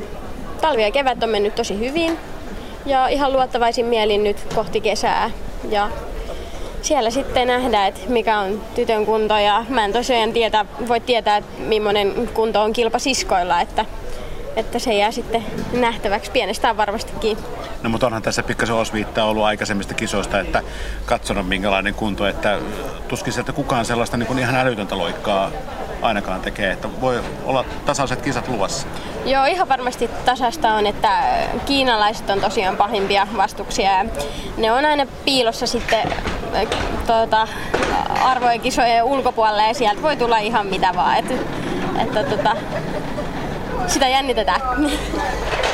[0.61, 2.19] talvi ja kevät on mennyt tosi hyvin
[2.87, 5.31] ja ihan luottavaisin mielin nyt kohti kesää.
[5.71, 5.89] Ja
[6.87, 11.37] siellä sitten nähdään, että mikä on tytön kunto ja mä en tosiaan tiedä, voi tietää,
[11.37, 13.85] että millainen kunto on kilpasiskoilla, että,
[14.57, 17.39] että se jää sitten nähtäväksi pienestään varmastikin.
[17.83, 20.63] No mutta onhan tässä pikkasen osviittaa ollut aikaisemmista kisoista, että
[21.05, 22.59] katsonut minkälainen kunto, että
[23.09, 25.51] tuskin sieltä kukaan sellaista niin kuin ihan älytöntä loikkaa
[26.03, 28.87] ainakaan tekee, että voi olla tasaiset kisat luvassa.
[29.25, 31.23] Joo, ihan varmasti tasasta on, että
[31.67, 34.05] kiinalaiset on tosiaan pahimpia vastuksia ja
[34.57, 36.13] ne on aina piilossa sitten
[37.07, 37.49] tuota,
[38.25, 41.17] arvojen kisojen ulkopuolelle ja sieltä voi tulla ihan mitä vaan.
[41.17, 41.31] Et,
[41.99, 42.57] että tuota,
[43.87, 44.61] sitä jännitetään.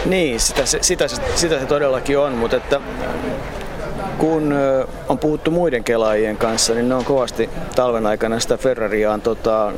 [0.06, 2.80] Niin, sitä, sitä, sitä se todellakin on, mutta että
[4.18, 4.54] kun
[5.08, 9.72] on puhuttu muiden kelaajien kanssa, niin ne on kovasti talven aikana sitä Ferrariaan tota,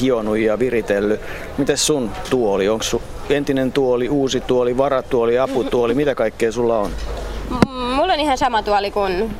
[0.00, 1.20] hionut ja viritellyt.
[1.58, 2.68] Miten sun tuoli?
[2.68, 5.94] Onko sun entinen tuoli, uusi tuoli, varatuoli, aputuoli?
[5.94, 6.90] Mitä kaikkea sulla on?
[7.94, 9.36] Mulla on ihan sama tuoli kuin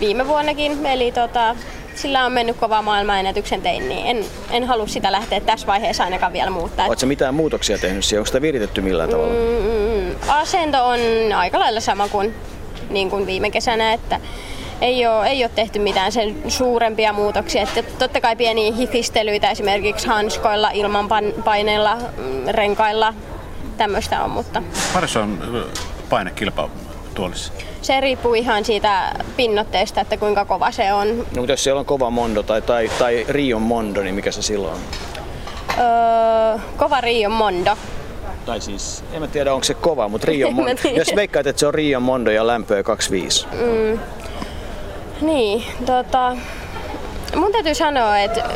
[0.00, 1.56] viime vuonnakin, eli tota,
[1.98, 6.32] sillä on mennyt kova maailmanennätyksen tein, niin en, en halua sitä lähteä tässä vaiheessa ainakaan
[6.32, 6.86] vielä muuttaa.
[6.86, 8.20] Oletko mitään muutoksia tehnyt siihen?
[8.20, 9.34] Onko sitä viritetty millään tavalla?
[9.34, 11.00] Mm, asento on
[11.36, 12.34] aika lailla sama kuin,
[12.90, 14.20] niin kuin viime kesänä, että
[14.80, 17.62] ei ole, ei ole tehty mitään sen suurempia muutoksia.
[17.62, 23.14] Että totta kai pieniä hifistelyitä esimerkiksi hanskoilla, ilmanpaineilla, mm, renkailla,
[23.76, 24.62] tämmöistä on, mutta...
[24.92, 25.64] Paljon on
[26.10, 26.70] painekilpa
[27.18, 27.52] tuolissa?
[27.82, 31.08] Se riippuu ihan siitä pinnotteesta, että kuinka kova se on.
[31.18, 34.42] No, mutta jos siellä on kova mondo tai, tai, tai Rion mondo, niin mikä se
[34.42, 34.80] silloin on?
[35.78, 37.76] Öö, kova Rion mondo.
[38.46, 40.70] Tai siis, en mä tiedä onko se kova, mutta Rion mondo.
[40.96, 43.46] jos veikkaat, että se on Rion mondo ja lämpöä 25.
[43.52, 43.98] Mm.
[45.20, 46.36] Niin, tota,
[47.36, 48.50] mun täytyy sanoa, että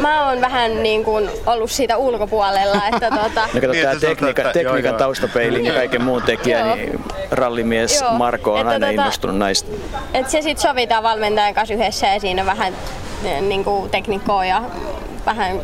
[0.00, 2.82] mä oon vähän niin kuin ollut siitä ulkopuolella.
[2.92, 3.48] Että tuota...
[3.54, 8.12] no kato, tämä tekniikan, tekniikan taustapeilin ja kaiken muun tekijä, niin rallimies joo.
[8.12, 9.70] Marko on että aina tota, innostunut näistä.
[10.14, 12.74] Et se sitten sovitaan valmentajan kanssa yhdessä ja siinä on vähän
[13.24, 14.62] eh, niin kuin teknikkoa ja
[15.26, 15.60] vähän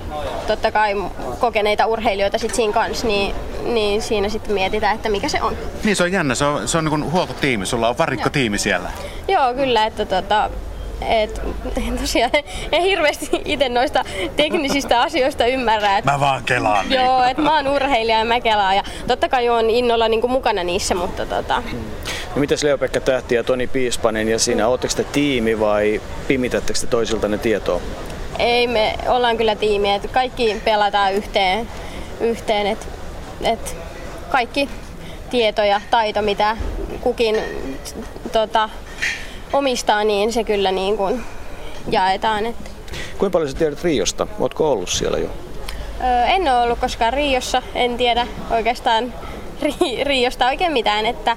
[0.47, 0.95] totta kai
[1.41, 5.57] kokeneita urheilijoita sit siinä kanssa, niin, niin siinä sitten mietitään, että mikä se on.
[5.85, 8.91] Niin se on jännä, se on, se on niin huoltotiimi, sulla on varikkotiimi siellä.
[9.29, 10.51] Joo, kyllä, että tota,
[11.01, 11.41] et,
[12.01, 12.31] tosiaan
[12.73, 14.05] en hirveästi itse noista
[14.37, 15.99] teknisistä asioista ymmärrä.
[15.99, 16.89] Et, mä vaan kelaan.
[16.89, 17.01] Niin.
[17.01, 18.77] Joo, että mä oon urheilija ja mä kelaan.
[18.77, 21.63] Ja totta kai oon innolla niin kuin mukana niissä, mutta tota...
[22.35, 26.87] No mitäs Leo-Pekka Tähti ja Toni Piispanen ja siinä, ootteko te tiimi vai pimitättekö te
[26.87, 27.81] toisilta ne tietoa?
[28.39, 31.69] Ei, me ollaan kyllä tiimi, että kaikki pelataan yhteen,
[32.21, 32.87] yhteen että
[33.43, 33.77] et
[34.31, 34.69] kaikki
[35.31, 36.57] tieto ja taito, mitä
[37.01, 37.37] kukin
[38.33, 38.69] tota,
[39.57, 41.23] omistaa, niin se kyllä niin kuin
[41.91, 42.47] jaetaan.
[42.47, 42.71] Että.
[43.19, 44.27] Kuinka paljon sä tiedät Riosta?
[44.41, 45.29] Ootko ollut siellä jo?
[46.05, 49.15] Öö, en ole ollut koskaan Riossa, en tiedä oikeastaan
[49.63, 51.37] ri- Riosta oikein mitään, että,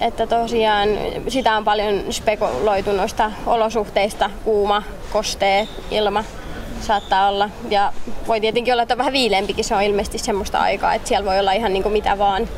[0.00, 0.88] että tosiaan
[1.28, 6.24] sitä on paljon spekuloitu noista olosuhteista, kuuma, kostee, ilma.
[6.80, 7.50] saattaa olla.
[7.70, 7.92] Ja
[8.26, 11.38] voi tietenkin olla, että on vähän viileämpikin, se on ilmeisesti semmoista aikaa, että siellä voi
[11.38, 12.48] olla ihan niin kuin mitä vaan.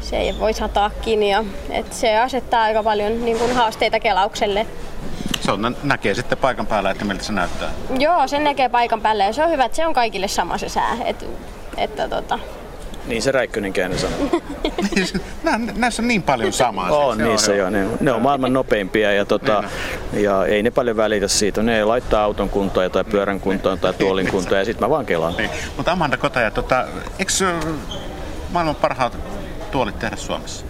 [0.00, 4.66] Se ei voi sataakin ja että se asettaa aika paljon niin kuin haasteita kelaukselle.
[5.40, 7.70] Se on, näkee sitten paikan päällä, että miltä se näyttää.
[7.98, 10.68] Joo, sen näkee paikan päällä ja se on hyvä, että se on kaikille sama se
[10.68, 10.96] sää.
[11.04, 11.24] Et,
[11.76, 12.38] että tota,
[13.06, 14.18] Niin se Räikkönen käänne sanoo.
[15.42, 16.90] Nä, näissä on niin paljon samaa.
[16.90, 17.66] On Se niissä joo.
[17.66, 17.70] jo.
[17.70, 19.64] Ne, ne on maailman nopeimpia ja, tota,
[20.12, 21.62] ja ei ne paljon välitä siitä.
[21.62, 25.34] Ne laittaa auton kuntoon tai pyörän kuntoon tai tuolin kuntoon ja sitten mä vaan kelaan.
[25.36, 25.50] Niin.
[25.76, 26.84] Mutta Amanda Kotaja, tota,
[27.18, 27.32] eikö
[28.52, 29.18] maailman parhaat
[29.70, 30.66] tuolit tehdä Suomessa?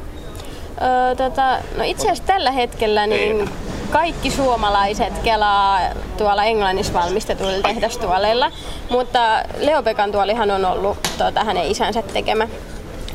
[0.83, 3.51] Öö, tota, no itse asiassa tällä hetkellä niin
[3.91, 5.81] kaikki suomalaiset kelaa
[6.17, 8.51] tuolla Englannissa valmistetuilla tehdastuoleilla,
[8.91, 12.49] mutta Leopekan tuolihan on ollut tota, hänen isänsä tekemä.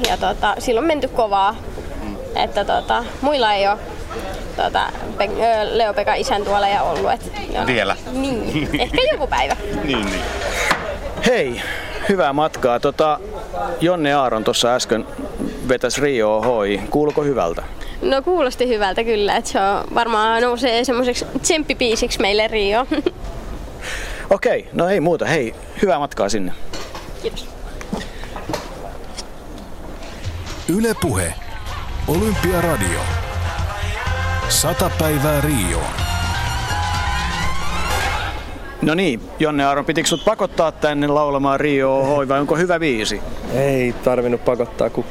[0.10, 1.55] Ja tota, silloin on menty kovaa,
[2.35, 3.77] että tota, muilla ei ole
[4.55, 4.84] tota,
[5.22, 7.11] öö, Leopekan isän tuoleja ollut.
[7.11, 7.95] Et, on- Vielä.
[8.11, 9.55] Niin, ehkä joku päivä.
[9.84, 10.22] Niin, niin.
[11.26, 11.61] Hei,
[12.10, 12.80] hyvää matkaa.
[12.80, 13.19] Tota,
[13.81, 15.05] Jonne Aaron tuossa äsken
[15.68, 16.81] vetäisi Rio Hoi.
[16.90, 17.64] Kuuluuko hyvältä?
[18.02, 22.88] No kuulosti hyvältä kyllä, että se on varmaan nousee semmoiseksi tsemppipiisiksi meille Rio.
[24.30, 25.26] Okei, no ei muuta.
[25.26, 26.52] Hei, hyvää matkaa sinne.
[27.22, 27.48] Kiitos.
[30.77, 31.34] Yle Puhe.
[32.07, 32.99] Olympiaradio.
[34.49, 35.94] Sata päivää Rioon.
[38.81, 43.22] No niin, Jonne Aaron, pitikö sut pakottaa tänne laulamaan Rio Hoi vai onko hyvä viisi?
[43.53, 45.06] Ei tarvinnut pakottaa, kun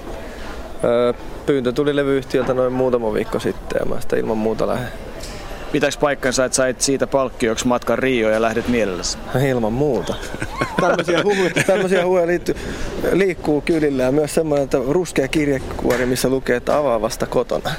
[1.46, 4.88] pyyntö tuli levyyhtiöltä noin muutama viikko sitten ja mä sitä ilman muuta lähden.
[5.72, 9.18] Pitäis paikkansa, että sait siitä palkkioksi matkan Rio ja lähdet mielelläsi?
[9.50, 10.14] Ilman muuta.
[10.80, 12.54] Tämmöisiä huhuja, tämmöisiä huhuja liittyy,
[13.12, 17.70] liikkuu kylillä ja myös semmoinen, että ruskea kirjekuori, missä lukee, että avaa vasta kotona.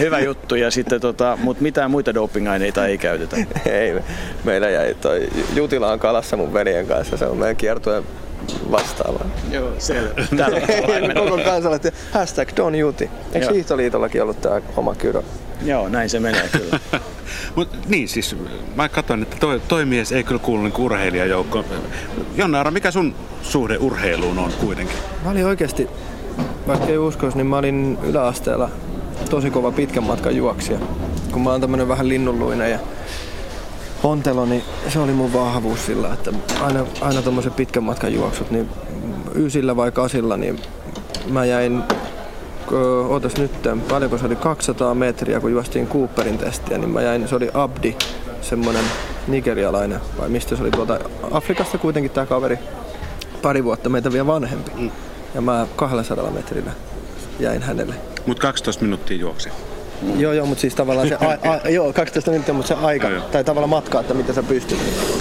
[0.00, 3.36] Hyvä juttu, ja sitten tota, mut mitään muita dopingaineita ei käytetä.
[3.66, 4.04] Ei, me-
[4.44, 8.04] meillä jäi toi Jutila on kalassa mun veljen kanssa, se on meidän kiertueen
[8.70, 9.24] vastaava.
[9.50, 10.10] Joo, selvä.
[10.36, 10.60] Täällä
[11.20, 13.10] on Koko kansalle, että hashtag Don Juti.
[13.32, 13.54] Eikö Joo.
[13.54, 15.22] Hiihtoliitollakin ollut tää oma kyrö?
[15.64, 16.80] Joo, näin se menee kyllä.
[17.56, 18.36] Mut, niin siis,
[18.74, 21.64] mä katson, että toi, toi mies ei kyllä kuulu niin urheilijajoukkoon.
[22.36, 24.96] Jonna mikä sun suhde urheiluun on kuitenkin?
[25.24, 25.88] Mä olin oikeasti,
[26.66, 28.70] vaikka ei uskoisi, niin mä olin yläasteella
[29.30, 30.78] tosi kova pitkän matkan juoksija.
[31.32, 32.78] Kun mä oon tämmönen vähän linnunluinen ja
[34.02, 38.68] ontelo, niin se oli mun vahvuus sillä, että aina, aina tommoset pitkän matkan juoksut, niin
[39.34, 40.60] ysillä vai kasilla, niin
[41.30, 41.82] mä jäin
[42.72, 43.52] ö, ootas nyt,
[43.88, 47.96] paljonko se oli 200 metriä, kun juostiin Cooperin testiä, niin mä jäin, se oli Abdi,
[48.40, 48.84] semmonen
[49.28, 51.00] nigerialainen, vai mistä se oli tuolta
[51.30, 52.58] Afrikasta kuitenkin tää kaveri,
[53.42, 54.92] pari vuotta meitä vielä vanhempi.
[55.34, 56.70] Ja mä 200 metrillä
[57.40, 57.94] jäin hänelle.
[58.26, 59.48] Mut 12 minuuttia juoksi.
[60.16, 63.44] Joo, joo, mutta siis tavallaan se, a, a, joo, 12 minuuttia, mutta se aika, tai
[63.44, 64.78] tavallaan matka, että mitä sä pystyt.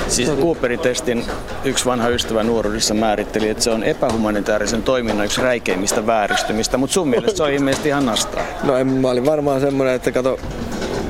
[0.08, 1.26] Siis Cooperin testin
[1.64, 7.08] yksi vanha ystävä nuoruudessa määritteli, että se on epähumanitaarisen toiminnan yksi räikeimmistä vääristymistä, mutta sun
[7.08, 8.44] mielestä se on ilmeisesti ihan nastaa.
[8.64, 10.40] No en, mä olin varmaan semmoinen, että kato,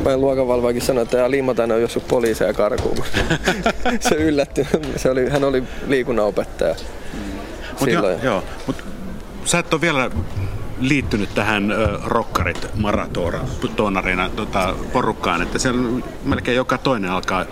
[0.03, 2.97] meidän luokanvalvojakin sanoi, että Liimatainen on jossut poliiseja karkuun,
[4.09, 4.67] se yllätty.
[4.95, 6.75] Se oli, hän oli liikunnanopettaja.
[7.79, 8.83] Mut jo, joo, mut
[9.45, 10.11] sä et ole vielä
[10.81, 11.73] liittynyt tähän
[12.05, 17.45] rokkarit maratonarina tota, porukkaan, että siellä melkein joka toinen alkaa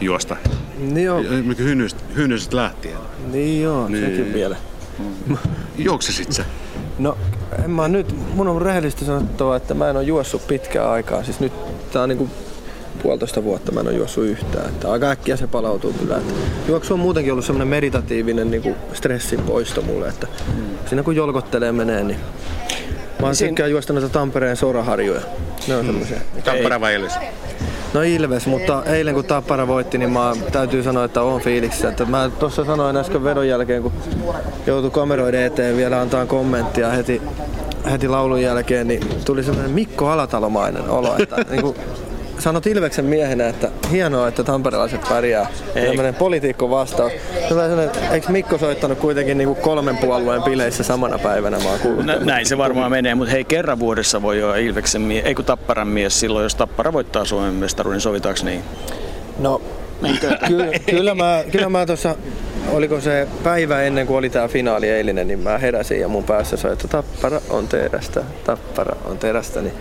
[0.00, 0.36] juosta.
[0.78, 1.22] Niin joo.
[1.58, 2.96] Hynnystä, hynnystä lähtien.
[3.32, 4.04] Niin joo, Niin.
[4.04, 4.56] sekin vielä.
[5.78, 6.44] Juoksisit sä?
[6.98, 7.18] No
[7.64, 11.22] en mä nyt, mun on rehellisesti sanottava, että mä en ole juossut pitkään aikaa.
[11.24, 11.52] Siis nyt
[11.92, 12.28] tää on niinku
[13.02, 14.68] puolitoista vuotta mä en ole juossut yhtään.
[14.68, 16.16] Että aika äkkiä se palautuu kyllä.
[16.16, 16.32] Että
[16.68, 20.08] juoksu on muutenkin ollut semmoinen meditatiivinen niinku stressin poisto mulle.
[20.08, 20.26] Että
[20.86, 22.18] siinä kun jolkottelee menee, niin
[23.20, 25.20] Mä oon tykkään juosta noita Tampereen soraharjuja.
[25.68, 26.20] Ne on semmoisia.
[26.44, 27.12] Tappara vai Ilves?
[27.94, 31.88] No Ilves, mutta eilen kun Tappara voitti, niin mä täytyy sanoa, että on fiiliksissä.
[31.88, 33.92] Että mä tuossa sanoin äsken vedon jälkeen, kun
[34.66, 37.22] joutui kameroiden eteen vielä antaa kommenttia heti,
[37.90, 41.16] heti laulun jälkeen, niin tuli semmoinen Mikko Alatalomainen olo.
[41.18, 41.76] Että, niin kuin,
[42.38, 45.46] sanot Ilveksen miehenä, että hienoa, että tamperelaiset pärjää.
[45.74, 45.86] Ei.
[45.86, 47.12] Tämmöinen politiikko vastaus.
[48.10, 51.58] Eikö Mikko soittanut kuitenkin niin kuin kolmen puolueen bileissä samana päivänä?
[51.58, 52.06] Mä oon.
[52.06, 55.44] Nä, näin se varmaan menee, mutta hei kerran vuodessa voi olla Ilveksen mies, ei kun
[55.44, 58.62] Tapparan mies silloin, jos Tappara voittaa Suomen mestaruuden, sovitaanko niin?
[59.38, 59.62] No,
[60.48, 62.14] kyllä, kyllä mä, kyllä mä tuossa,
[62.72, 66.56] oliko se päivä ennen kuin oli tää finaali eilinen, niin mä heräsin ja mun päässä
[66.56, 69.62] soi, että tappara on terästä, tappara on terästä.
[69.62, 69.74] Niin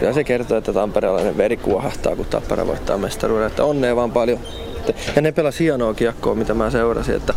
[0.00, 3.46] kyllä se kertoo, että tamperelainen veri kuohahtaa, kun tappara voittaa mestaruuden.
[3.46, 4.38] Että onnea vaan paljon.
[5.16, 7.16] Ja ne pelasi hienoa kiekkoa, mitä mä seurasin.
[7.16, 7.34] Että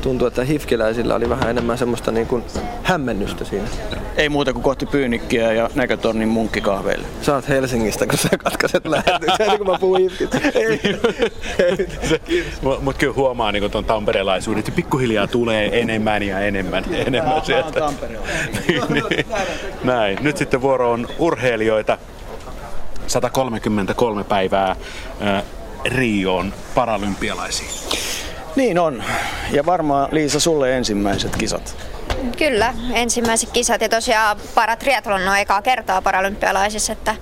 [0.00, 2.42] tuntuu, että hifkiläisillä oli vähän enemmän semmoista niin kuin
[2.82, 3.68] hämmennystä siinä.
[4.16, 7.06] Ei muuta kuin kohti Pyynikkiä ja näkötornin munkkikahveille.
[7.22, 10.00] Sä oot Helsingistä, kun sä katkaiset lähetyksen, niin kun mä puhun.
[12.82, 17.80] Mutta kyllä huomaa niin tuon tamperelaisuuden, että pikkuhiljaa tulee enemmän ja enemmän ja enemmän sieltä.
[18.68, 19.26] niin, niin.
[19.84, 20.18] Näin.
[20.20, 21.98] Nyt sitten vuoro on urheilijoita.
[23.06, 25.42] 133 päivää äh,
[25.84, 27.70] Rioon paralympialaisiin.
[28.56, 29.02] Niin on.
[29.50, 31.76] Ja varmaan Liisa sulle ensimmäiset kisat.
[32.38, 37.16] Kyllä, ensimmäiset kisat ja tosiaan paratriathlon on ekaa kertaa paralympialaisissa, että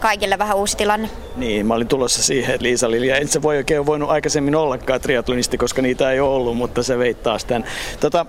[0.00, 1.10] kaikille vähän uusi tilanne.
[1.36, 5.00] Niin, mä olin tulossa siihen, että Liisa Lilja, en se voi oikein voinut aikaisemmin ollakaan
[5.00, 7.64] triatlonisti, koska niitä ei ole ollut, mutta se veit taas tämän.
[8.00, 8.26] Tota,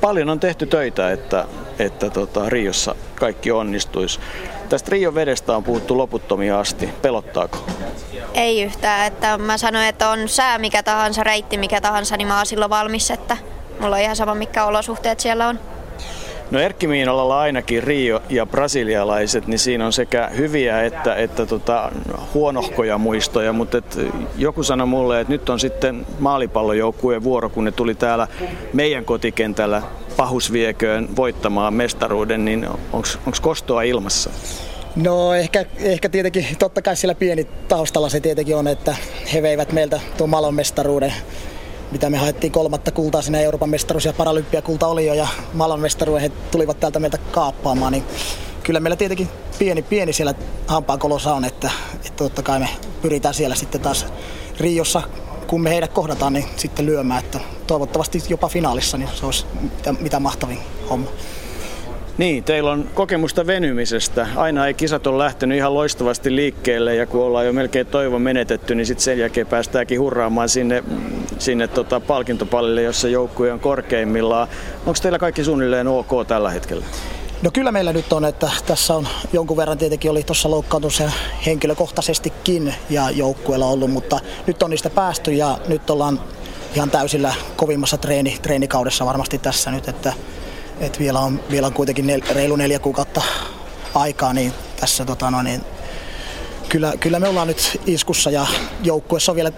[0.00, 1.44] paljon on tehty töitä, että,
[1.78, 4.20] että tota, Riossa kaikki onnistuisi.
[4.70, 6.88] Tästä Rion vedestä on puhuttu loputtomia asti.
[7.02, 7.58] Pelottaako?
[8.34, 12.36] Ei yhtään, että mä sanoin, että on sää mikä tahansa, reitti mikä tahansa, niin mä
[12.36, 13.36] oon silloin valmis, että
[13.80, 15.58] mulla on ihan sama mitkä olosuhteet siellä on.
[16.50, 21.92] No Erkki Miinolalla ainakin Rio ja brasilialaiset, niin siinä on sekä hyviä että, että tota,
[22.34, 23.98] huonohkoja muistoja, mutta et
[24.36, 28.28] joku sanoi mulle, että nyt on sitten maalipallojoukkueen vuoro, kun ne tuli täällä
[28.72, 29.82] meidän kotikentällä
[30.16, 33.08] pahusvieköön voittamaan mestaruuden, niin onko
[33.40, 34.30] kostoa ilmassa?
[34.96, 38.96] No ehkä, ehkä tietenkin, totta kai siellä pieni taustalla se tietenkin on, että
[39.32, 41.12] he veivät meiltä tuon Malon mestaruuden
[41.92, 46.22] mitä me haettiin kolmatta kultaa sinne Euroopan mestaruus ja paralympiakulta oli jo ja Malon mestaruuden
[46.22, 48.04] he tulivat täältä meiltä kaappaamaan, niin
[48.62, 49.28] kyllä meillä tietenkin
[49.58, 50.34] pieni, pieni siellä
[50.66, 52.68] hampaankolossa on, että, että totta kai me
[53.02, 54.06] pyritään siellä sitten taas
[54.60, 55.02] Riossa,
[55.50, 59.92] kun me heidät kohdataan, niin sitten lyömään, että toivottavasti jopa finaalissa, niin se olisi mitä,
[59.92, 60.58] mitä mahtavin
[60.90, 61.10] homma.
[62.18, 64.26] Niin, teillä on kokemusta venymisestä.
[64.36, 68.74] Aina ei kisat ole lähtenyt ihan loistavasti liikkeelle ja kun ollaan jo melkein toivo menetetty,
[68.74, 70.84] niin sitten sen jälkeen päästäänkin hurraamaan sinne,
[71.38, 74.48] sinne tota palkintopallille, jossa joukkue on korkeimmillaan.
[74.86, 76.86] Onko teillä kaikki suunnilleen ok tällä hetkellä?
[77.42, 81.10] No kyllä meillä nyt on, että tässä on jonkun verran tietenkin oli tuossa loukkaantunut se
[81.46, 86.20] henkilökohtaisestikin ja joukkueella ollut, mutta nyt on niistä päästy ja nyt ollaan
[86.74, 90.12] ihan täysillä kovimmassa treeni, treenikaudessa varmasti tässä nyt, että
[90.80, 93.22] et vielä, on, vielä on kuitenkin nel, reilu neljä kuukautta
[93.94, 95.60] aikaa, niin tässä tota, no, niin,
[96.68, 98.46] kyllä, kyllä me ollaan nyt iskussa ja
[98.82, 99.52] joukkueessa on vielä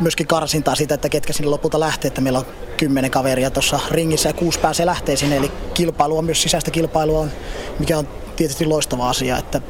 [0.00, 2.46] myöskin karsintaa siitä, että ketkä sinne lopulta lähtee, että meillä on
[2.76, 7.20] kymmenen kaveria tuossa ringissä ja kuusi pääsee lähtee sinne, eli kilpailu on myös sisäistä kilpailua,
[7.20, 7.30] on,
[7.78, 9.60] mikä on tietysti loistava asia, että,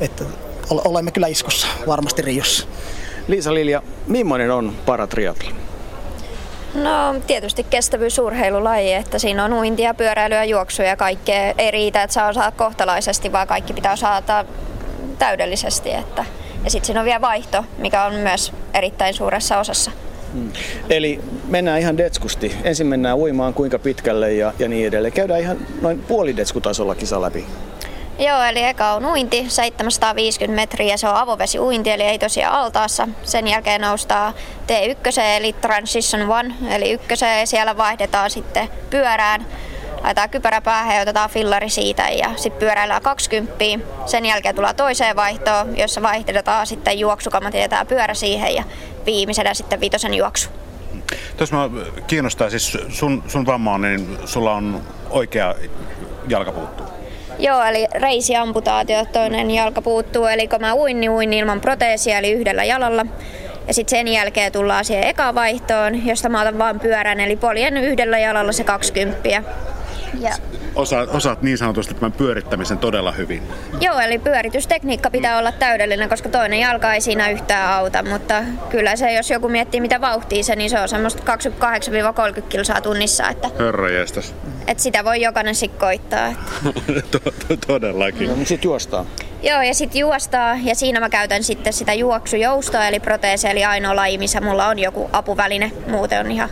[0.00, 0.24] että
[0.70, 2.66] olemme kyllä iskussa varmasti Riossa.
[3.28, 5.52] Liisa Lilja, millainen on paratriathlon?
[6.74, 11.54] No tietysti kestävyysurheilulaji, että siinä on uintia, pyöräilyä, juoksuja ja kaikkea.
[11.58, 14.44] Ei riitä, että saa osaa kohtalaisesti, vaan kaikki pitää osata
[15.18, 15.90] täydellisesti.
[15.90, 16.24] Että.
[16.64, 19.90] Ja sitten siinä on vielä vaihto, mikä on myös erittäin suuressa osassa.
[20.32, 20.52] Hmm.
[20.90, 22.56] Eli mennään ihan detskusti.
[22.64, 25.12] Ensin mennään uimaan kuinka pitkälle ja, ja niin edelleen.
[25.12, 27.46] Käydään ihan noin puolidetskutasolla kisa läpi.
[28.18, 33.08] Joo, eli eka on uinti, 750 metriä, se on avovesi uinti, eli ei tosiaan altaassa.
[33.22, 34.32] Sen jälkeen noustaa
[34.66, 39.46] T1, eli Transition One, eli ykköseen, ja siellä vaihdetaan sitten pyörään.
[40.02, 43.64] Laitetaan kypärä päähän ja otetaan fillari siitä ja sitten pyöräillään 20.
[44.06, 48.64] Sen jälkeen tulee toiseen vaihtoon, jossa vaihdetaan sitten juoksukamat ja pyörä siihen ja
[49.06, 50.50] viimeisenä sitten viitosen juoksu.
[51.36, 51.70] Tuossa mä
[52.06, 55.54] kiinnostaa, siis sun, sun vamma on, niin sulla on oikea
[56.28, 56.86] jalka puuttuu.
[57.38, 62.32] Joo, eli reisiamputaatio, toinen jalka puuttuu, eli kun mä uin, niin uin ilman proteesia, eli
[62.32, 63.06] yhdellä jalalla.
[63.66, 67.76] Ja sitten sen jälkeen tullaan siihen eka vaihtoon, josta mä otan vaan pyörän, eli poljen
[67.76, 69.42] yhdellä jalalla se 20.
[70.20, 70.30] Ja
[70.74, 73.42] osaat, osaat niin sanotusti tämän pyörittämisen todella hyvin.
[73.80, 78.96] Joo, eli pyöritystekniikka pitää olla täydellinen, koska toinen jalka ei siinä yhtään auta, mutta kyllä
[78.96, 81.36] se, jos joku miettii mitä vauhtia se, niin se on semmoista
[82.38, 83.28] 28-30 kilsaa tunnissa.
[83.28, 83.88] Että, Herra
[84.66, 86.32] että sitä voi jokainen sitten koittaa.
[87.66, 88.28] Todellakin.
[88.28, 89.06] No, sitten juostaa.
[89.42, 93.96] Joo, ja sitten juostaa, ja siinä mä käytän sitten sitä juoksujoustoa, eli proteesia, eli ainoa
[93.96, 95.72] laji, missä mulla on joku apuväline.
[95.86, 96.48] Muuten on ihan,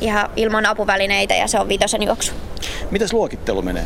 [0.00, 2.32] ihan ilman apuvälineitä, ja se on viitosen juoksu.
[2.90, 3.84] Mitäs luokittelu menee?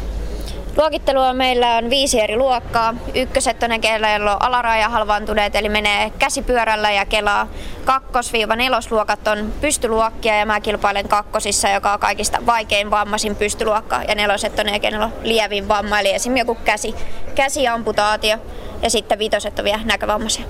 [0.76, 2.94] Luokittelua meillä on viisi eri luokkaa.
[3.14, 7.48] Ykköset on ne, kello on alaraja halvaantuneet, eli menee käsipyörällä ja kelaa.
[7.84, 14.02] Kakkos-nelosluokat on pystyluokkia ja mä kilpailen kakkosissa, joka on kaikista vaikein vammaisin pystyluokka.
[14.08, 16.94] Ja neloset on ne, on lievin vamma, eli esimerkiksi joku käsi,
[17.34, 18.36] käsiamputaatio.
[18.82, 20.44] Ja sitten viitoset on vielä näkövammaisia.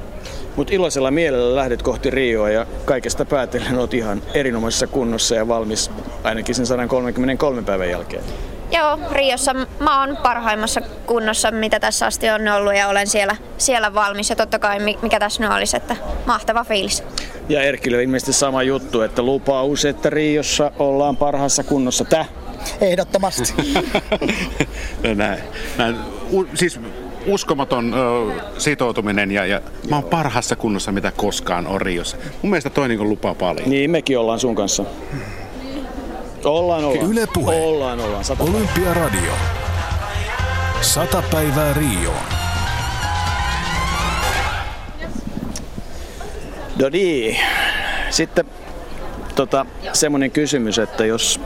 [0.57, 5.91] Mutta iloisella mielellä lähdet kohti Rioa ja kaikesta päätellen olet ihan erinomaisessa kunnossa ja valmis
[6.25, 8.23] ainakin sen 133 päivän jälkeen.
[8.73, 13.95] Joo, Riossa mä oon parhaimmassa kunnossa, mitä tässä asti on ollut ja olen siellä, siellä
[13.95, 14.31] valmis.
[14.31, 15.97] Ja totta kai mikä tässä nyt olisi, että
[16.27, 17.05] mahtava fiilis.
[17.49, 22.05] Ja Erkille ilmeisesti sama juttu, että lupaus, että Riossa ollaan parhaassa kunnossa.
[22.05, 22.25] Tää?
[22.81, 23.55] Ehdottomasti.
[25.15, 25.43] näin.
[25.79, 25.97] näin.
[26.33, 26.81] U, siis
[27.27, 32.17] uskomaton ö, sitoutuminen ja, ja mä oon parhaassa kunnossa mitä koskaan on Riossa.
[32.43, 33.71] Mun mielestä toi niin lupaa paljon.
[33.71, 34.85] Niin, mekin ollaan sun kanssa.
[36.45, 37.11] Ollaan, ollaan.
[37.11, 37.55] Yle Puhe.
[37.55, 38.25] Ollaan, ollaan.
[38.25, 39.33] Sata Olympiaradio.
[40.81, 42.17] Sata päivää Rioon.
[46.79, 47.37] No niin.
[48.11, 48.45] Sitten
[49.35, 51.41] tota, semmoinen kysymys, että jos,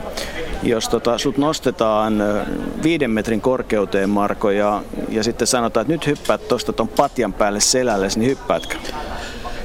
[0.63, 2.23] jos tota, sut nostetaan
[2.83, 7.59] viiden metrin korkeuteen, Marko, ja, ja sitten sanotaan, että nyt hyppäät tuosta ton patjan päälle
[7.59, 8.75] selälle, niin hyppäätkö?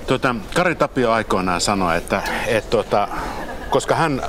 [0.06, 3.08] Tota, Kari Tapio aikoinaan sanoi, että, että tota,
[3.70, 4.22] koska hän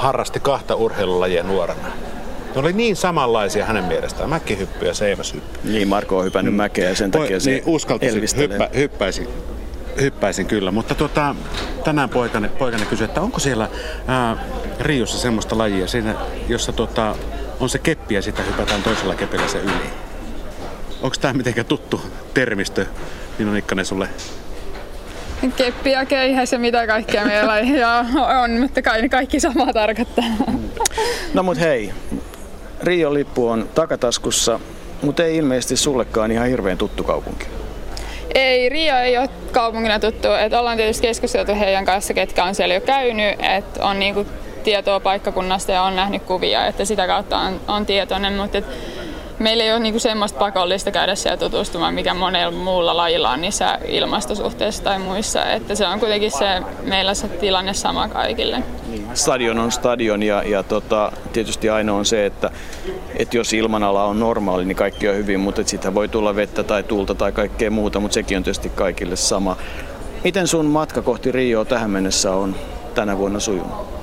[0.00, 1.88] harrasti kahta urheilulajia nuorena,
[2.54, 5.58] ne oli niin samanlaisia hänen mielestään, mäkihyppy ja seiväshyppy.
[5.64, 6.56] Niin, Marko on hypännyt mm.
[6.56, 9.28] mäkeä ja sen takia se niin uskaltaisin, hyppä, hyppäisin,
[10.00, 11.34] hyppäisin kyllä, mutta tota,
[11.84, 13.68] tänään poikani, poikani kysyi, että onko siellä
[14.06, 14.36] ää,
[14.80, 16.14] Riossa semmoista lajia, siinä,
[16.48, 17.16] jossa tota,
[17.60, 19.90] on se keppi ja sitä hypätään toisella kepillä se yli.
[21.02, 22.00] Onko tämä mitenkään tuttu
[22.34, 22.86] termistö,
[23.38, 24.08] minun Ikkanen sulle?
[25.56, 28.04] Keppi ja keihäs ja mitä kaikkea meillä ja
[28.42, 30.24] on, mutta kai kaikki samaa tarkoittaa.
[31.34, 31.92] No mut hei,
[32.82, 34.60] Rion lippu on takataskussa,
[35.02, 37.46] mutta ei ilmeisesti sullekaan ihan hirveän tuttu kaupunki.
[38.34, 40.28] Ei, Rio ei ole kaupungina tuttu.
[40.32, 44.26] Et ollaan tietysti keskusteltu heidän kanssa, ketkä on siellä jo käynyt, että on niinku
[44.64, 48.64] tietoa paikkakunnasta ja on nähnyt kuvia, että sitä kautta on, on tietoinen, mutta et
[49.40, 53.78] meillä ei ole niinku semmoista pakollista käydä siellä tutustumaan, mikä monella muulla lajilla on niissä
[53.88, 55.44] ilmastosuhteissa tai muissa.
[55.44, 58.62] Että se on kuitenkin se, meillä se tilanne sama kaikille.
[59.14, 62.50] Stadion on stadion ja, ja tota, tietysti ainoa on se, että,
[63.16, 66.82] että jos ilmanala on normaali, niin kaikki on hyvin, mutta siitä voi tulla vettä tai
[66.82, 69.56] tuulta tai kaikkea muuta, mutta sekin on tietysti kaikille sama.
[70.24, 72.56] Miten sun matka kohti Rioa tähän mennessä on
[72.94, 73.99] tänä vuonna sujunut?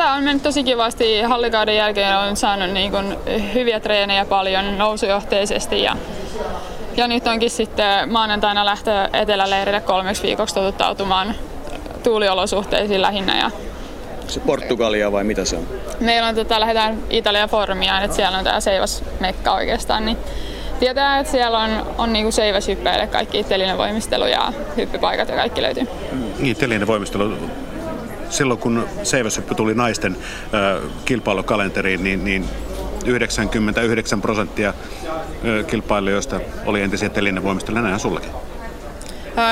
[0.00, 1.22] Tämä on mennyt tosi kivasti.
[1.22, 3.16] Hallikauden jälkeen olen saanut niin kuin
[3.54, 5.96] hyviä treenejä paljon nousujohteisesti ja,
[6.96, 11.34] ja nyt onkin sitten maanantaina lähtö eteläleirille kolmeksi viikoksi totuttautumaan
[12.02, 13.38] tuuliolosuhteisiin lähinnä.
[13.38, 13.50] Ja
[14.26, 15.66] se Portugalia vai mitä se on?
[16.00, 20.16] Meillä on, tota, lähdetään Italia Formiaan, että siellä on tämä Seivas Mekka oikeastaan, niin
[20.78, 25.86] tietää, että siellä on, on niinku seiväshyppäille kaikki telinevoimistelu ja hyppypaikat ja kaikki löytyy.
[26.38, 27.36] Niin, telinevoimistelu
[28.30, 32.44] silloin kun seiväshyppy tuli naisten äh, kilpailukalenteriin, niin, niin
[33.06, 37.82] 99 prosenttia äh, kilpailijoista oli entisiä telinevoimistelijoita.
[37.82, 38.30] Näinhän sullakin.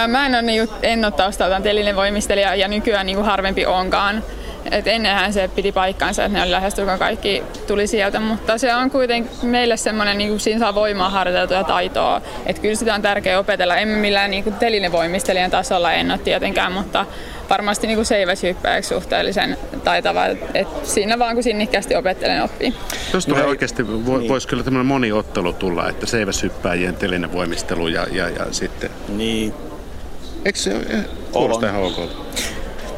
[0.09, 4.23] Mä en ole, niin, en ole taustaltaan telinevoimistelija ja nykyään niin kuin harvempi onkaan.
[4.71, 8.91] Et ennenhän se piti paikkaansa, että ne oli lähestulkoon kaikki tuli sieltä, mutta se on
[8.91, 12.23] kuitenkin meille semmoinen, niin kuin siinä saa voimaa harjoiteltua ja taitoa.
[12.47, 13.77] Että kyllä sitä on tärkeää opetella.
[13.77, 17.07] Emme millään niin kuin telinevoimistelijan tasolla en ole tietenkään, mutta
[17.51, 20.27] varmasti niin kuin seiväshyppäjäksi suhteellisen taitava.
[20.55, 22.75] Et siinä vaan kun sinnikkäästi opettelen oppii.
[23.11, 24.29] Tuosta no, oikeasti vo, niin.
[24.29, 28.91] voisi kyllä tämmöinen moniottelu tulla, että seiväshyppäjien telinevoimistelu ja, ja, ja sitten...
[29.09, 29.55] Niin.
[30.45, 30.77] Eikö se
[31.33, 32.11] kuulosta ihan ok?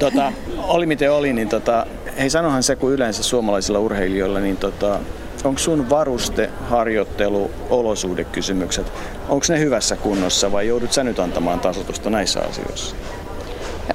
[0.01, 1.87] Tota, oli miten oli, niin tota,
[2.19, 4.99] hei sanohan se, kun yleensä suomalaisilla urheilijoilla, niin tota,
[5.45, 8.93] onko sun varuste, harjoittelu, olosuhdekysymykset,
[9.29, 12.97] onko ne hyvässä kunnossa vai joudut sä nyt antamaan tasotusta näissä asioissa?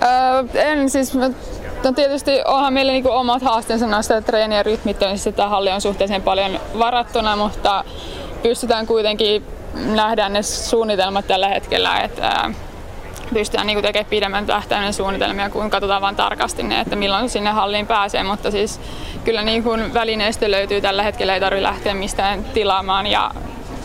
[0.03, 5.72] Öö, en siis, no tietysti onhan meillä niinku omat haasteensa noista treenien rytmittämisessä, että halli
[5.72, 7.84] on suhteellisen paljon varattuna, mutta
[8.44, 12.52] pystytään kuitenkin nähdään ne suunnitelmat tällä hetkellä, että
[13.36, 17.88] pystytään niin tekemään pidemmän tähtäimen suunnitelmia, kun katsotaan vain tarkasti ne, että milloin sinne halliin
[17.88, 18.82] pääsee, mutta siis
[19.24, 23.32] kyllä niin kuin välineistö löytyy tällä hetkellä, ei tarvitse lähteä mistään tilaamaan ja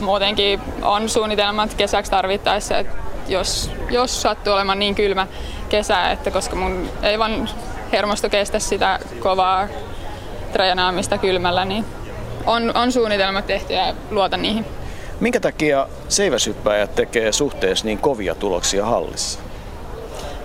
[0.01, 2.97] muutenkin on suunnitelmat kesäksi tarvittaessa, että
[3.29, 5.27] jos, jos sattuu olemaan niin kylmä
[5.69, 7.49] kesä, että koska mun ei vaan
[7.93, 9.69] hermosto kestä sitä kovaa
[10.53, 11.85] treenaamista kylmällä, niin
[12.47, 14.67] on, on suunnitelmat tehty ja luotan niihin.
[15.21, 19.39] Minkä takia seiväsyppäjät tekee suhteessa niin kovia tuloksia hallissa?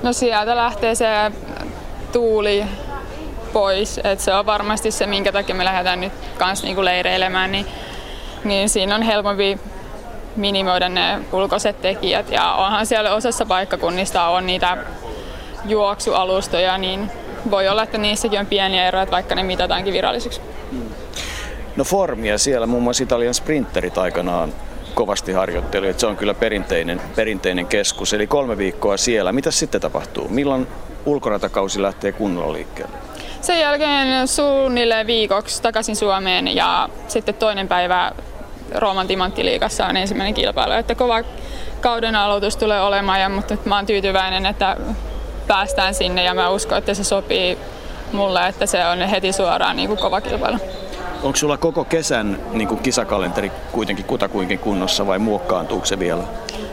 [0.03, 1.07] No sieltä lähtee se
[2.11, 2.65] tuuli
[3.53, 7.65] pois, että se on varmasti se, minkä takia me lähdetään nyt kans niinku leireilemään, niin,
[8.43, 9.59] niin siinä on helpompi
[10.35, 14.77] minimoida ne ulkoiset tekijät ja onhan siellä osassa paikkakunnista on niitä
[15.65, 17.11] juoksualustoja, niin
[17.51, 20.41] voi olla, että niissäkin on pieniä eroja, vaikka ne mitataankin virallisiksi.
[21.75, 24.53] No formia siellä, muun muassa Italian sprinterit aikanaan
[24.95, 28.13] kovasti harjoitteli, että se on kyllä perinteinen, perinteinen keskus.
[28.13, 29.31] Eli kolme viikkoa siellä.
[29.31, 30.27] Mitä sitten tapahtuu?
[30.29, 30.67] Milloin
[31.05, 32.97] ulkoratakausi lähtee kunnolla liikkeelle?
[33.41, 38.11] Sen jälkeen suunnilleen viikoksi takaisin Suomeen ja sitten toinen päivä
[38.75, 40.73] Rooman timanttiliigassa on ensimmäinen kilpailu.
[40.73, 41.23] Että kova
[41.81, 44.77] kauden aloitus tulee olemaan, ja, mutta mä oon tyytyväinen, että
[45.47, 47.57] päästään sinne ja mä uskon, että se sopii
[48.11, 50.57] mulle, että se on heti suoraan niin kuin kova kilpailu.
[51.23, 56.23] Onko sulla koko kesän niin kuin kisakalenteri kuitenkin kutakuinkin kunnossa vai muokkaantuuko se vielä?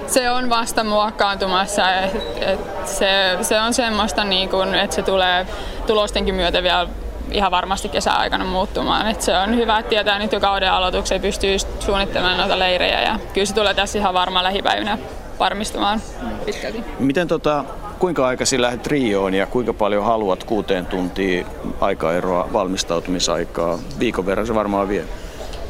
[0.07, 1.91] Se on vasta muokkaantumassa.
[1.95, 5.47] Et, et se, se on semmoista, niin kuin, että se tulee
[5.87, 6.89] tulostenkin myötä vielä
[7.31, 9.07] ihan varmasti kesäaikana muuttumaan.
[9.07, 13.19] Et se on hyvä, että tietää nyt jo kauden aloituksen pystyy suunnittelemaan noita leirejä ja
[13.35, 14.99] kyllä se tulee tässä ihan varmaan lähipäivinä
[15.39, 16.01] varmistumaan
[16.45, 16.85] pitkälti.
[16.99, 17.65] Miten tota,
[17.99, 21.47] kuinka aikaisin lähdet Rioon ja kuinka paljon haluat kuuteen tuntia
[21.81, 23.79] aikaeroa valmistautumisaikaa?
[23.99, 25.05] Viikon verran se varmaan vie.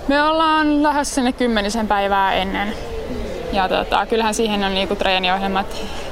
[0.09, 2.75] Me ollaan lähes sinne kymmenisen päivää ennen.
[3.53, 5.67] Ja tota, kyllähän siihen on niinku treeniohjelmat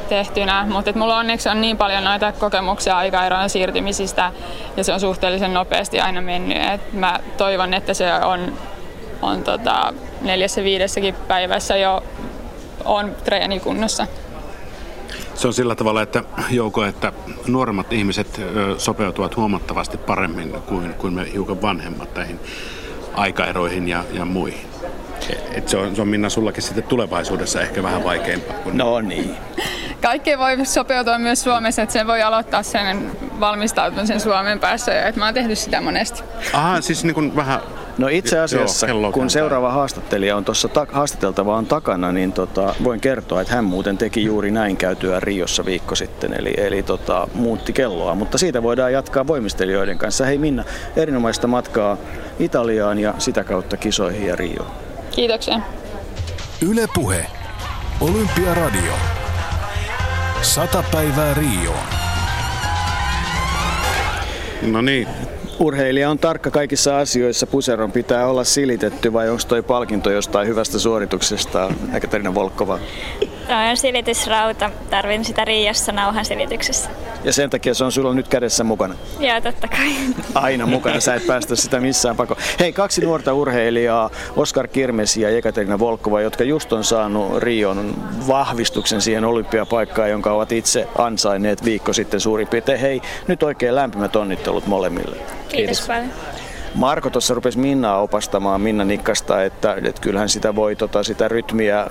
[0.09, 4.33] tehtynä, mutta mulla onneksi on niin paljon noita kokemuksia aikaeroon siirtymisistä
[4.77, 6.59] ja se on suhteellisen nopeasti aina mennyt.
[6.75, 8.53] Et mä toivon, että se on,
[9.23, 12.03] on tota, neljässä viidessäkin päivässä jo
[12.91, 14.07] on treenikunnossa.
[15.35, 17.13] Se on sillä tavalla, että Jouko, että
[17.47, 18.41] nuoremmat ihmiset
[18.79, 22.41] sopeutuvat huomattavasti paremmin kuin, kuin me hiukan vanhemmat näihin
[23.15, 24.67] aikaeroihin ja, ja muihin.
[25.53, 28.57] Et se, on, se on Minna sullakin sitten tulevaisuudessa ehkä vähän vaikeampaa.
[28.57, 28.79] Kuin...
[28.79, 29.37] No niin.
[30.03, 33.11] Kaikki voi sopeutua myös Suomessa, että sen voi aloittaa sen
[33.41, 36.23] valmistautumisen Suomen päässä ja että mä oon tehnyt sitä monesti.
[36.53, 37.61] Aha, siis niin kuin vähän
[38.01, 42.75] No itse asiassa, Joo, kun seuraava haastattelija on tuossa ta- haastateltava on takana, niin tota,
[42.85, 47.29] voin kertoa, että hän muuten teki juuri näin käytyä Riossa viikko sitten, eli, eli tota,
[47.35, 48.15] muutti kelloa.
[48.15, 50.25] Mutta siitä voidaan jatkaa voimistelijoiden kanssa.
[50.25, 50.65] Hei Minna,
[50.97, 51.97] erinomaista matkaa
[52.39, 54.71] Italiaan ja sitä kautta kisoihin ja Rioon.
[55.11, 55.61] Kiitoksia.
[56.69, 57.27] Yle Puhe.
[58.01, 59.20] Olympiaradio.
[60.43, 61.77] Sata päivää Rioon.
[64.63, 65.09] No niin,
[65.59, 67.47] urheilija on tarkka kaikissa asioissa.
[67.47, 71.73] Puseron pitää olla silitetty vai onko toi palkinto jostain hyvästä suorituksesta?
[71.95, 72.79] Ekaterina Volkova.
[73.47, 74.71] Tämä on silitysrauta.
[74.91, 76.91] Tarvin sitä Riiassa nauhan silityksessä.
[77.25, 78.95] Ja sen takia se on sulla nyt kädessä mukana?
[79.21, 79.91] Joo, totta kai.
[80.35, 82.37] Aina mukana, sä et päästä sitä missään pako.
[82.61, 87.95] Hei, kaksi nuorta urheilijaa, Oskar Kirmes ja Ekaterina Volkova, jotka just on saanut Rion
[88.29, 92.81] vahvistuksen siihen olympiapaikkaan, jonka ovat itse ansainneet viikko sitten suurin piirtein.
[92.81, 95.17] Hei, nyt oikein lämpimät onnittelut molemmille.
[95.17, 96.11] Kiitos, Kiitos paljon.
[96.75, 101.87] Marko tuossa rupesi Minnaa opastamaan, Minna Nikkasta, että, että kyllähän sitä voi tota, sitä rytmiä,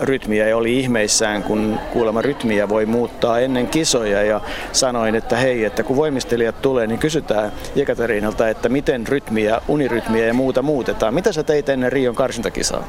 [0.00, 4.40] rytmiä ja oli ihmeissään, kun kuulemma rytmiä voi muuttaa ennen kisoja ja
[4.72, 10.34] sanoin, että hei, että kun voimistelijat tulee, niin kysytään Jekaterinalta, että miten rytmiä, unirytmiä ja
[10.34, 11.14] muuta muutetaan.
[11.14, 12.84] Mitä sä teit ennen Rion karsintakisaa?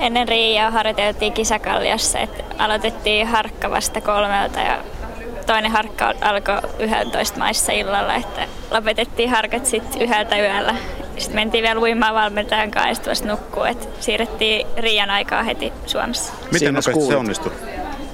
[0.00, 4.78] Ennen Riiaa harjoiteltiin kisakalliossa, että aloitettiin harkkavasta kolmelta ja
[5.46, 10.76] toinen harkka alkoi 11 maissa illalla, että lopetettiin harkat sitten yhdeltä yöllä.
[11.18, 15.72] Sitten mentiin vielä uimaan valmentajan kanssa ja sitten vasta nukkuu, että siirrettiin Riian aikaa heti
[15.86, 16.32] Suomessa.
[16.52, 17.52] Miten nopeasti se onnistui?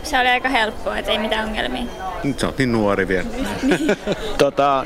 [0.03, 1.83] Se oli aika helppoa, että ei mitään ongelmia.
[2.25, 3.29] Nyt sä oot niin nuori vielä.
[4.39, 4.85] tota,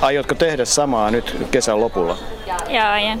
[0.00, 2.18] aiotko tehdä samaa nyt kesän lopulla?
[2.68, 3.20] Joo, aion.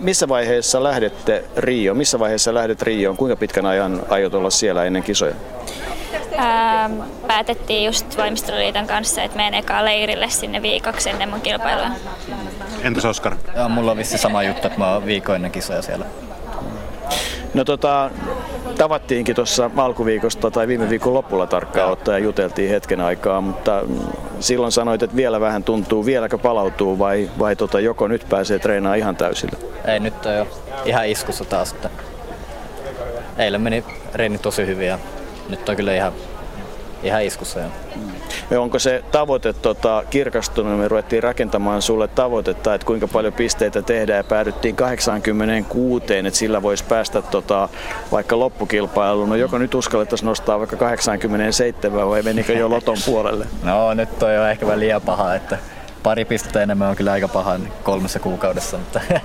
[0.00, 1.94] Missä vaiheessa lähdette Rio?
[1.94, 3.16] Missä vaiheessa lähdet Rioon?
[3.16, 5.34] Kuinka pitkän ajan aiot olla siellä ennen kisoja?
[6.36, 6.90] Ää,
[7.26, 11.86] päätettiin just Voimisteluliiton kanssa, että menen ekaan leirille sinne viikoksi ennen mun kilpailua.
[12.82, 13.36] Entäs Oskar?
[13.56, 16.06] Joo, mulla on vissi sama juttu, että mä oon viikon ennen kisoja siellä.
[17.54, 18.10] No tota,
[18.78, 23.82] tavattiinkin tuossa alkuviikosta tai viime viikon lopulla tarkkaan ottaa ja juteltiin hetken aikaa, mutta
[24.40, 28.98] silloin sanoit, että vielä vähän tuntuu, vieläkö palautuu vai, vai tota, joko nyt pääsee treenaamaan
[28.98, 29.58] ihan täysillä?
[29.84, 30.46] Ei, nyt on jo
[30.84, 31.72] ihan iskussa taas.
[31.72, 31.90] Että
[33.38, 33.84] eilen meni
[34.14, 34.98] reeni tosi hyvin ja
[35.48, 36.12] nyt on kyllä ihan,
[37.02, 37.66] ihan iskussa jo.
[38.50, 40.78] Ja onko se tavoite tota, kirkastunut?
[40.78, 46.62] Me ruvettiin rakentamaan sulle tavoitetta, että kuinka paljon pisteitä tehdään ja päädyttiin 86, että sillä
[46.62, 47.68] voisi päästä tota,
[48.12, 49.28] vaikka loppukilpailuun.
[49.28, 53.46] No joko nyt uskallettaisiin nostaa vaikka 87 vai menikö jo loton puolelle?
[53.62, 55.58] No nyt on jo ehkä vähän liian paha, että
[56.02, 59.00] pari pistettä enemmän on kyllä aika paha kolmessa kuukaudessa, mutta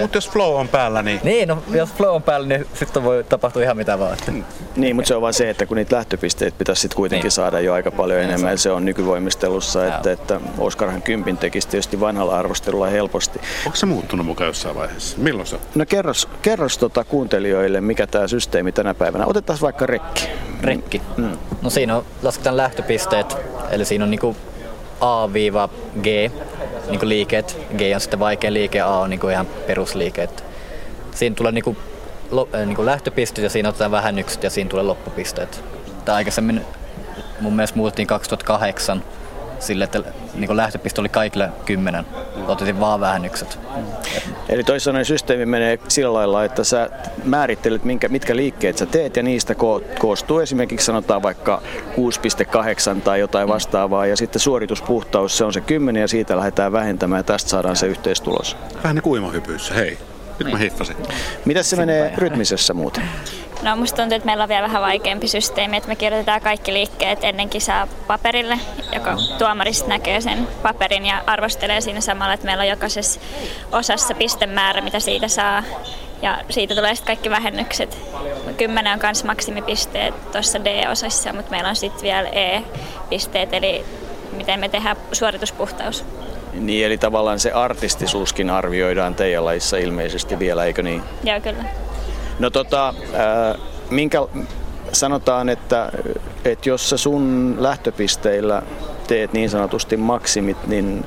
[0.00, 1.20] mutta jos flow on päällä, niin...
[1.22, 4.12] Niin, no jos flow on päällä, niin sitten voi tapahtua ihan mitä vaan.
[4.12, 4.32] Että...
[4.76, 7.30] Niin, mutta se on vain se, että kun niitä lähtöpisteitä pitäisi sitten kuitenkin niin.
[7.30, 8.58] saada jo aika paljon niin, enemmän.
[8.58, 13.40] Se on nykyvoimistelussa, että, että Oskarhan kympin tekisi tietysti vanhalla arvostelulla helposti.
[13.66, 15.18] Onko se muuttunut mukaan jossain vaiheessa?
[15.18, 19.26] Milloin se No kerros, kerros tota kuuntelijoille, mikä tämä systeemi tänä päivänä.
[19.26, 20.28] Otetaan vaikka rekki.
[20.62, 21.02] Rekki?
[21.16, 21.38] Mm.
[21.62, 23.36] No siinä on, lasketaan lähtöpisteet,
[23.70, 24.36] eli siinä on niinku
[25.00, 26.06] A-G
[26.88, 27.56] niin kuin liikeet.
[27.76, 30.28] G on sitten vaikea liike, A on niin kuin ihan perusliike.
[31.14, 31.76] Siinä tulee niin kuin,
[32.30, 35.64] lo, äh, niin kuin lähtöpisteet ja siinä otetaan vähennykset ja siinä tulee loppupisteet.
[36.04, 36.60] Tämä aikaisemmin
[37.40, 39.04] mun mielestä muuttiin 2008
[39.58, 40.02] sille, että
[40.34, 42.04] niin lähtöpiste oli kaikille kymmenen.
[42.46, 43.58] Otettiin vaan vähennykset.
[44.48, 46.90] Eli toisaalta systeemi menee sillä lailla, että sä
[47.24, 51.62] määrittelet, minkä, mitkä liikkeet sä teet ja niistä ko- koostuu esimerkiksi sanotaan vaikka
[52.94, 57.18] 6,8 tai jotain vastaavaa ja sitten suorituspuhtaus se on se 10 ja siitä lähdetään vähentämään
[57.18, 58.56] ja tästä saadaan se yhteistulos.
[58.82, 59.98] Vähän niin kuin uimahypyissä, hei.
[60.38, 60.96] Nyt mä hiffasin.
[61.44, 63.04] Miten se menee rytmisessä muuten?
[63.68, 67.24] No musta tuntuu, että meillä on vielä vähän vaikeampi systeemi, että me kirjoitetaan kaikki liikkeet
[67.24, 68.58] ennen kisaa paperille,
[68.94, 73.20] joka tuomarista näkee sen paperin ja arvostelee siinä samalla, että meillä on jokaisessa
[73.72, 75.62] osassa pistemäärä, mitä siitä saa.
[76.22, 77.98] Ja siitä tulee sitten kaikki vähennykset.
[78.56, 83.84] Kymmenen on myös maksimipisteet tuossa D-osassa, mutta meillä on sitten vielä E-pisteet, eli
[84.32, 86.04] miten me tehdään suorituspuhtaus.
[86.52, 91.02] Niin, eli tavallaan se artistisuuskin arvioidaan teidän lajissa ilmeisesti vielä, eikö niin?
[91.24, 91.64] Joo, kyllä.
[92.38, 93.54] No tota, ää,
[93.90, 94.18] minkä,
[94.92, 95.92] sanotaan, että,
[96.44, 98.62] että jos sä sun lähtöpisteillä
[99.06, 101.04] teet niin sanotusti maksimit, niin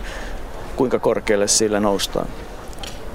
[0.76, 2.28] kuinka korkealle sillä noustaan?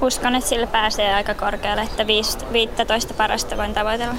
[0.02, 2.06] Uskon, että sillä pääsee aika korkealle, että
[2.52, 4.14] 15 parasta voin tavoitella.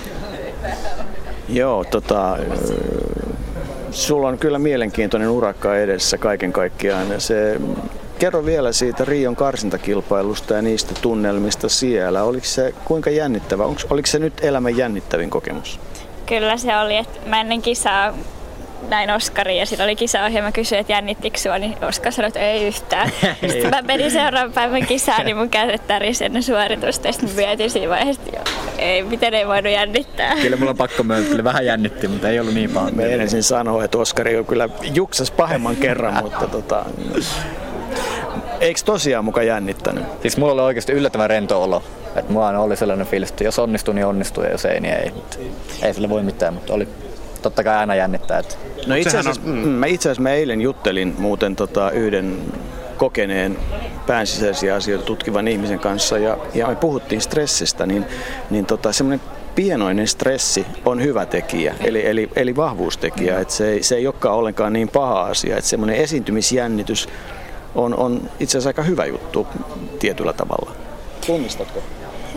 [1.49, 2.37] Joo, tota,
[3.91, 7.07] sulla on kyllä mielenkiintoinen urakka edessä kaiken kaikkiaan.
[7.17, 7.59] Se
[8.19, 12.23] Kerro vielä siitä Rion karsintakilpailusta ja niistä tunnelmista siellä.
[12.23, 13.63] Oliko se kuinka jännittävä?
[13.65, 15.79] Onko, oliko se nyt elämän jännittävin kokemus?
[16.25, 16.97] Kyllä se oli.
[16.97, 18.13] Että mä ennen kisaa
[18.89, 22.67] näin Oskari ja siinä oli kisaohjelma kysyi, että jännittikö sua, niin Oskar sanoi, että ei
[22.67, 23.09] yhtään.
[23.51, 27.69] Sitten mä menin seuraavan päivän kisaan, niin mun kädet tärisi ennen suoritusta ja sitten mietin
[27.69, 30.35] siinä vaiheessa, että ei, miten ei voinut jännittää.
[30.41, 32.91] Kyllä mulla on pakko myöntää, vähän jännitti, mutta ei ollut niin paha.
[32.91, 36.85] Me ensin sanoa, että Oskari on kyllä juksas pahemman kerran, mutta tota,
[38.59, 40.03] Eikö tosiaan muka jännittänyt?
[40.21, 41.83] Siis mulla oli oikeasti yllättävän rento olo.
[42.15, 45.11] Että mulla oli sellainen fiilis, että jos onnistuu, niin onnistuu ja jos ei, niin ei.
[45.11, 45.37] Mutta
[45.81, 46.87] ei sille voi mitään, mutta oli
[47.41, 48.39] totta kai aina jännittää.
[48.39, 48.55] Että...
[48.87, 49.49] No itse asiassa, on...
[49.49, 52.37] Mm, mä, itse asiassa mä eilen juttelin muuten tota yhden
[52.97, 53.57] kokeneen
[54.07, 58.05] päänsisäisiä asioita tutkivan ihmisen kanssa ja, ja me puhuttiin stressistä, niin,
[58.49, 59.21] niin tota, semmoinen
[59.55, 63.39] pienoinen stressi on hyvä tekijä, eli, eli, eli vahvuustekijä.
[63.39, 65.57] Että se, ei, se ei olekaan ollenkaan niin paha asia.
[65.57, 67.09] Että semmoinen esiintymisjännitys
[67.77, 69.47] on, on itse asiassa aika hyvä juttu
[69.99, 70.71] tietyllä tavalla.
[71.25, 71.83] Tunnistatko?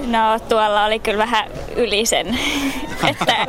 [0.07, 2.27] No tuolla oli kyllä vähän yli sen.
[3.11, 3.47] että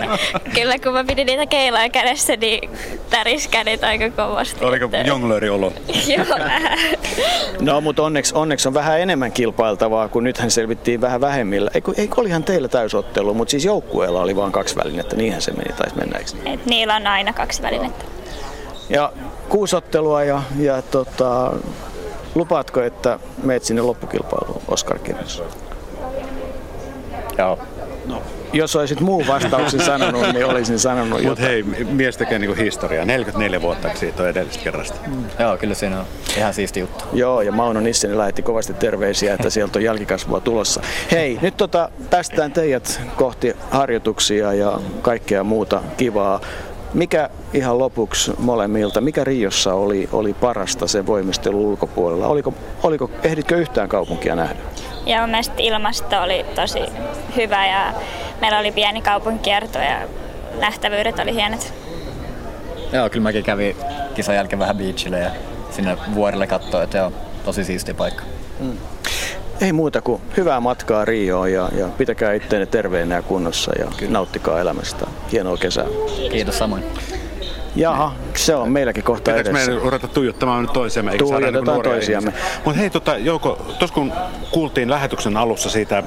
[0.53, 2.69] kyllä kun mä pidin niitä keiloja kädessä, niin
[3.09, 4.65] täris kädet aika kovasti.
[4.65, 4.97] Oliko että...
[4.97, 5.73] jonglööriolo?
[6.18, 6.80] Joo, vähän.
[7.59, 11.72] No mutta onneksi, onneksi on vähän enemmän kilpailtavaa, kun nythän selvittiin vähän vähemmillä.
[11.73, 15.73] Eikö, eikö olihan teillä täysottelu, mutta siis joukkueella oli vain kaksi välinettä, niinhän se meni,
[15.77, 16.59] taisi mennä, eikö niin?
[16.59, 18.20] Et niillä on aina kaksi välinettä.
[18.91, 19.13] Ja
[19.49, 21.53] kuusottelua ja, ja tota,
[22.35, 25.43] lupaatko, että meet sinne loppukilpailuun Oskar Kirjas?
[27.38, 27.59] Joo.
[28.05, 28.22] No,
[28.53, 33.05] jos olisit muu vastauksen sanonut, niin olisin sanonut Mutta hei, mies tekee niinku historiaa.
[33.05, 34.99] 44 vuotta siitä on edellisestä kerrasta.
[35.07, 35.23] Mm.
[35.39, 36.05] Joo, kyllä siinä on
[36.38, 37.05] ihan siisti juttu.
[37.13, 40.81] Joo, ja Mauno Nissinen lähetti kovasti terveisiä, että sieltä on jälkikasvua tulossa.
[41.11, 46.41] Hei, nyt tota, päästään teidät kohti harjoituksia ja kaikkea muuta kivaa.
[46.93, 52.27] Mikä ihan lopuksi molemmilta, mikä Riossa oli, oli parasta sen voimistelu ulkopuolella?
[52.27, 52.53] Oliko,
[52.84, 54.55] oliko, ehditkö yhtään kaupunkia nähdä?
[55.05, 56.80] Ja mun mielestä ilmasto oli tosi
[57.35, 57.93] hyvä ja
[58.41, 60.01] meillä oli pieni kaupunkierto ja
[60.59, 61.73] nähtävyydet oli hienot.
[62.93, 63.76] Joo, kyllä mäkin kävin
[64.15, 65.31] kisan jälkeen vähän beachille ja
[65.72, 67.11] sinne vuorille katsoa, että joo,
[67.45, 68.23] tosi siisti paikka.
[68.59, 68.77] Mm.
[69.62, 74.12] Ei muuta kuin hyvää matkaa Rioon ja, ja pitäkää itteenne terveenä ja kunnossa ja Kyllä.
[74.12, 75.08] nauttikaa elämästä.
[75.32, 75.86] Hienoa kesää.
[76.32, 76.84] Kiitos samoin.
[77.76, 79.68] Jaha, se on meilläkin kohta Pitääkö edessä.
[79.68, 81.18] meidän ruveta tuijottamaan nyt toisiamme?
[81.18, 82.34] Tuijotetaan niin toisiamme.
[82.66, 84.14] Mutta hei, tota, Jouko, tuossa kun
[84.52, 86.06] kuultiin lähetyksen alussa siitä äh,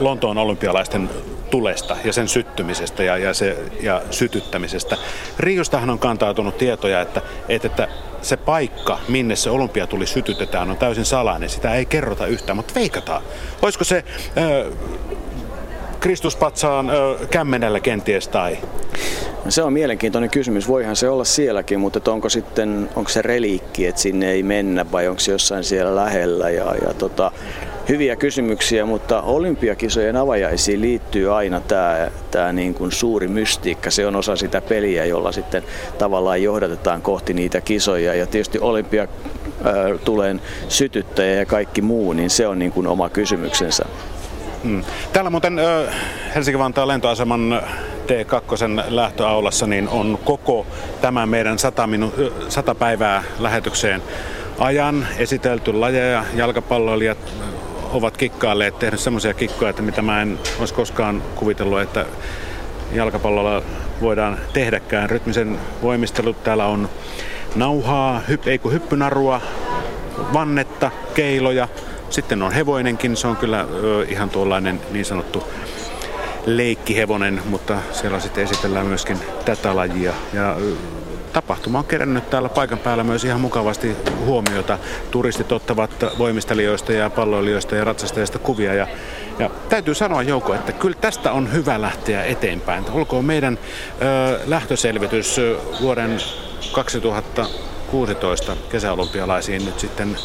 [0.00, 1.10] Lontoon olympialaisten
[1.54, 4.96] tulesta ja sen syttymisestä ja, ja, se, ja sytyttämisestä.
[5.38, 7.88] Riostahan on kantautunut tietoja, että, että, että
[8.22, 11.48] se paikka, minne se olympia tuli sytytetään, on täysin salainen.
[11.48, 13.22] Sitä ei kerrota yhtään, mutta veikataan.
[13.62, 14.04] Olisiko se
[14.38, 14.72] äh,
[16.04, 16.90] Kristuspatsaan
[17.30, 18.58] kämmenellä kenties tai?
[19.48, 20.68] Se on mielenkiintoinen kysymys.
[20.68, 25.08] Voihan se olla sielläkin, mutta onko sitten onko se reliikki, että sinne ei mennä vai
[25.08, 26.50] onko se jossain siellä lähellä?
[26.50, 27.32] Ja, ja tota,
[27.88, 33.90] hyviä kysymyksiä, mutta olympiakisojen avajaisiin liittyy aina tämä, tämä niin kuin suuri mystiikka.
[33.90, 35.62] Se on osa sitä peliä, jolla sitten
[35.98, 38.14] tavallaan johdatetaan kohti niitä kisoja.
[38.14, 39.08] Ja tietysti olympia
[40.04, 40.36] tulee
[40.68, 43.84] sytyttäjä ja kaikki muu, niin se on niin kuin oma kysymyksensä.
[44.64, 44.84] Hmm.
[45.12, 45.60] Täällä muuten
[46.34, 47.62] Helsinki-Vantaan lentoaseman
[48.06, 50.66] T2 lähtöaulassa niin on koko
[51.00, 54.02] tämä meidän 100, minu- 100 päivää lähetykseen
[54.58, 56.24] ajan esitelty lajeja.
[56.34, 57.18] Jalkapalloilijat
[57.92, 62.06] ovat kikkailleet, tehnyt semmoisia kikkoja, että mitä mä en olisi koskaan kuvitellut, että
[62.92, 63.62] jalkapallolla
[64.00, 65.10] voidaan tehdäkään.
[65.10, 66.88] Rytmisen voimistelut täällä on
[67.54, 69.40] nauhaa, hyp, ei kun hyppynarua,
[70.32, 71.68] vannetta, keiloja.
[72.14, 73.66] Sitten on hevoinenkin, se on kyllä
[74.08, 75.44] ihan tuollainen niin sanottu
[76.46, 80.12] leikkihevonen, mutta siellä sitten esitellään myöskin tätä lajia.
[80.32, 80.56] Ja
[81.32, 84.78] tapahtuma on kerännyt täällä paikan päällä myös ihan mukavasti huomiota.
[85.10, 88.74] Turistit ottavat voimistelijoista ja palloilijoista ja ratsastajista kuvia.
[88.74, 88.86] Ja,
[89.38, 92.84] ja täytyy sanoa Jouko, että kyllä tästä on hyvä lähteä eteenpäin.
[92.92, 93.58] Olkoon meidän
[94.02, 95.40] ö, lähtöselvitys
[95.80, 96.18] vuoden
[96.72, 100.16] 2016 kesäolympialaisiin nyt sitten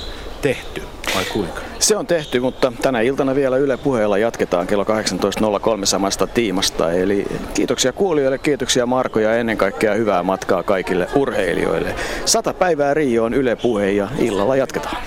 [0.41, 0.82] tehty
[1.16, 1.61] vai kuinka?
[1.80, 6.91] Se on tehty, mutta tänä iltana vielä Yle puheella jatketaan kello 18.03 samasta tiimasta.
[6.91, 11.95] Eli kiitoksia kuulijoille, kiitoksia Marko ja ennen kaikkea hyvää matkaa kaikille urheilijoille.
[12.26, 14.98] Sata päivää Rioon Yle puhe ja illalla jatketaan.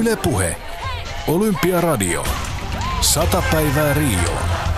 [0.00, 0.56] Yle puhe.
[1.28, 2.24] Olympiaradio.
[3.00, 4.77] Sata päivää Rioon.